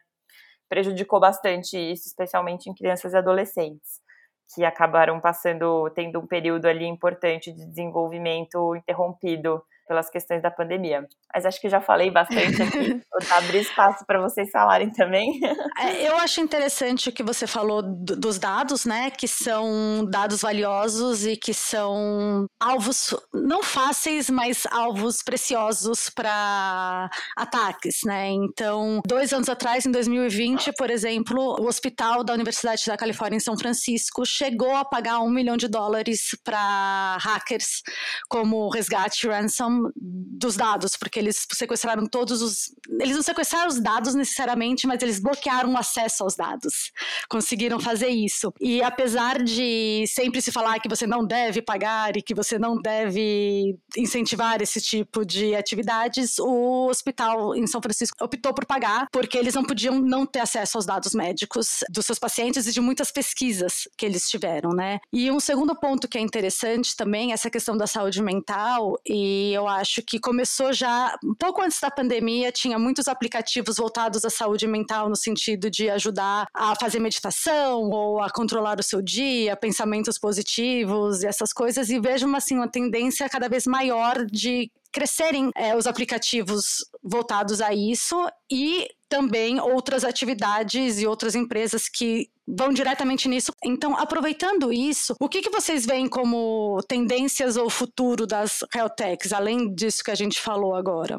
prejudicou 0.69 1.19
bastante 1.19 1.75
isso, 1.75 2.07
especialmente 2.07 2.69
em 2.69 2.75
crianças 2.75 3.13
e 3.13 3.17
adolescentes 3.17 4.05
que 4.53 4.63
acabaram 4.63 5.19
passando, 5.19 5.89
tendo 5.91 6.19
um 6.19 6.27
período 6.27 6.65
ali 6.65 6.85
importante 6.85 7.51
de 7.51 7.65
desenvolvimento 7.65 8.75
interrompido 8.75 9.63
pelas 9.87 10.09
questões 10.09 10.41
da 10.41 10.51
pandemia. 10.51 11.07
Mas 11.33 11.45
acho 11.45 11.59
que 11.61 11.69
já 11.69 11.81
falei 11.81 12.11
bastante 12.11 12.61
aqui. 12.61 13.01
Vou 13.11 13.37
abrir 13.37 13.61
espaço 13.61 14.05
para 14.05 14.21
vocês 14.21 14.49
falarem 14.51 14.91
também. 14.91 15.39
É, 15.79 16.07
eu 16.07 16.17
acho 16.17 16.41
interessante 16.41 17.09
o 17.09 17.11
que 17.11 17.23
você 17.23 17.47
falou 17.47 17.81
dos 17.81 18.37
dados, 18.37 18.85
né? 18.85 19.09
Que 19.09 19.27
são 19.27 20.05
dados 20.09 20.41
valiosos 20.41 21.25
e 21.25 21.35
que 21.35 21.53
são 21.53 22.45
alvos 22.59 23.15
não 23.33 23.63
fáceis, 23.63 24.29
mas 24.29 24.65
alvos 24.71 25.23
preciosos 25.23 26.09
para 26.09 27.09
ataques, 27.35 28.01
né? 28.05 28.29
Então, 28.29 29.01
dois 29.05 29.31
anos 29.33 29.49
atrás, 29.49 29.85
em 29.85 29.91
2020, 29.91 30.73
por 30.73 30.89
exemplo, 30.89 31.57
o 31.59 31.67
hospital 31.67 32.23
da 32.23 32.33
Universidade 32.33 32.83
da 32.87 32.97
Califórnia 32.97 33.37
em 33.37 33.41
São 33.41 33.57
Francisco 33.57 34.25
chegou 34.25 34.75
a 34.75 34.85
pagar 34.85 35.19
um 35.19 35.29
milhão 35.29 35.57
de 35.57 35.67
dólares 35.67 36.35
para 36.43 37.17
hackers 37.19 37.81
como 38.27 38.69
resgate 38.69 39.27
ransom 39.27 39.76
dos 39.95 40.55
dados, 40.55 40.95
porque 40.95 41.19
eles 41.19 41.45
sequestraram 41.51 42.05
todos 42.05 42.41
os. 42.41 42.71
Eles 42.99 43.15
não 43.15 43.23
sequestraram 43.23 43.67
os 43.67 43.79
dados 43.79 44.13
necessariamente, 44.13 44.85
mas 44.87 45.01
eles 45.01 45.19
bloquearam 45.19 45.73
o 45.73 45.77
acesso 45.77 46.23
aos 46.23 46.35
dados. 46.35 46.91
Conseguiram 47.29 47.79
fazer 47.79 48.09
isso. 48.09 48.53
E 48.59 48.81
apesar 48.81 49.43
de 49.43 50.05
sempre 50.07 50.41
se 50.41 50.51
falar 50.51 50.79
que 50.79 50.89
você 50.89 51.07
não 51.07 51.25
deve 51.25 51.61
pagar 51.61 52.15
e 52.15 52.21
que 52.21 52.35
você 52.35 52.59
não 52.59 52.79
deve 52.79 53.77
incentivar 53.97 54.61
esse 54.61 54.79
tipo 54.79 55.25
de 55.25 55.55
atividades, 55.55 56.37
o 56.39 56.87
hospital 56.87 57.55
em 57.55 57.65
São 57.67 57.81
Francisco 57.81 58.23
optou 58.23 58.53
por 58.53 58.65
pagar, 58.65 59.07
porque 59.11 59.37
eles 59.37 59.55
não 59.55 59.63
podiam 59.63 59.99
não 59.99 60.25
ter 60.25 60.39
acesso 60.39 60.77
aos 60.77 60.85
dados 60.85 61.13
médicos 61.13 61.79
dos 61.89 62.05
seus 62.05 62.19
pacientes 62.19 62.67
e 62.67 62.71
de 62.71 62.79
muitas 62.79 63.11
pesquisas 63.11 63.87
que 63.97 64.05
eles 64.05 64.29
tiveram, 64.29 64.71
né? 64.71 64.99
E 65.11 65.31
um 65.31 65.39
segundo 65.39 65.75
ponto 65.75 66.07
que 66.07 66.17
é 66.17 66.21
interessante 66.21 66.95
também, 66.95 67.33
essa 67.33 67.49
questão 67.49 67.75
da 67.75 67.87
saúde 67.87 68.21
mental, 68.21 68.99
e 69.05 69.51
eu 69.53 69.66
acho 69.67 70.01
que 70.01 70.19
começou 70.19 70.71
já 70.73 71.17
um 71.23 71.33
pouco 71.33 71.61
antes 71.61 71.79
da 71.79 71.91
pandemia, 71.91 72.51
tinha 72.51 72.77
muitos 72.79 73.07
aplicativos 73.07 73.77
voltados 73.77 74.23
à 74.25 74.29
saúde 74.29 74.67
mental 74.67 75.09
no 75.09 75.15
sentido 75.15 75.69
de 75.69 75.89
ajudar 75.89 76.47
a 76.53 76.75
fazer 76.75 76.99
meditação 76.99 77.89
ou 77.89 78.21
a 78.21 78.29
controlar 78.29 78.79
o 78.79 78.83
seu 78.83 79.01
dia, 79.01 79.55
pensamentos 79.55 80.17
positivos 80.17 81.23
e 81.23 81.27
essas 81.27 81.53
coisas, 81.53 81.89
e 81.89 81.99
vejo 81.99 82.25
uma, 82.25 82.37
assim, 82.37 82.55
uma 82.55 82.67
tendência 82.67 83.29
cada 83.29 83.47
vez 83.47 83.65
maior 83.65 84.25
de 84.25 84.71
crescerem 84.97 85.51
é, 85.55 85.75
os 85.75 85.85
aplicativos 85.85 86.83
voltados 87.03 87.61
a 87.61 87.71
isso 87.71 88.15
e 88.51 88.87
também 89.07 89.59
outras 89.59 90.03
atividades 90.03 90.99
e 90.99 91.05
outras 91.05 91.35
empresas 91.35 91.87
que 91.87 92.27
vão 92.47 92.73
diretamente 92.73 93.29
nisso. 93.29 93.51
Então, 93.63 93.95
aproveitando 93.95 94.73
isso, 94.73 95.13
o 95.21 95.29
que, 95.29 95.43
que 95.43 95.51
vocês 95.51 95.85
veem 95.85 96.09
como 96.09 96.79
tendências 96.87 97.57
ou 97.57 97.69
futuro 97.69 98.25
das 98.25 98.61
health 98.75 98.95
techs, 98.97 99.31
além 99.31 99.71
disso 99.75 100.03
que 100.03 100.09
a 100.09 100.15
gente 100.15 100.41
falou 100.41 100.73
agora? 100.73 101.15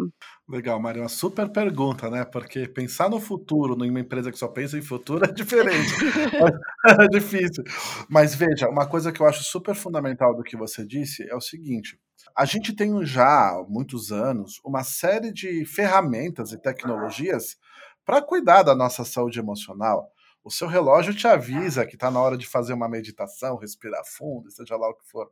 Legal, 0.49 0.81
Maria, 0.81 1.03
uma 1.03 1.09
super 1.09 1.49
pergunta, 1.49 2.11
né? 2.11 2.25
Porque 2.25 2.67
pensar 2.67 3.09
no 3.09 3.21
futuro, 3.21 3.77
numa 3.77 4.01
empresa 4.01 4.33
que 4.33 4.39
só 4.39 4.49
pensa 4.49 4.77
em 4.77 4.83
futuro, 4.83 5.25
é 5.25 5.31
diferente. 5.31 5.95
é 6.85 7.07
difícil. 7.13 7.63
Mas 8.09 8.35
veja, 8.35 8.69
uma 8.69 8.89
coisa 8.89 9.13
que 9.13 9.21
eu 9.21 9.27
acho 9.27 9.45
super 9.45 9.77
fundamental 9.77 10.35
do 10.35 10.43
que 10.43 10.57
você 10.57 10.85
disse 10.85 11.23
é 11.31 11.37
o 11.37 11.41
seguinte: 11.41 11.97
a 12.39 12.45
gente 12.45 12.73
tem 12.73 13.05
já 13.05 13.27
há 13.27 13.65
muitos 13.69 14.13
anos 14.13 14.61
uma 14.65 14.85
série 14.85 15.33
de 15.33 15.65
ferramentas 15.65 16.53
e 16.53 16.57
tecnologias 16.57 17.57
para 18.05 18.23
cuidar 18.23 18.63
da 18.63 18.77
nossa 18.77 19.05
saúde 19.05 19.41
emocional. 19.41 20.09
O 20.45 20.49
seu 20.49 20.69
relógio 20.69 21.13
te 21.13 21.27
avisa 21.27 21.85
que 21.85 21.97
está 21.97 22.13
na 22.13 22.21
hora 22.21 22.39
de 22.39 22.47
fazer 22.47 22.75
uma 22.75 22.89
meditação, 22.89 23.57
respirar 23.57 24.05
fundo, 24.07 24.53
seja 24.53 24.77
lá 24.77 24.89
o 24.89 24.95
que 24.95 25.11
for. 25.11 25.29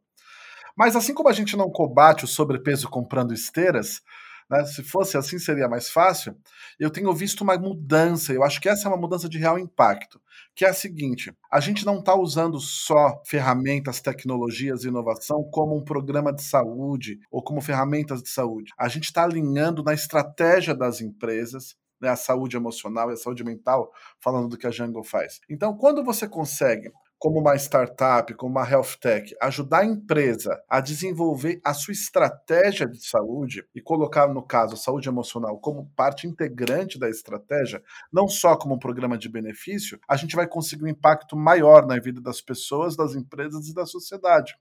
Mas 0.77 0.97
assim 0.97 1.15
como 1.15 1.29
a 1.29 1.33
gente 1.33 1.57
não 1.57 1.71
combate 1.71 2.25
o 2.25 2.29
sobrepeso 2.29 2.91
comprando 2.91 3.33
esteiras, 3.33 4.03
né, 4.49 4.65
se 4.65 4.83
fosse 4.83 5.17
assim 5.17 5.39
seria 5.39 5.69
mais 5.69 5.89
fácil. 5.89 6.37
Eu 6.79 6.91
tenho 6.91 7.13
visto 7.13 7.43
uma 7.43 7.59
mudança, 7.59 8.33
eu 8.33 8.45
acho 8.45 8.61
que 8.61 8.69
essa 8.69 8.87
é 8.87 8.89
uma 8.89 8.97
mudança 8.97 9.29
de 9.29 9.39
real 9.39 9.59
impacto, 9.59 10.21
que 10.55 10.65
é 10.65 10.69
a 10.69 10.75
seguinte: 10.75 11.33
a 11.51 11.61
gente 11.61 11.85
não 11.85 11.99
está 11.99 12.15
usando 12.15 12.59
só 12.61 13.21
ferramentas, 13.27 14.01
tecnologias 14.01 14.85
e 14.85 14.89
inovação 14.89 15.43
como 15.53 15.77
um 15.77 15.85
programa 15.85 16.33
de 16.33 16.43
saúde 16.43 17.19
ou 17.31 17.43
como 17.43 17.61
ferramentas 17.61 18.23
de 18.23 18.29
saúde. 18.29 18.73
A 18.79 18.89
gente 18.89 19.05
está 19.05 19.25
alinhando 19.25 19.83
na 19.83 19.95
estratégia 19.95 20.75
das 20.75 21.01
empresas 21.01 21.77
né, 22.01 22.09
a 22.09 22.17
saúde 22.17 22.57
emocional 22.57 23.11
e 23.11 23.15
a 23.15 23.17
saúde 23.17 23.43
mental, 23.43 23.91
falando 24.21 24.49
do 24.49 24.59
que 24.59 24.67
a 24.67 24.71
Jungle 24.71 25.05
faz. 25.05 25.41
Então, 25.49 25.77
quando 25.77 26.05
você 26.05 26.29
consegue 26.29 26.91
como 27.19 27.41
uma 27.41 27.57
startup, 27.57 28.33
como 28.35 28.53
uma 28.53 28.69
health 28.69 28.97
tech, 29.01 29.35
ajudar 29.41 29.81
a 29.81 29.85
empresa 29.87 30.61
a 30.69 30.81
desenvolver 30.81 31.61
a 31.65 31.73
sua 31.73 31.93
estratégia 31.93 32.87
de 32.87 33.07
saúde 33.07 33.65
e 33.75 33.81
colocar, 33.81 34.29
no 34.29 34.43
caso, 34.43 34.75
a 34.75 34.77
saúde 34.77 35.09
emocional 35.09 35.59
como 35.59 35.91
parte 35.97 36.27
integrante 36.27 36.99
da 36.99 37.09
estratégia, 37.09 37.83
não 38.13 38.29
só 38.29 38.57
como 38.57 38.75
um 38.75 38.79
programa 38.79 39.17
de 39.17 39.29
benefício, 39.29 39.99
a 40.09 40.17
gente 40.17 40.37
vai 40.37 40.47
conseguir 40.47 40.85
um 40.85 40.89
impacto 40.89 41.37
maior 41.37 41.87
na 41.87 41.99
vida 41.99 42.21
das 42.21 42.41
pessoas, 42.41 42.97
das 42.97 43.15
empresas 43.15 43.69
e 43.69 43.75
da 43.75 43.87
sociedade. 43.87 44.55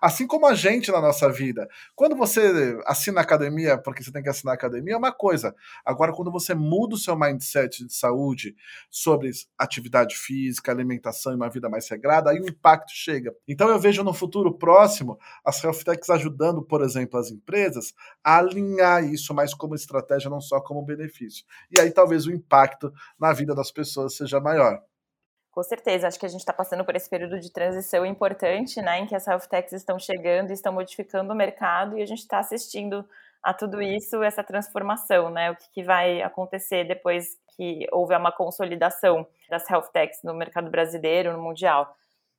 Assim 0.00 0.26
como 0.26 0.46
a 0.46 0.54
gente 0.54 0.92
na 0.92 1.00
nossa 1.00 1.30
vida. 1.30 1.68
Quando 1.94 2.16
você 2.16 2.78
assina 2.86 3.20
academia, 3.20 3.78
porque 3.78 4.02
você 4.02 4.12
tem 4.12 4.22
que 4.22 4.28
assinar 4.28 4.54
academia, 4.54 4.94
é 4.94 4.96
uma 4.98 5.12
coisa. 5.12 5.54
Agora, 5.84 6.12
quando 6.12 6.30
você 6.30 6.54
muda 6.54 6.94
o 6.94 6.98
seu 6.98 7.18
mindset 7.18 7.84
de 7.84 7.94
saúde 7.94 8.54
sobre 8.90 9.30
atividade 9.58 10.16
física, 10.16 10.70
alimentação 10.70 11.32
e 11.32 11.36
uma 11.36 11.50
vida 11.50 11.68
mais 11.68 11.86
regrada, 11.96 12.30
aí 12.30 12.38
o 12.38 12.48
impacto 12.48 12.92
chega. 12.92 13.34
Então 13.48 13.68
eu 13.68 13.78
vejo 13.78 14.04
no 14.04 14.14
futuro 14.14 14.56
próximo 14.56 15.18
as 15.44 15.62
health 15.62 15.82
techs 15.84 16.10
ajudando, 16.10 16.62
por 16.62 16.82
exemplo, 16.82 17.18
as 17.18 17.30
empresas 17.30 17.92
a 18.22 18.38
alinhar 18.38 19.04
isso 19.04 19.34
mais 19.34 19.52
como 19.54 19.74
estratégia, 19.74 20.30
não 20.30 20.40
só 20.40 20.60
como 20.60 20.84
benefício. 20.84 21.44
E 21.70 21.80
aí 21.80 21.90
talvez 21.90 22.26
o 22.26 22.32
impacto 22.32 22.92
na 23.18 23.32
vida 23.32 23.54
das 23.54 23.70
pessoas 23.70 24.16
seja 24.16 24.38
maior. 24.40 24.80
Com 25.50 25.62
certeza, 25.62 26.06
acho 26.06 26.20
que 26.20 26.26
a 26.26 26.28
gente 26.28 26.40
está 26.40 26.52
passando 26.52 26.84
por 26.84 26.94
esse 26.94 27.08
período 27.08 27.40
de 27.40 27.50
transição 27.50 28.04
importante, 28.04 28.82
né, 28.82 28.98
em 28.98 29.06
que 29.06 29.14
as 29.14 29.26
health 29.26 29.46
techs 29.48 29.72
estão 29.72 29.98
chegando 29.98 30.50
estão 30.52 30.70
modificando 30.70 31.32
o 31.32 31.36
mercado 31.36 31.96
e 31.96 32.02
a 32.02 32.06
gente 32.06 32.18
está 32.18 32.38
assistindo 32.38 33.02
a 33.42 33.54
tudo 33.54 33.80
isso, 33.80 34.22
essa 34.22 34.44
transformação, 34.44 35.30
né, 35.30 35.50
o 35.50 35.56
que, 35.56 35.70
que 35.72 35.82
vai 35.82 36.20
acontecer 36.20 36.84
depois 36.84 37.38
que 37.56 37.86
houve 37.92 38.14
uma 38.14 38.32
consolidação 38.32 39.26
das 39.48 39.68
health 39.70 39.90
techs 39.92 40.22
no 40.22 40.34
mercado 40.34 40.70
brasileiro, 40.70 41.32
no 41.32 41.42
mundial. 41.42 41.94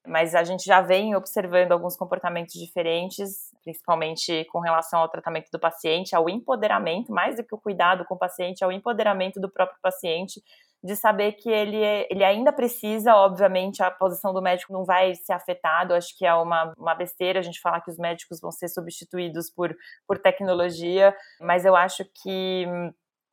Mas 0.06 0.34
a 0.34 0.44
gente 0.44 0.64
já 0.64 0.80
vem 0.80 1.16
observando 1.16 1.74
alguns 1.74 1.98
comportamentos 1.98 2.54
diferentes, 2.54 3.52
principalmente 3.64 4.46
com 4.46 4.60
relação 4.60 5.00
ao 5.00 5.10
tratamento 5.10 5.50
do 5.52 5.60
paciente, 5.60 6.16
ao 6.16 6.30
empoderamento, 6.30 7.12
mais 7.12 7.36
do 7.36 7.44
que 7.44 7.54
o 7.54 7.58
cuidado 7.58 8.06
com 8.06 8.16
o 8.16 8.18
paciente, 8.18 8.64
ao 8.64 8.72
empoderamento 8.72 9.40
do 9.40 9.50
próprio 9.52 9.78
paciente, 9.82 10.42
de 10.84 10.96
saber 10.96 11.34
que 11.34 11.50
ele, 11.50 11.78
ele 12.10 12.24
ainda 12.24 12.54
precisa, 12.54 13.16
obviamente, 13.16 13.82
a 13.82 13.92
posição 13.92 14.34
do 14.34 14.42
médico 14.42 14.72
não 14.72 14.86
vai 14.86 15.16
ser 15.16 15.34
afetado. 15.34 15.94
Acho 15.94 16.16
que 16.18 16.26
é 16.26 16.34
uma, 16.34 16.74
uma 16.78 16.96
besteira 16.96 17.40
a 17.40 17.42
gente 17.42 17.60
falar 17.60 17.82
que 17.82 17.92
os 17.92 17.98
médicos 17.98 18.40
vão 18.40 18.52
ser 18.52 18.70
substituídos 18.70 19.50
por, 19.50 19.76
por 20.08 20.20
tecnologia, 20.20 21.14
mas 21.42 21.66
eu 21.66 21.76
acho 21.76 22.06
que 22.24 22.66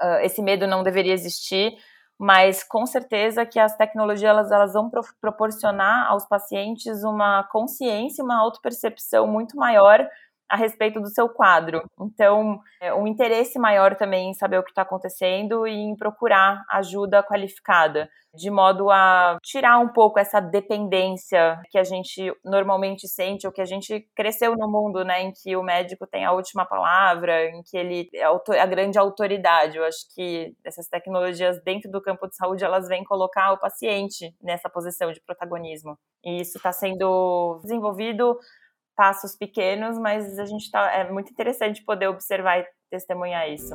uh, 0.02 0.20
esse 0.22 0.42
medo 0.42 0.66
não 0.66 0.82
deveria 0.82 1.12
existir, 1.12 1.76
mas 2.18 2.62
com 2.62 2.86
certeza 2.86 3.44
que 3.44 3.58
as 3.58 3.76
tecnologias 3.76 4.30
elas, 4.30 4.50
elas 4.50 4.72
vão 4.72 4.88
pro, 4.88 5.02
proporcionar 5.20 6.08
aos 6.08 6.24
pacientes 6.26 7.02
uma 7.02 7.44
consciência, 7.44 8.24
uma 8.24 8.38
autopercepção 8.38 9.26
muito 9.26 9.56
maior 9.56 10.06
a 10.48 10.56
respeito 10.56 11.00
do 11.00 11.08
seu 11.08 11.28
quadro. 11.28 11.82
Então, 12.00 12.60
é, 12.80 12.92
um 12.92 13.06
interesse 13.06 13.58
maior 13.58 13.96
também 13.96 14.30
em 14.30 14.34
saber 14.34 14.58
o 14.58 14.62
que 14.62 14.70
está 14.70 14.82
acontecendo 14.82 15.66
e 15.66 15.72
em 15.72 15.96
procurar 15.96 16.62
ajuda 16.70 17.22
qualificada, 17.22 18.08
de 18.34 18.50
modo 18.50 18.90
a 18.90 19.38
tirar 19.42 19.78
um 19.78 19.88
pouco 19.88 20.18
essa 20.18 20.40
dependência 20.40 21.60
que 21.70 21.78
a 21.78 21.84
gente 21.84 22.32
normalmente 22.44 23.08
sente, 23.08 23.46
ou 23.46 23.52
que 23.52 23.60
a 23.60 23.64
gente 23.64 24.06
cresceu 24.14 24.54
no 24.56 24.70
mundo, 24.70 25.04
né, 25.04 25.22
em 25.22 25.32
que 25.32 25.56
o 25.56 25.62
médico 25.62 26.06
tem 26.06 26.24
a 26.24 26.32
última 26.32 26.66
palavra, 26.66 27.46
em 27.46 27.62
que 27.62 27.76
ele 27.76 28.08
é 28.14 28.24
a 28.60 28.66
grande 28.66 28.98
autoridade. 28.98 29.78
Eu 29.78 29.84
acho 29.84 30.06
que 30.14 30.52
essas 30.64 30.88
tecnologias 30.88 31.62
dentro 31.64 31.90
do 31.90 32.02
campo 32.02 32.28
de 32.28 32.36
saúde 32.36 32.64
elas 32.64 32.88
vêm 32.88 33.04
colocar 33.04 33.52
o 33.52 33.58
paciente 33.58 34.34
nessa 34.42 34.68
posição 34.68 35.10
de 35.10 35.20
protagonismo. 35.20 35.96
E 36.24 36.40
isso 36.40 36.58
está 36.58 36.72
sendo 36.72 37.60
desenvolvido 37.62 38.36
passos 38.94 39.36
pequenos, 39.36 39.98
mas 39.98 40.38
a 40.38 40.46
gente 40.46 40.70
tá, 40.70 40.90
é 40.92 41.10
muito 41.10 41.30
interessante 41.30 41.84
poder 41.84 42.08
observar 42.08 42.60
e 42.60 42.66
testemunhar 42.90 43.48
isso. 43.50 43.74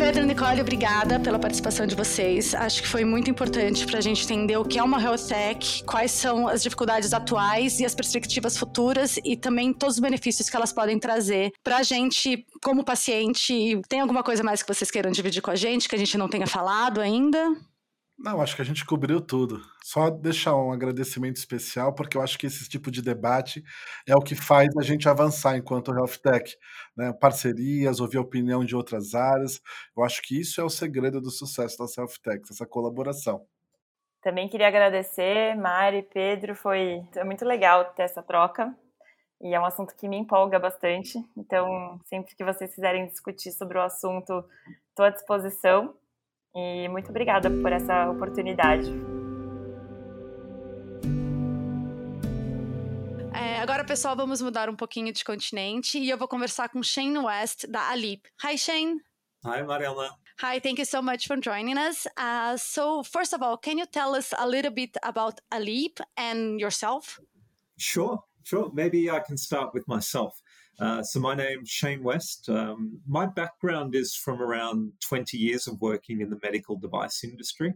Pedro 0.00 0.22
e 0.22 0.26
Nicole, 0.26 0.62
obrigada 0.62 1.20
pela 1.20 1.38
participação 1.38 1.86
de 1.86 1.94
vocês. 1.94 2.54
Acho 2.54 2.80
que 2.82 2.88
foi 2.88 3.04
muito 3.04 3.30
importante 3.30 3.86
para 3.86 3.98
a 3.98 4.00
gente 4.00 4.24
entender 4.24 4.56
o 4.56 4.64
que 4.64 4.78
é 4.78 4.82
uma 4.82 4.98
health 4.98 5.28
tech, 5.28 5.84
quais 5.84 6.10
são 6.10 6.48
as 6.48 6.62
dificuldades 6.62 7.12
atuais 7.12 7.80
e 7.80 7.84
as 7.84 7.94
perspectivas 7.94 8.56
futuras 8.56 9.18
e 9.22 9.36
também 9.36 9.74
todos 9.74 9.96
os 9.96 10.00
benefícios 10.00 10.48
que 10.48 10.56
elas 10.56 10.72
podem 10.72 10.98
trazer 10.98 11.52
para 11.62 11.76
a 11.76 11.82
gente 11.82 12.46
como 12.64 12.82
paciente. 12.82 13.78
Tem 13.88 14.00
alguma 14.00 14.22
coisa 14.22 14.42
mais 14.42 14.62
que 14.62 14.72
vocês 14.72 14.90
queiram 14.90 15.10
dividir 15.10 15.42
com 15.42 15.50
a 15.50 15.56
gente 15.56 15.86
que 15.86 15.94
a 15.94 15.98
gente 15.98 16.16
não 16.16 16.28
tenha 16.28 16.46
falado 16.46 16.98
ainda? 16.98 17.54
Não, 18.22 18.42
acho 18.42 18.54
que 18.54 18.60
a 18.60 18.64
gente 18.66 18.84
cobriu 18.84 19.18
tudo. 19.18 19.62
Só 19.82 20.10
deixar 20.10 20.54
um 20.54 20.70
agradecimento 20.70 21.36
especial, 21.36 21.94
porque 21.94 22.18
eu 22.18 22.20
acho 22.20 22.38
que 22.38 22.46
esse 22.46 22.68
tipo 22.68 22.90
de 22.90 23.00
debate 23.00 23.64
é 24.06 24.14
o 24.14 24.20
que 24.20 24.34
faz 24.34 24.68
a 24.76 24.82
gente 24.82 25.08
avançar 25.08 25.56
enquanto 25.56 25.90
Health 25.90 26.18
Tech. 26.22 26.54
Né? 26.94 27.14
Parcerias, 27.14 27.98
ouvir 27.98 28.18
a 28.18 28.20
opinião 28.20 28.62
de 28.62 28.76
outras 28.76 29.14
áreas. 29.14 29.58
Eu 29.96 30.04
acho 30.04 30.20
que 30.20 30.38
isso 30.38 30.60
é 30.60 30.64
o 30.64 30.68
segredo 30.68 31.18
do 31.18 31.30
sucesso 31.30 31.78
das 31.78 31.96
Health 31.96 32.20
Techs, 32.22 32.50
essa 32.50 32.66
colaboração. 32.66 33.46
Também 34.20 34.50
queria 34.50 34.68
agradecer, 34.68 35.56
Mari, 35.56 36.02
Pedro, 36.12 36.54
foi 36.54 37.02
muito 37.24 37.46
legal 37.46 37.86
ter 37.94 38.02
essa 38.02 38.22
troca. 38.22 38.76
E 39.40 39.54
é 39.54 39.58
um 39.58 39.64
assunto 39.64 39.96
que 39.96 40.06
me 40.06 40.18
empolga 40.18 40.58
bastante. 40.58 41.18
Então, 41.34 41.98
sempre 42.04 42.36
que 42.36 42.44
vocês 42.44 42.74
quiserem 42.74 43.06
discutir 43.06 43.50
sobre 43.52 43.78
o 43.78 43.82
assunto, 43.82 44.44
estou 44.90 45.06
à 45.06 45.08
disposição. 45.08 45.94
E 46.54 46.88
muito 46.88 47.10
obrigada 47.10 47.48
por 47.50 47.72
essa 47.72 48.10
oportunidade. 48.10 48.90
É, 53.32 53.60
agora, 53.60 53.84
pessoal, 53.84 54.16
vamos 54.16 54.42
mudar 54.42 54.68
um 54.68 54.74
pouquinho 54.74 55.12
de 55.12 55.24
continente 55.24 55.98
e 55.98 56.10
eu 56.10 56.18
vou 56.18 56.26
conversar 56.26 56.68
com 56.68 56.82
Shane 56.82 57.18
West 57.18 57.66
da 57.68 57.88
Alip. 57.90 58.28
Hi, 58.44 58.58
Shane. 58.58 59.00
Hi, 59.44 59.62
Mariela. 59.62 60.10
Hi, 60.42 60.58
thank 60.60 60.80
you 60.80 60.86
so 60.86 61.00
much 61.00 61.26
for 61.26 61.36
joining 61.36 61.78
us. 61.78 62.06
Uh, 62.16 62.56
so, 62.56 63.04
first 63.04 63.32
of 63.32 63.42
all, 63.42 63.56
can 63.56 63.78
you 63.78 63.86
tell 63.86 64.14
us 64.14 64.32
a 64.36 64.46
little 64.46 64.72
bit 64.72 64.96
about 65.02 65.40
Alip 65.52 66.00
and 66.16 66.58
yourself? 66.58 67.20
Sure, 67.78 68.24
sure. 68.42 68.70
Maybe 68.74 69.10
I 69.10 69.20
can 69.20 69.36
start 69.36 69.72
with 69.72 69.86
myself. 69.86 70.42
Uh, 70.80 71.02
so 71.02 71.20
my 71.20 71.34
name's 71.34 71.68
Shane 71.68 72.02
West. 72.02 72.48
Um, 72.48 73.00
my 73.06 73.26
background 73.26 73.94
is 73.94 74.14
from 74.14 74.40
around 74.40 74.92
20 75.00 75.36
years 75.36 75.66
of 75.66 75.78
working 75.82 76.22
in 76.22 76.30
the 76.30 76.38
medical 76.42 76.74
device 76.74 77.22
industry, 77.22 77.74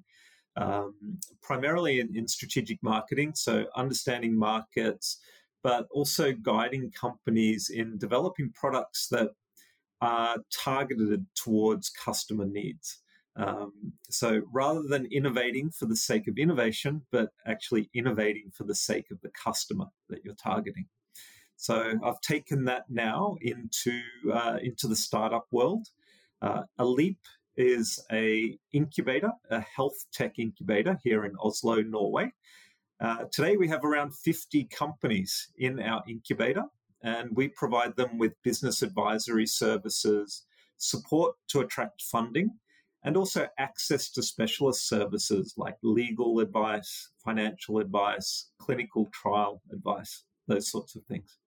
um, 0.56 0.94
primarily 1.42 2.00
in, 2.00 2.16
in, 2.16 2.26
strategic 2.26 2.82
marketing, 2.82 3.32
so 3.34 3.66
understanding 3.76 4.34
markets, 4.34 5.18
but 5.62 5.86
also 5.90 6.32
guiding 6.32 6.90
companies 6.92 7.68
in 7.68 7.98
developing 7.98 8.50
products 8.54 9.08
that 9.08 9.32
are 10.00 10.38
targeted 10.50 11.26
towards 11.34 11.90
customer 11.90 12.46
needs. 12.46 13.00
Um, 13.36 13.92
so 14.08 14.40
rather 14.50 14.82
than 14.82 15.06
innovating 15.12 15.70
for 15.70 15.84
the 15.84 15.96
sake 15.96 16.26
of 16.26 16.38
innovation, 16.38 17.02
but 17.12 17.30
actually 17.46 17.90
innovating 17.92 18.50
for 18.50 18.64
the 18.64 18.74
sake 18.74 19.10
of 19.10 19.20
the 19.20 19.30
customer 19.30 19.86
that 20.08 20.24
you're 20.24 20.34
targeting. 20.36 20.86
So 21.64 21.94
I've 22.04 22.20
taken 22.20 22.66
that 22.66 22.90
now 22.90 23.38
into 23.40 24.02
uh, 24.30 24.58
into 24.60 24.86
the 24.86 24.94
startup 24.94 25.46
world. 25.50 25.88
Uh, 26.42 26.64
Leap 26.78 27.20
is 27.56 28.04
a 28.12 28.58
incubator, 28.74 29.32
a 29.48 29.60
health 29.60 29.96
tech 30.12 30.38
incubator 30.38 31.00
here 31.02 31.24
in 31.24 31.32
Oslo, 31.42 31.80
Norway. 31.80 32.32
Uh, 33.00 33.24
today 33.32 33.56
we 33.56 33.68
have 33.68 33.82
around 33.82 34.14
50 34.14 34.64
companies 34.64 35.48
in 35.56 35.80
our 35.80 36.04
incubator, 36.06 36.64
and 37.02 37.30
we 37.34 37.48
provide 37.48 37.96
them 37.96 38.18
with 38.18 38.42
business 38.42 38.82
advisory 38.82 39.46
services, 39.46 40.44
support 40.76 41.34
to 41.48 41.60
attract 41.60 42.02
funding, 42.02 42.50
and 43.04 43.16
also 43.16 43.48
access 43.58 44.10
to 44.10 44.22
specialist 44.22 44.86
services 44.86 45.54
like 45.56 45.78
legal 45.82 46.40
advice, 46.40 47.08
financial 47.24 47.78
advice, 47.78 48.50
clinical 48.58 49.08
trial 49.14 49.62
advice, 49.72 50.24
those 50.46 50.70
sorts 50.70 50.94
of 50.94 51.02
things. 51.04 51.38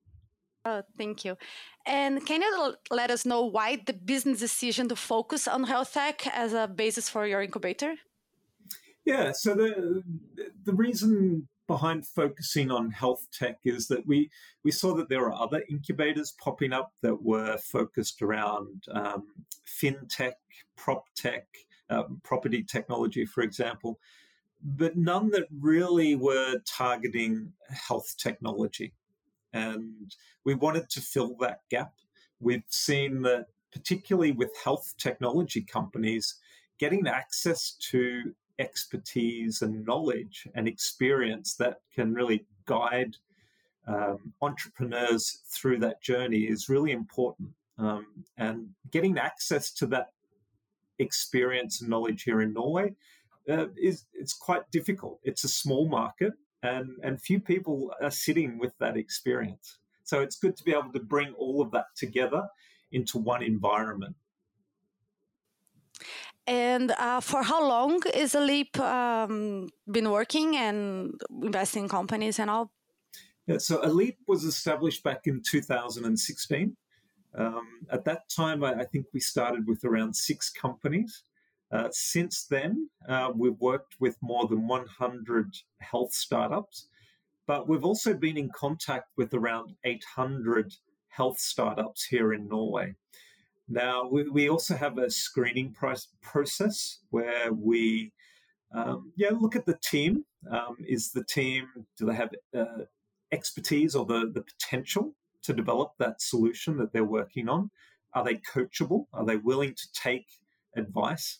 Oh, 0.67 0.83
thank 0.97 1.23
you. 1.23 1.37
And 1.85 2.25
can 2.25 2.41
you 2.41 2.75
let 2.91 3.09
us 3.09 3.25
know 3.25 3.45
why 3.45 3.81
the 3.85 3.93
business 3.93 4.39
decision 4.39 4.89
to 4.89 4.97
focus 4.97 5.47
on 5.47 5.63
health 5.63 5.93
tech 5.93 6.27
as 6.27 6.51
a 6.51 6.67
basis 6.67 7.07
for 7.07 7.25
your 7.25 7.41
incubator? 7.41 7.95
Yeah, 9.05 9.31
so 9.31 9.55
the 9.55 10.03
the 10.65 10.73
reason 10.73 11.47
behind 11.67 12.05
focusing 12.05 12.69
on 12.69 12.91
health 12.91 13.27
tech 13.31 13.59
is 13.63 13.87
that 13.87 14.05
we 14.05 14.29
we 14.65 14.71
saw 14.71 14.93
that 14.95 15.07
there 15.07 15.23
are 15.29 15.41
other 15.41 15.63
incubators 15.69 16.35
popping 16.43 16.73
up 16.73 16.91
that 17.01 17.23
were 17.23 17.57
focused 17.57 18.21
around 18.21 18.83
um, 18.91 19.23
fintech, 19.65 20.33
prop 20.75 21.05
tech, 21.15 21.45
uh, 21.89 22.03
property 22.23 22.61
technology, 22.61 23.25
for 23.25 23.41
example, 23.41 23.99
but 24.61 24.97
none 24.97 25.29
that 25.29 25.47
really 25.61 26.15
were 26.15 26.55
targeting 26.65 27.53
health 27.69 28.15
technology 28.17 28.91
and 29.57 30.15
we 30.45 30.53
wanted 30.53 30.89
to 30.91 31.01
fill 31.01 31.35
that 31.39 31.61
gap. 31.69 31.93
We've 32.39 32.63
seen 32.69 33.23
that, 33.23 33.47
particularly 33.71 34.31
with 34.31 34.51
health 34.63 34.93
technology 34.97 35.61
companies, 35.61 36.35
getting 36.79 37.07
access 37.07 37.71
to 37.91 38.33
expertise 38.59 39.61
and 39.61 39.85
knowledge 39.85 40.47
and 40.55 40.67
experience 40.67 41.55
that 41.55 41.81
can 41.93 42.13
really 42.13 42.45
guide 42.65 43.17
um, 43.87 44.33
entrepreneurs 44.41 45.41
through 45.49 45.79
that 45.79 46.01
journey 46.01 46.41
is 46.41 46.69
really 46.69 46.91
important. 46.91 47.49
Um, 47.79 48.07
and 48.37 48.69
getting 48.91 49.17
access 49.17 49.71
to 49.73 49.85
that 49.87 50.07
experience 50.99 51.81
and 51.81 51.89
knowledge 51.89 52.23
here 52.23 52.41
in 52.41 52.53
Norway 52.53 52.95
uh, 53.49 53.67
is 53.77 54.05
it's 54.13 54.33
quite 54.33 54.69
difficult. 54.71 55.19
It's 55.23 55.43
a 55.43 55.49
small 55.49 55.87
market, 55.87 56.33
and 56.67 56.89
and 57.03 57.21
few 57.21 57.39
people 57.39 57.91
are 58.01 58.11
sitting 58.11 58.57
with 58.57 58.73
that 58.79 58.97
experience. 58.97 59.77
So 60.03 60.21
it's 60.21 60.37
good 60.37 60.55
to 60.57 60.63
be 60.63 60.71
able 60.71 60.93
to 60.93 60.99
bring 60.99 61.33
all 61.33 61.61
of 61.61 61.71
that 61.71 61.87
together 61.95 62.47
into 62.91 63.17
one 63.17 63.43
environment. 63.43 64.15
And 66.45 66.91
uh, 66.91 67.19
for 67.19 67.43
how 67.43 67.67
long 67.67 68.01
is 68.13 68.33
Aleap 68.33 68.79
um, 68.79 69.67
been 69.91 70.09
working 70.09 70.55
and 70.55 71.19
investing 71.43 71.83
in 71.83 71.89
companies 71.89 72.39
and 72.39 72.49
all? 72.49 72.71
Yeah, 73.47 73.57
so 73.57 73.81
Aleap 73.81 74.15
was 74.27 74.45
established 74.45 75.03
back 75.03 75.27
in 75.27 75.41
2016. 75.41 76.75
Um, 77.37 77.67
at 77.91 78.05
that 78.05 78.29
time, 78.29 78.63
I, 78.63 78.73
I, 78.75 78.85
think 78.85 79.05
we 79.13 79.19
started 79.19 79.67
with 79.67 79.83
around 79.83 80.15
six 80.15 80.49
companies. 80.49 81.23
Uh, 81.71 81.89
since 81.91 82.45
then, 82.45 82.89
uh, 83.09 83.31
we've 83.35 83.59
worked 83.59 83.95
with 83.99 84.15
more 84.21 84.47
than 84.47 84.67
100 84.67 85.55
health 85.79 86.13
startups, 86.13 86.87
but 87.45 87.67
we've 87.67 87.83
also 87.83 88.13
been 88.13 88.37
in 88.37 88.49
contact 88.55 89.09
with 89.17 89.33
around 89.33 89.75
800 89.83 90.73
health 91.09 91.39
startups 91.39 92.05
here 92.05 92.33
in 92.33 92.47
Norway. 92.47 92.95
Now, 93.67 94.07
we, 94.07 94.29
we 94.29 94.49
also 94.49 94.75
have 94.75 94.97
a 94.97 95.09
screening 95.09 95.73
price 95.73 96.07
process 96.21 96.99
where 97.09 97.51
we 97.51 98.13
um, 98.73 99.11
yeah, 99.15 99.31
look 99.31 99.55
at 99.55 99.65
the 99.65 99.77
team. 99.83 100.25
Um, 100.49 100.77
is 100.87 101.11
the 101.11 101.23
team, 101.23 101.67
do 101.97 102.05
they 102.05 102.15
have 102.15 102.29
uh, 102.57 102.83
expertise 103.31 103.95
or 103.95 104.05
the, 104.05 104.31
the 104.33 104.43
potential 104.43 105.13
to 105.43 105.53
develop 105.53 105.93
that 105.99 106.21
solution 106.21 106.77
that 106.77 106.93
they're 106.93 107.03
working 107.03 107.49
on? 107.49 107.71
Are 108.13 108.23
they 108.23 108.35
coachable? 108.35 109.07
Are 109.13 109.25
they 109.25 109.37
willing 109.37 109.73
to 109.73 109.87
take 109.93 110.27
advice? 110.75 111.39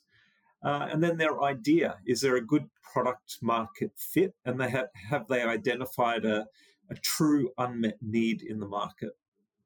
Uh, 0.64 0.88
and 0.92 1.04
then 1.04 1.18
their 1.18 1.44
idea 1.44 1.98
is 2.06 2.22
there 2.22 2.36
a 2.36 2.46
good 2.46 2.68
product 2.82 3.38
market 3.42 3.92
fit? 3.96 4.34
And 4.46 4.60
they 4.60 4.70
have, 4.70 4.88
have 5.10 5.28
they 5.28 5.44
identified 5.44 6.26
a, 6.26 6.46
a 6.90 6.96
true 6.96 7.52
unmet 7.58 7.98
need 8.02 8.42
in 8.42 8.60
the 8.60 8.68
market? 8.68 9.12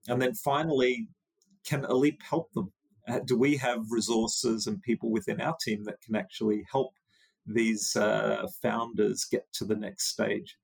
And 0.07 0.21
then 0.21 0.33
finally, 0.33 1.07
can 1.65 1.83
Aleap 1.83 2.21
help 2.21 2.51
them? 2.53 2.71
Uh, 3.07 3.19
do 3.19 3.37
we 3.37 3.57
have 3.57 3.91
resources 3.91 4.67
and 4.67 4.81
people 4.81 5.09
within 5.09 5.41
our 5.41 5.55
team 5.63 5.83
that 5.85 6.01
can 6.01 6.15
actually 6.15 6.65
help 6.71 6.93
these 7.45 7.95
uh, 7.95 8.47
founders 8.61 9.25
get 9.25 9.51
to 9.53 9.65
the 9.65 9.75
next 9.75 10.07
stage? 10.07 10.57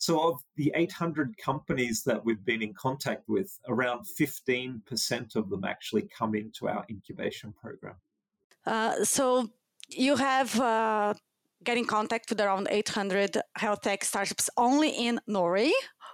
So, 0.00 0.28
of 0.28 0.40
the 0.56 0.72
800 0.76 1.36
companies 1.38 2.04
that 2.04 2.24
we've 2.24 2.44
been 2.44 2.62
in 2.62 2.72
contact 2.72 3.28
with, 3.28 3.58
around 3.66 4.06
15% 4.20 5.36
of 5.36 5.50
them 5.50 5.64
actually 5.64 6.08
come 6.16 6.36
into 6.36 6.68
our 6.68 6.86
incubation 6.88 7.52
program. 7.60 7.96
Uh, 8.64 9.04
so, 9.04 9.50
you 9.88 10.16
have 10.16 10.58
uh, 10.60 11.14
get 11.64 11.78
in 11.78 11.84
contact 11.84 12.30
with 12.30 12.40
around 12.40 12.68
800 12.70 13.38
health 13.56 13.82
tech 13.82 14.04
startups 14.04 14.50
only 14.56 14.90
in 14.90 15.20
Norway, 15.26 15.72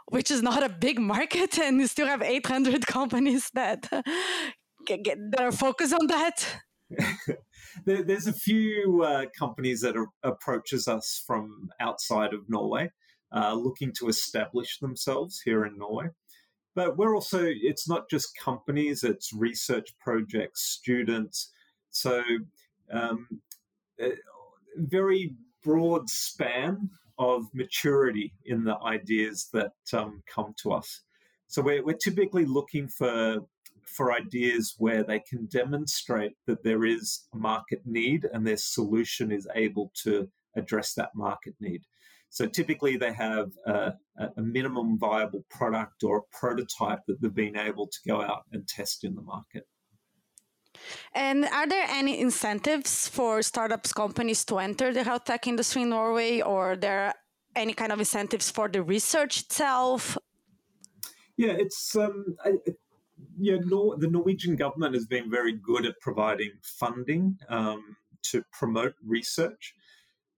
which 0.09 0.31
is 0.31 0.43
not 0.43 0.63
a 0.63 0.69
big 0.69 0.99
market, 0.99 1.59
and 1.63 1.81
you 1.81 1.87
still 1.87 2.07
have 2.07 2.23
800 2.23 2.87
companies 2.87 3.51
that 3.55 3.89
that 4.87 5.41
are 5.41 5.53
focused 5.53 5.95
on 5.95 6.07
that. 6.09 6.61
There's 7.85 8.27
a 8.27 8.33
few 8.33 9.03
uh, 9.05 9.27
companies 9.37 9.81
that 9.81 9.97
are, 9.97 10.09
approaches 10.23 10.87
us 10.87 11.23
from 11.27 11.71
outside 11.81 12.33
of 12.35 12.49
Norway, 12.49 12.91
uh, 13.35 13.55
looking 13.55 13.93
to 13.99 14.09
establish 14.09 14.79
themselves 14.79 15.41
here 15.45 15.65
in 15.65 15.79
Norway. 15.79 16.09
But 16.75 16.97
we're 16.97 17.15
also, 17.15 17.45
it's 17.45 17.89
not 17.89 18.11
just 18.11 18.37
companies, 18.37 19.03
it's 19.03 19.33
research 19.33 19.97
projects, 19.99 20.63
students. 20.63 21.51
So 21.91 22.23
um, 22.93 23.29
uh, 24.03 24.09
very 24.77 25.35
broad 25.63 26.09
span 26.09 26.91
of 27.19 27.45
maturity 27.55 28.33
in 28.45 28.65
the 28.65 28.77
ideas 28.85 29.49
that 29.53 29.73
um, 29.93 30.23
come 30.33 30.55
to 30.63 30.73
us. 30.73 31.03
So 31.47 31.63
we're, 31.63 31.85
we're 31.85 31.95
typically 31.95 32.45
looking 32.45 32.89
for 32.89 33.41
for 33.87 34.13
ideas 34.13 34.75
where 34.79 35.05
they 35.05 35.21
can 35.21 35.47
demonstrate 35.47 36.33
that 36.47 36.65
there 36.65 36.85
is 36.87 37.27
a 37.35 37.37
market 37.37 37.83
need 37.85 38.27
and 38.33 38.47
their 38.47 38.57
solution 38.57 39.31
is 39.31 39.47
able 39.55 39.93
to 40.03 40.27
address 40.57 40.95
that 40.95 41.11
market 41.15 41.55
need. 41.61 41.83
So 42.31 42.47
typically 42.47 42.97
they 42.97 43.13
have 43.13 43.51
a, 43.67 43.93
a 44.37 44.43
minimum 44.43 44.99
viable 44.99 45.45
product 45.51 46.03
or 46.03 46.19
a 46.19 46.37
prototype 46.37 47.01
that 47.07 47.21
they've 47.21 47.33
been 47.33 47.57
able 47.57 47.87
to 47.87 47.99
go 48.09 48.21
out 48.21 48.43
and 48.53 48.67
test 48.67 49.05
in 49.05 49.15
the 49.15 49.23
market. 49.23 49.65
And 51.15 51.45
are 51.47 51.67
there 51.67 51.87
any 51.89 52.21
incentives 52.21 53.09
for 53.09 53.43
startups 53.43 53.93
companies 53.93 54.45
to 54.47 54.59
enter 54.59 54.93
the 54.93 55.05
health 55.05 55.25
tech 55.25 55.47
industry 55.47 55.83
in 55.83 55.91
Norway, 55.91 56.41
or 56.41 56.77
there 56.77 57.15
any 57.57 57.73
kind 57.73 57.93
of 57.93 57.99
incentives 57.99 58.51
for 58.51 58.69
the 58.69 58.83
research 58.83 59.41
itself? 59.41 60.19
Yeah, 61.37 61.53
it's 61.59 61.97
um, 61.97 62.37
I, 62.45 62.53
yeah. 63.39 63.59
Nor- 63.65 63.97
the 63.99 64.09
Norwegian 64.09 64.57
government 64.57 64.95
has 64.95 65.07
been 65.07 65.31
very 65.31 65.53
good 65.53 65.87
at 65.87 66.01
providing 66.01 66.53
funding 66.63 67.39
um, 67.49 67.97
to 68.31 68.45
promote 68.53 68.95
research. 69.05 69.75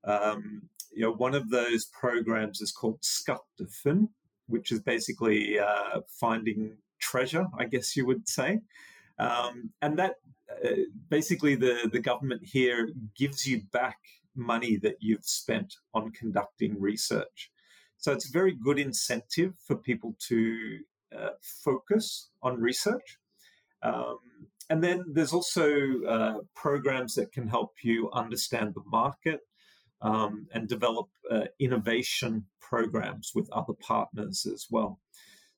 Um, 0.04 0.68
you 0.92 1.02
know, 1.02 1.12
one 1.12 1.34
of 1.34 1.50
those 1.50 1.86
programs 1.86 2.60
is 2.60 2.72
called 2.72 3.00
SkatteFUNN, 3.02 4.08
which 4.46 4.72
is 4.72 4.80
basically 4.80 5.58
uh, 5.58 6.00
finding 6.08 6.78
treasure, 6.98 7.46
I 7.58 7.66
guess 7.66 7.96
you 7.96 8.06
would 8.06 8.28
say. 8.28 8.60
Um, 9.18 9.70
and 9.82 9.98
that 9.98 10.16
uh, 10.50 10.68
basically 11.08 11.54
the, 11.54 11.88
the 11.92 12.00
government 12.00 12.42
here 12.44 12.88
gives 13.16 13.46
you 13.46 13.62
back 13.72 13.98
money 14.34 14.76
that 14.76 14.96
you've 15.00 15.24
spent 15.24 15.74
on 15.94 16.10
conducting 16.12 16.80
research. 16.80 17.50
So 17.96 18.12
it's 18.12 18.28
a 18.28 18.32
very 18.32 18.52
good 18.52 18.78
incentive 18.78 19.54
for 19.66 19.76
people 19.76 20.14
to 20.28 20.78
uh, 21.16 21.30
focus 21.40 22.28
on 22.42 22.60
research. 22.60 23.18
Um, 23.82 24.18
and 24.68 24.82
then 24.82 25.04
there's 25.08 25.32
also 25.32 26.02
uh, 26.08 26.38
programs 26.54 27.14
that 27.14 27.32
can 27.32 27.48
help 27.48 27.74
you 27.82 28.10
understand 28.12 28.74
the 28.74 28.82
market 28.86 29.40
um, 30.02 30.48
and 30.52 30.68
develop 30.68 31.08
uh, 31.30 31.44
innovation 31.58 32.44
programs 32.60 33.32
with 33.34 33.50
other 33.52 33.74
partners 33.74 34.46
as 34.52 34.66
well. 34.70 34.98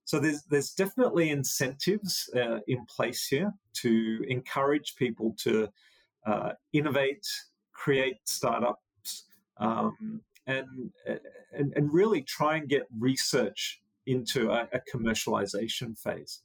So 0.09 0.19
there's 0.19 0.43
there's 0.45 0.73
definitely 0.73 1.29
incentives 1.29 2.31
uh, 2.35 2.61
in 2.67 2.87
place 2.87 3.27
here 3.27 3.53
to 3.83 4.25
encourage 4.27 4.97
people 4.97 5.35
to 5.41 5.69
uh, 6.27 6.53
innovate, 6.73 7.27
create 7.75 8.17
startups, 8.25 9.25
um, 9.59 10.23
and, 10.47 10.93
and 11.55 11.75
and 11.77 11.93
really 11.93 12.23
try 12.23 12.57
and 12.57 12.71
get 12.71 12.87
research 12.99 13.83
into 14.07 14.51
a, 14.51 14.67
a 14.73 14.81
commercialization 14.91 15.99
phase. 15.99 16.41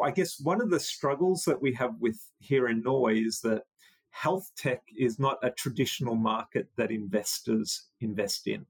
I 0.00 0.12
guess 0.12 0.38
one 0.38 0.62
of 0.62 0.70
the 0.70 0.78
struggles 0.78 1.42
that 1.46 1.60
we 1.60 1.72
have 1.74 1.96
with 1.98 2.28
here 2.38 2.68
in 2.68 2.84
Norway 2.84 3.22
is 3.22 3.40
that 3.40 3.64
health 4.10 4.52
tech 4.56 4.82
is 4.96 5.18
not 5.18 5.38
a 5.42 5.50
traditional 5.50 6.14
market 6.14 6.68
that 6.76 6.92
investors 6.92 7.88
invest 8.00 8.46
in. 8.46 8.66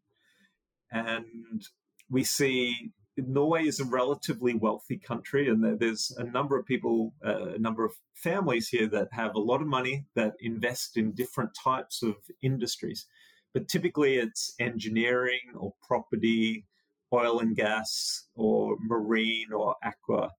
And 0.91 1.69
we 2.09 2.25
see 2.25 2.93
Norway 3.17 3.67
is 3.67 3.79
a 3.79 3.85
relatively 3.85 4.55
wealthy 4.55 4.97
country, 4.97 5.49
and 5.49 5.79
there's 5.79 6.15
a 6.17 6.25
number 6.25 6.59
of 6.59 6.65
people, 6.65 7.13
uh, 7.25 7.55
a 7.55 7.59
number 7.59 7.85
of 7.85 7.93
families 8.15 8.69
here 8.69 8.87
that 8.89 9.09
have 9.13 9.35
a 9.35 9.41
lot 9.41 9.61
of 9.61 9.67
money 9.67 10.07
that 10.15 10.33
invest 10.41 10.97
in 10.97 11.13
different 11.13 11.51
types 11.63 12.03
of 12.03 12.15
industries. 12.41 13.07
But 13.53 13.69
typically, 13.69 14.17
it's 14.17 14.55
engineering 14.59 15.41
or 15.55 15.75
property, 15.87 16.67
oil 17.13 17.41
and 17.41 17.55
gas, 17.55 18.29
or 18.35 18.77
marine 18.81 19.53
or 19.53 19.77
aqua. 19.85 20.31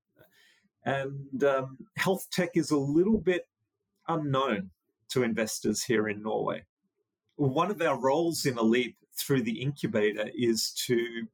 And 0.84 1.44
um, 1.44 1.78
health 1.96 2.28
tech 2.32 2.52
is 2.56 2.72
a 2.72 2.78
little 2.78 3.20
bit 3.20 3.48
unknown 4.08 4.72
to 5.10 5.24
investors 5.24 5.84
here 5.84 6.08
in 6.10 6.24
Norway. 6.24 6.64
One 7.36 7.70
of 7.70 7.82
our 7.82 8.00
roles 8.00 8.46
in 8.46 8.56
Aleap 8.56 8.96
through 9.16 9.44
the 9.44 9.62
incubator 9.62 10.30
is 10.36 10.72
to 10.88 11.28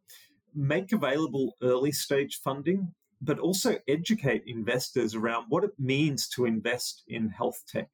make 0.54 0.92
available 0.92 1.56
early 1.62 1.92
stage 1.92 2.40
funding, 2.44 2.94
but 3.22 3.40
also 3.40 3.78
educate 3.88 4.44
investors 4.46 5.16
around 5.16 5.46
what 5.50 5.64
it 5.64 5.74
means 5.78 6.28
to 6.30 6.46
invest 6.46 7.04
in 7.08 7.30
health 7.30 7.64
tech. 7.68 7.90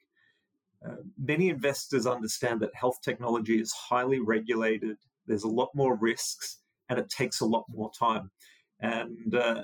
Uh, 0.86 0.98
many 1.18 1.50
investors 1.50 2.06
understand 2.06 2.60
that 2.60 2.76
health 2.76 3.00
technology 3.04 3.60
is 3.60 3.72
highly 3.72 4.20
regulated, 4.20 4.98
there's 5.26 5.44
a 5.44 5.48
lot 5.48 5.70
more 5.74 5.96
risks, 5.96 6.60
and 6.90 7.00
it 7.00 7.10
takes 7.10 7.42
a 7.42 7.46
lot 7.46 7.66
more 7.70 7.92
time. 7.98 8.30
And 8.80 9.34
uh, 9.34 9.64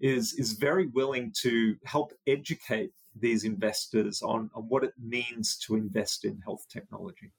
is, 0.00 0.34
is 0.34 0.52
very 0.52 0.86
willing 0.88 1.32
to 1.42 1.76
help 1.84 2.12
educate 2.26 2.92
these 3.18 3.44
investors 3.44 4.22
on, 4.22 4.50
on 4.54 4.64
what 4.64 4.84
it 4.84 4.92
means 4.98 5.56
to 5.58 5.76
invest 5.76 6.24
in 6.24 6.40
health 6.40 6.66
technology. 6.70 7.32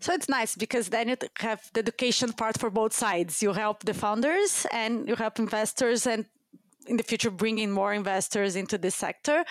So 0.00 0.12
it's 0.12 0.28
nice 0.28 0.56
because 0.56 0.88
then 0.88 1.08
you 1.08 1.16
have 1.38 1.62
the 1.72 1.80
education 1.80 2.32
part 2.32 2.58
for 2.58 2.70
both 2.70 2.92
sides. 2.92 3.42
You 3.42 3.52
help 3.52 3.84
the 3.84 3.94
founders 3.94 4.66
and 4.72 5.08
you 5.08 5.14
help 5.14 5.38
investors 5.38 6.06
and 6.06 6.26
in 6.88 6.96
the 6.96 7.02
future 7.02 7.30
bringing 7.30 7.70
more 7.70 7.92
investors 7.92 8.56
into 8.56 8.78
this 8.78 8.94
sector. 8.94 9.44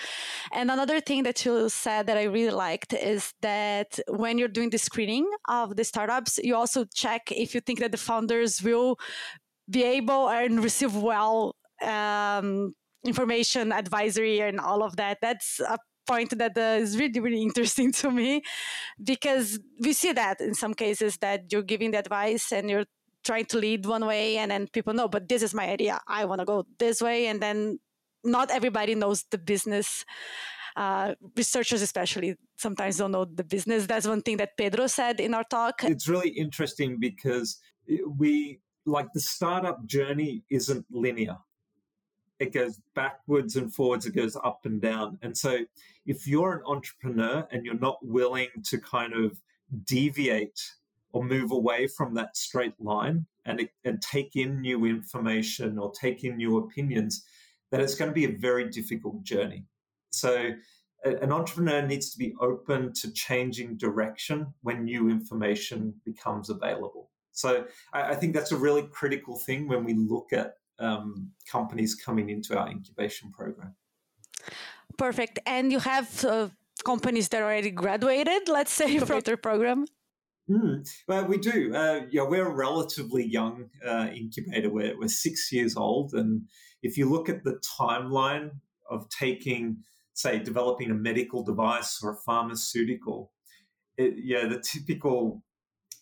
And 0.52 0.72
another 0.72 1.00
thing 1.00 1.24
that 1.24 1.46
you 1.46 1.70
said 1.70 2.08
that 2.08 2.18
I 2.18 2.24
really 2.24 2.52
liked 2.52 2.94
is 2.94 3.34
that 3.42 4.00
when 4.08 4.38
you're 4.38 4.48
doing 4.48 4.72
the 4.72 4.78
screening 4.78 5.30
of 5.48 5.76
the 5.76 5.84
startups, 5.84 6.40
you 6.44 6.56
also 6.56 6.86
check 6.94 7.32
if 7.32 7.54
you 7.54 7.62
think 7.62 7.80
that 7.80 7.92
the 7.92 7.98
founders 7.98 8.64
will 8.64 8.98
be 9.70 9.84
able 9.84 10.30
and 10.30 10.64
receive 10.64 10.96
well 10.96 11.56
um, 11.82 12.74
information 13.06 13.72
advisory 13.72 14.40
and 14.42 14.60
all 14.60 14.84
of 14.84 14.96
that. 14.96 15.20
That's 15.22 15.60
a 15.60 15.78
point 16.08 16.38
that 16.38 16.58
uh, 16.58 16.82
is 16.82 16.98
really 16.98 17.20
really 17.20 17.42
interesting 17.42 17.92
to 18.02 18.12
me 18.12 18.42
because 19.04 19.60
we 19.80 19.94
see 19.94 20.14
that 20.14 20.42
in 20.42 20.54
some 20.54 20.74
cases 20.74 21.18
that 21.18 21.52
you're 21.52 21.62
giving 21.62 21.92
the 21.92 22.00
advice 22.00 22.52
and 22.52 22.70
you're 22.70 22.86
trying 23.24 23.46
to 23.46 23.58
lead 23.58 23.86
one 23.86 24.06
way 24.06 24.38
and 24.38 24.52
then 24.52 24.68
people 24.68 24.94
know 24.94 25.08
but 25.08 25.28
this 25.28 25.44
is 25.44 25.54
my 25.54 25.68
idea. 25.70 26.00
I 26.08 26.26
want 26.26 26.40
to 26.40 26.46
go 26.46 26.66
this 26.80 27.02
way. 27.02 27.28
And 27.28 27.42
then 27.42 27.80
not 28.24 28.52
everybody 28.52 28.96
knows 28.96 29.26
the 29.30 29.38
business 29.38 30.06
uh, 30.76 31.16
researchers 31.36 31.82
especially 31.82 32.36
sometimes 32.56 32.98
don't 32.98 33.12
know 33.12 33.26
the 33.26 33.44
business. 33.44 33.86
That's 33.86 34.08
one 34.08 34.22
thing 34.22 34.38
that 34.38 34.58
pedro 34.58 34.88
said 34.88 35.20
in 35.20 35.34
our 35.34 35.44
talk. 35.44 35.84
It's 35.84 36.08
really 36.08 36.30
interesting 36.30 36.98
because 37.00 37.60
we 38.18 38.60
like 38.86 39.08
the 39.14 39.20
startup 39.20 39.86
journey 39.86 40.44
isn't 40.50 40.86
linear 40.90 41.38
it 42.40 42.54
goes 42.54 42.80
backwards 42.96 43.56
and 43.56 43.74
forwards, 43.74 44.06
it 44.06 44.16
goes 44.16 44.36
up 44.44 44.62
and 44.66 44.82
down. 44.82 45.18
And 45.22 45.38
so 45.38 45.60
if 46.06 46.28
you're 46.28 46.54
an 46.54 46.64
entrepreneur 46.66 47.48
and 47.52 47.66
you're 47.66 47.80
not 47.80 47.98
willing 48.02 48.50
to 48.66 48.78
kind 48.80 49.14
of 49.14 49.40
deviate 49.86 50.60
or 51.14 51.24
move 51.24 51.52
away 51.52 51.88
from 51.88 52.14
that 52.14 52.38
straight 52.38 52.80
line 52.80 53.26
and, 53.46 53.68
and 53.84 54.02
take 54.02 54.36
in 54.36 54.62
new 54.62 54.86
information 54.86 55.78
or 55.78 55.92
take 55.92 56.24
in 56.24 56.38
new 56.38 56.58
opinions, 56.58 57.24
then 57.72 57.82
it's 57.82 57.96
going 57.96 58.10
to 58.10 58.16
be 58.16 58.26
a 58.26 58.38
very 58.38 58.70
difficult 58.70 59.24
journey. 59.24 59.66
So 60.12 60.52
an 61.04 61.32
entrepreneur 61.32 61.82
needs 61.82 62.12
to 62.12 62.18
be 62.18 62.36
open 62.40 62.94
to 62.94 63.12
changing 63.12 63.78
direction 63.78 64.54
when 64.62 64.84
new 64.84 65.10
information 65.10 65.94
becomes 66.06 66.50
available. 66.50 67.10
So 67.32 67.66
I, 67.94 68.12
I 68.12 68.16
think 68.16 68.34
that's 68.34 68.52
a 68.52 68.58
really 68.58 68.84
critical 68.84 69.38
thing 69.38 69.68
when 69.68 69.84
we 69.84 69.94
look 69.94 70.34
at 70.34 70.56
um, 70.80 71.32
companies 71.50 71.96
coming 71.96 72.30
into 72.30 72.58
our 72.58 72.70
incubation 72.70 73.32
program. 73.32 73.76
Perfect. 74.98 75.40
And 75.46 75.72
you 75.72 75.80
have 75.80 76.26
uh, 76.26 76.50
companies 76.84 77.30
that 77.30 77.42
already 77.42 77.72
graduated, 77.72 78.50
let's 78.50 78.72
say, 78.72 79.00
from 79.00 79.22
your 79.26 79.38
program? 79.38 79.86
Mm, 80.50 80.88
well, 81.08 81.26
we 81.26 81.38
do. 81.38 81.76
Uh, 81.76 82.02
yeah, 82.10 82.24
we're 82.24 82.48
a 82.48 82.56
relatively 82.56 83.26
young 83.26 83.70
uh, 83.86 84.08
incubator. 84.16 84.70
We're, 84.70 84.98
we're 84.98 85.10
six 85.10 85.52
years 85.52 85.76
old. 85.76 86.14
And 86.14 86.44
if 86.82 86.98
you 86.98 87.10
look 87.10 87.28
at 87.28 87.44
the 87.44 87.60
timeline 87.80 88.52
of 88.90 89.10
taking, 89.10 89.78
say, 90.14 90.40
developing 90.40 90.90
a 90.90 90.96
medical 90.96 91.44
device 91.44 92.00
or 92.02 92.12
a 92.12 92.18
pharmaceutical, 92.26 93.34
it, 93.98 94.14
yeah, 94.18 94.48
the 94.48 94.60
typical 94.60 95.44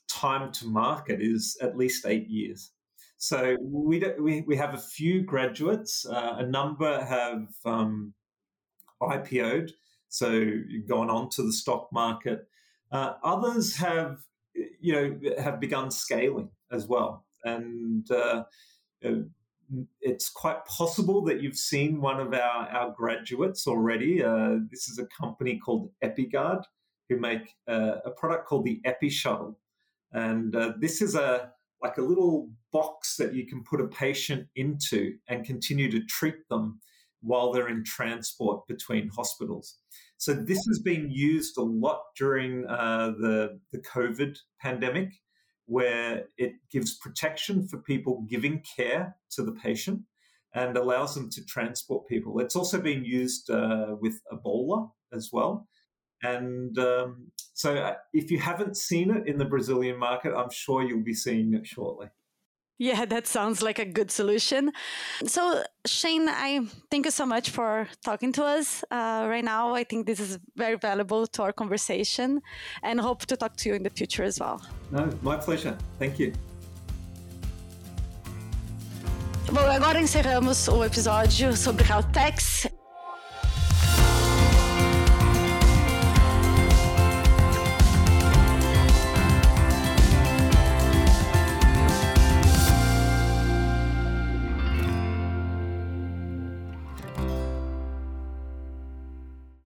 time 0.07 0.51
to 0.51 0.67
market 0.67 1.21
is 1.21 1.57
at 1.61 1.75
least 1.75 2.05
eight 2.05 2.27
years. 2.27 2.71
So 3.17 3.55
we, 3.61 4.03
we, 4.19 4.41
we 4.41 4.55
have 4.55 4.73
a 4.73 4.77
few 4.79 5.21
graduates. 5.21 6.05
Uh, 6.05 6.35
a 6.39 6.45
number 6.45 7.03
have 7.03 7.47
um, 7.65 8.13
IPO'd, 9.01 9.71
so 10.09 10.51
gone 10.87 11.09
on 11.09 11.29
to 11.29 11.43
the 11.43 11.53
stock 11.53 11.89
market. 11.91 12.47
Uh, 12.91 13.13
others 13.23 13.75
have, 13.77 14.19
you 14.53 14.93
know, 14.93 15.19
have 15.41 15.59
begun 15.59 15.91
scaling 15.91 16.49
as 16.71 16.87
well, 16.87 17.25
and 17.43 18.09
uh, 18.11 18.43
it's 20.01 20.29
quite 20.29 20.63
possible 20.65 21.21
that 21.23 21.41
you've 21.41 21.57
seen 21.57 21.99
one 21.99 22.19
of 22.19 22.33
our, 22.33 22.67
our 22.69 22.91
graduates 22.91 23.67
already. 23.67 24.23
Uh, 24.23 24.57
this 24.69 24.87
is 24.87 24.99
a 24.99 25.07
company 25.07 25.57
called 25.57 25.91
EpiGuard 26.03 26.63
who 27.09 27.17
make 27.17 27.55
uh, 27.67 27.97
a 28.05 28.11
product 28.11 28.47
called 28.47 28.65
the 28.65 28.81
Epi 28.85 29.09
Shuttle, 29.09 29.57
and 30.11 30.55
uh, 30.55 30.73
this 30.79 31.01
is 31.01 31.15
a 31.15 31.51
like 31.85 31.97
a 31.97 32.01
little 32.01 32.49
box 32.71 33.15
that 33.17 33.33
you 33.33 33.45
can 33.45 33.63
put 33.63 33.79
a 33.79 33.87
patient 33.87 34.47
into 34.55 35.15
and 35.29 35.45
continue 35.45 35.89
to 35.91 36.01
treat 36.05 36.39
them 36.49 36.79
while 37.21 37.51
they're 37.51 37.69
in 37.69 37.83
transport 37.83 38.65
between 38.67 39.09
hospitals. 39.09 39.77
So 40.17 40.33
this 40.33 40.63
has 40.69 40.79
been 40.79 41.09
used 41.11 41.57
a 41.57 41.67
lot 41.85 41.99
during 42.17 42.51
uh, 42.67 43.13
the 43.23 43.59
the 43.71 43.81
COVID 43.95 44.37
pandemic, 44.65 45.09
where 45.65 46.25
it 46.37 46.53
gives 46.71 46.97
protection 47.05 47.67
for 47.67 47.77
people 47.91 48.25
giving 48.29 48.63
care 48.77 49.15
to 49.35 49.43
the 49.43 49.55
patient 49.67 50.01
and 50.53 50.77
allows 50.77 51.13
them 51.15 51.29
to 51.29 51.45
transport 51.45 52.07
people. 52.07 52.39
It's 52.39 52.55
also 52.55 52.79
been 52.79 53.03
used 53.03 53.49
uh, 53.49 53.95
with 53.99 54.21
Ebola 54.31 54.89
as 55.11 55.29
well. 55.33 55.67
And 56.23 56.77
um, 56.79 57.31
so, 57.55 57.73
uh, 57.73 57.95
if 58.11 58.31
you 58.31 58.37
haven't 58.37 58.75
seen 58.75 59.09
it 59.09 59.27
in 59.27 59.37
the 59.37 59.45
Brazilian 59.45 59.97
market, 59.97 60.35
I'm 60.35 60.51
sure 60.51 60.83
you'll 60.83 61.05
be 61.05 61.13
seeing 61.13 61.53
it 61.53 61.65
shortly. 61.65 62.07
Yeah, 62.77 63.05
that 63.13 63.27
sounds 63.27 63.61
like 63.61 63.79
a 63.79 63.85
good 63.85 64.11
solution. 64.11 64.73
So, 65.25 65.63
Shane, 65.85 66.27
I 66.27 66.67
thank 66.91 67.05
you 67.05 67.11
so 67.11 67.25
much 67.25 67.51
for 67.51 67.87
talking 68.03 68.33
to 68.33 68.43
us 68.43 68.83
uh, 68.91 69.25
right 69.29 69.43
now. 69.43 69.73
I 69.73 69.85
think 69.85 70.05
this 70.05 70.19
is 70.19 70.37
very 70.57 70.75
valuable 70.75 71.25
to 71.27 71.43
our 71.43 71.53
conversation 71.53 72.41
and 72.83 72.99
hope 72.99 73.25
to 73.27 73.37
talk 73.37 73.55
to 73.55 73.69
you 73.69 73.75
in 73.75 73.83
the 73.83 73.89
future 73.89 74.23
as 74.23 74.37
well. 74.37 74.61
No, 74.91 75.09
my 75.21 75.37
pleasure. 75.37 75.77
Thank 75.97 76.19
you. 76.19 76.33
Bom, 79.49 79.59
agora 79.59 80.01
encerramos 80.01 80.67
o 80.67 80.83
episódio 80.83 81.55
sobre 81.55 81.85
Caltex 81.85 82.67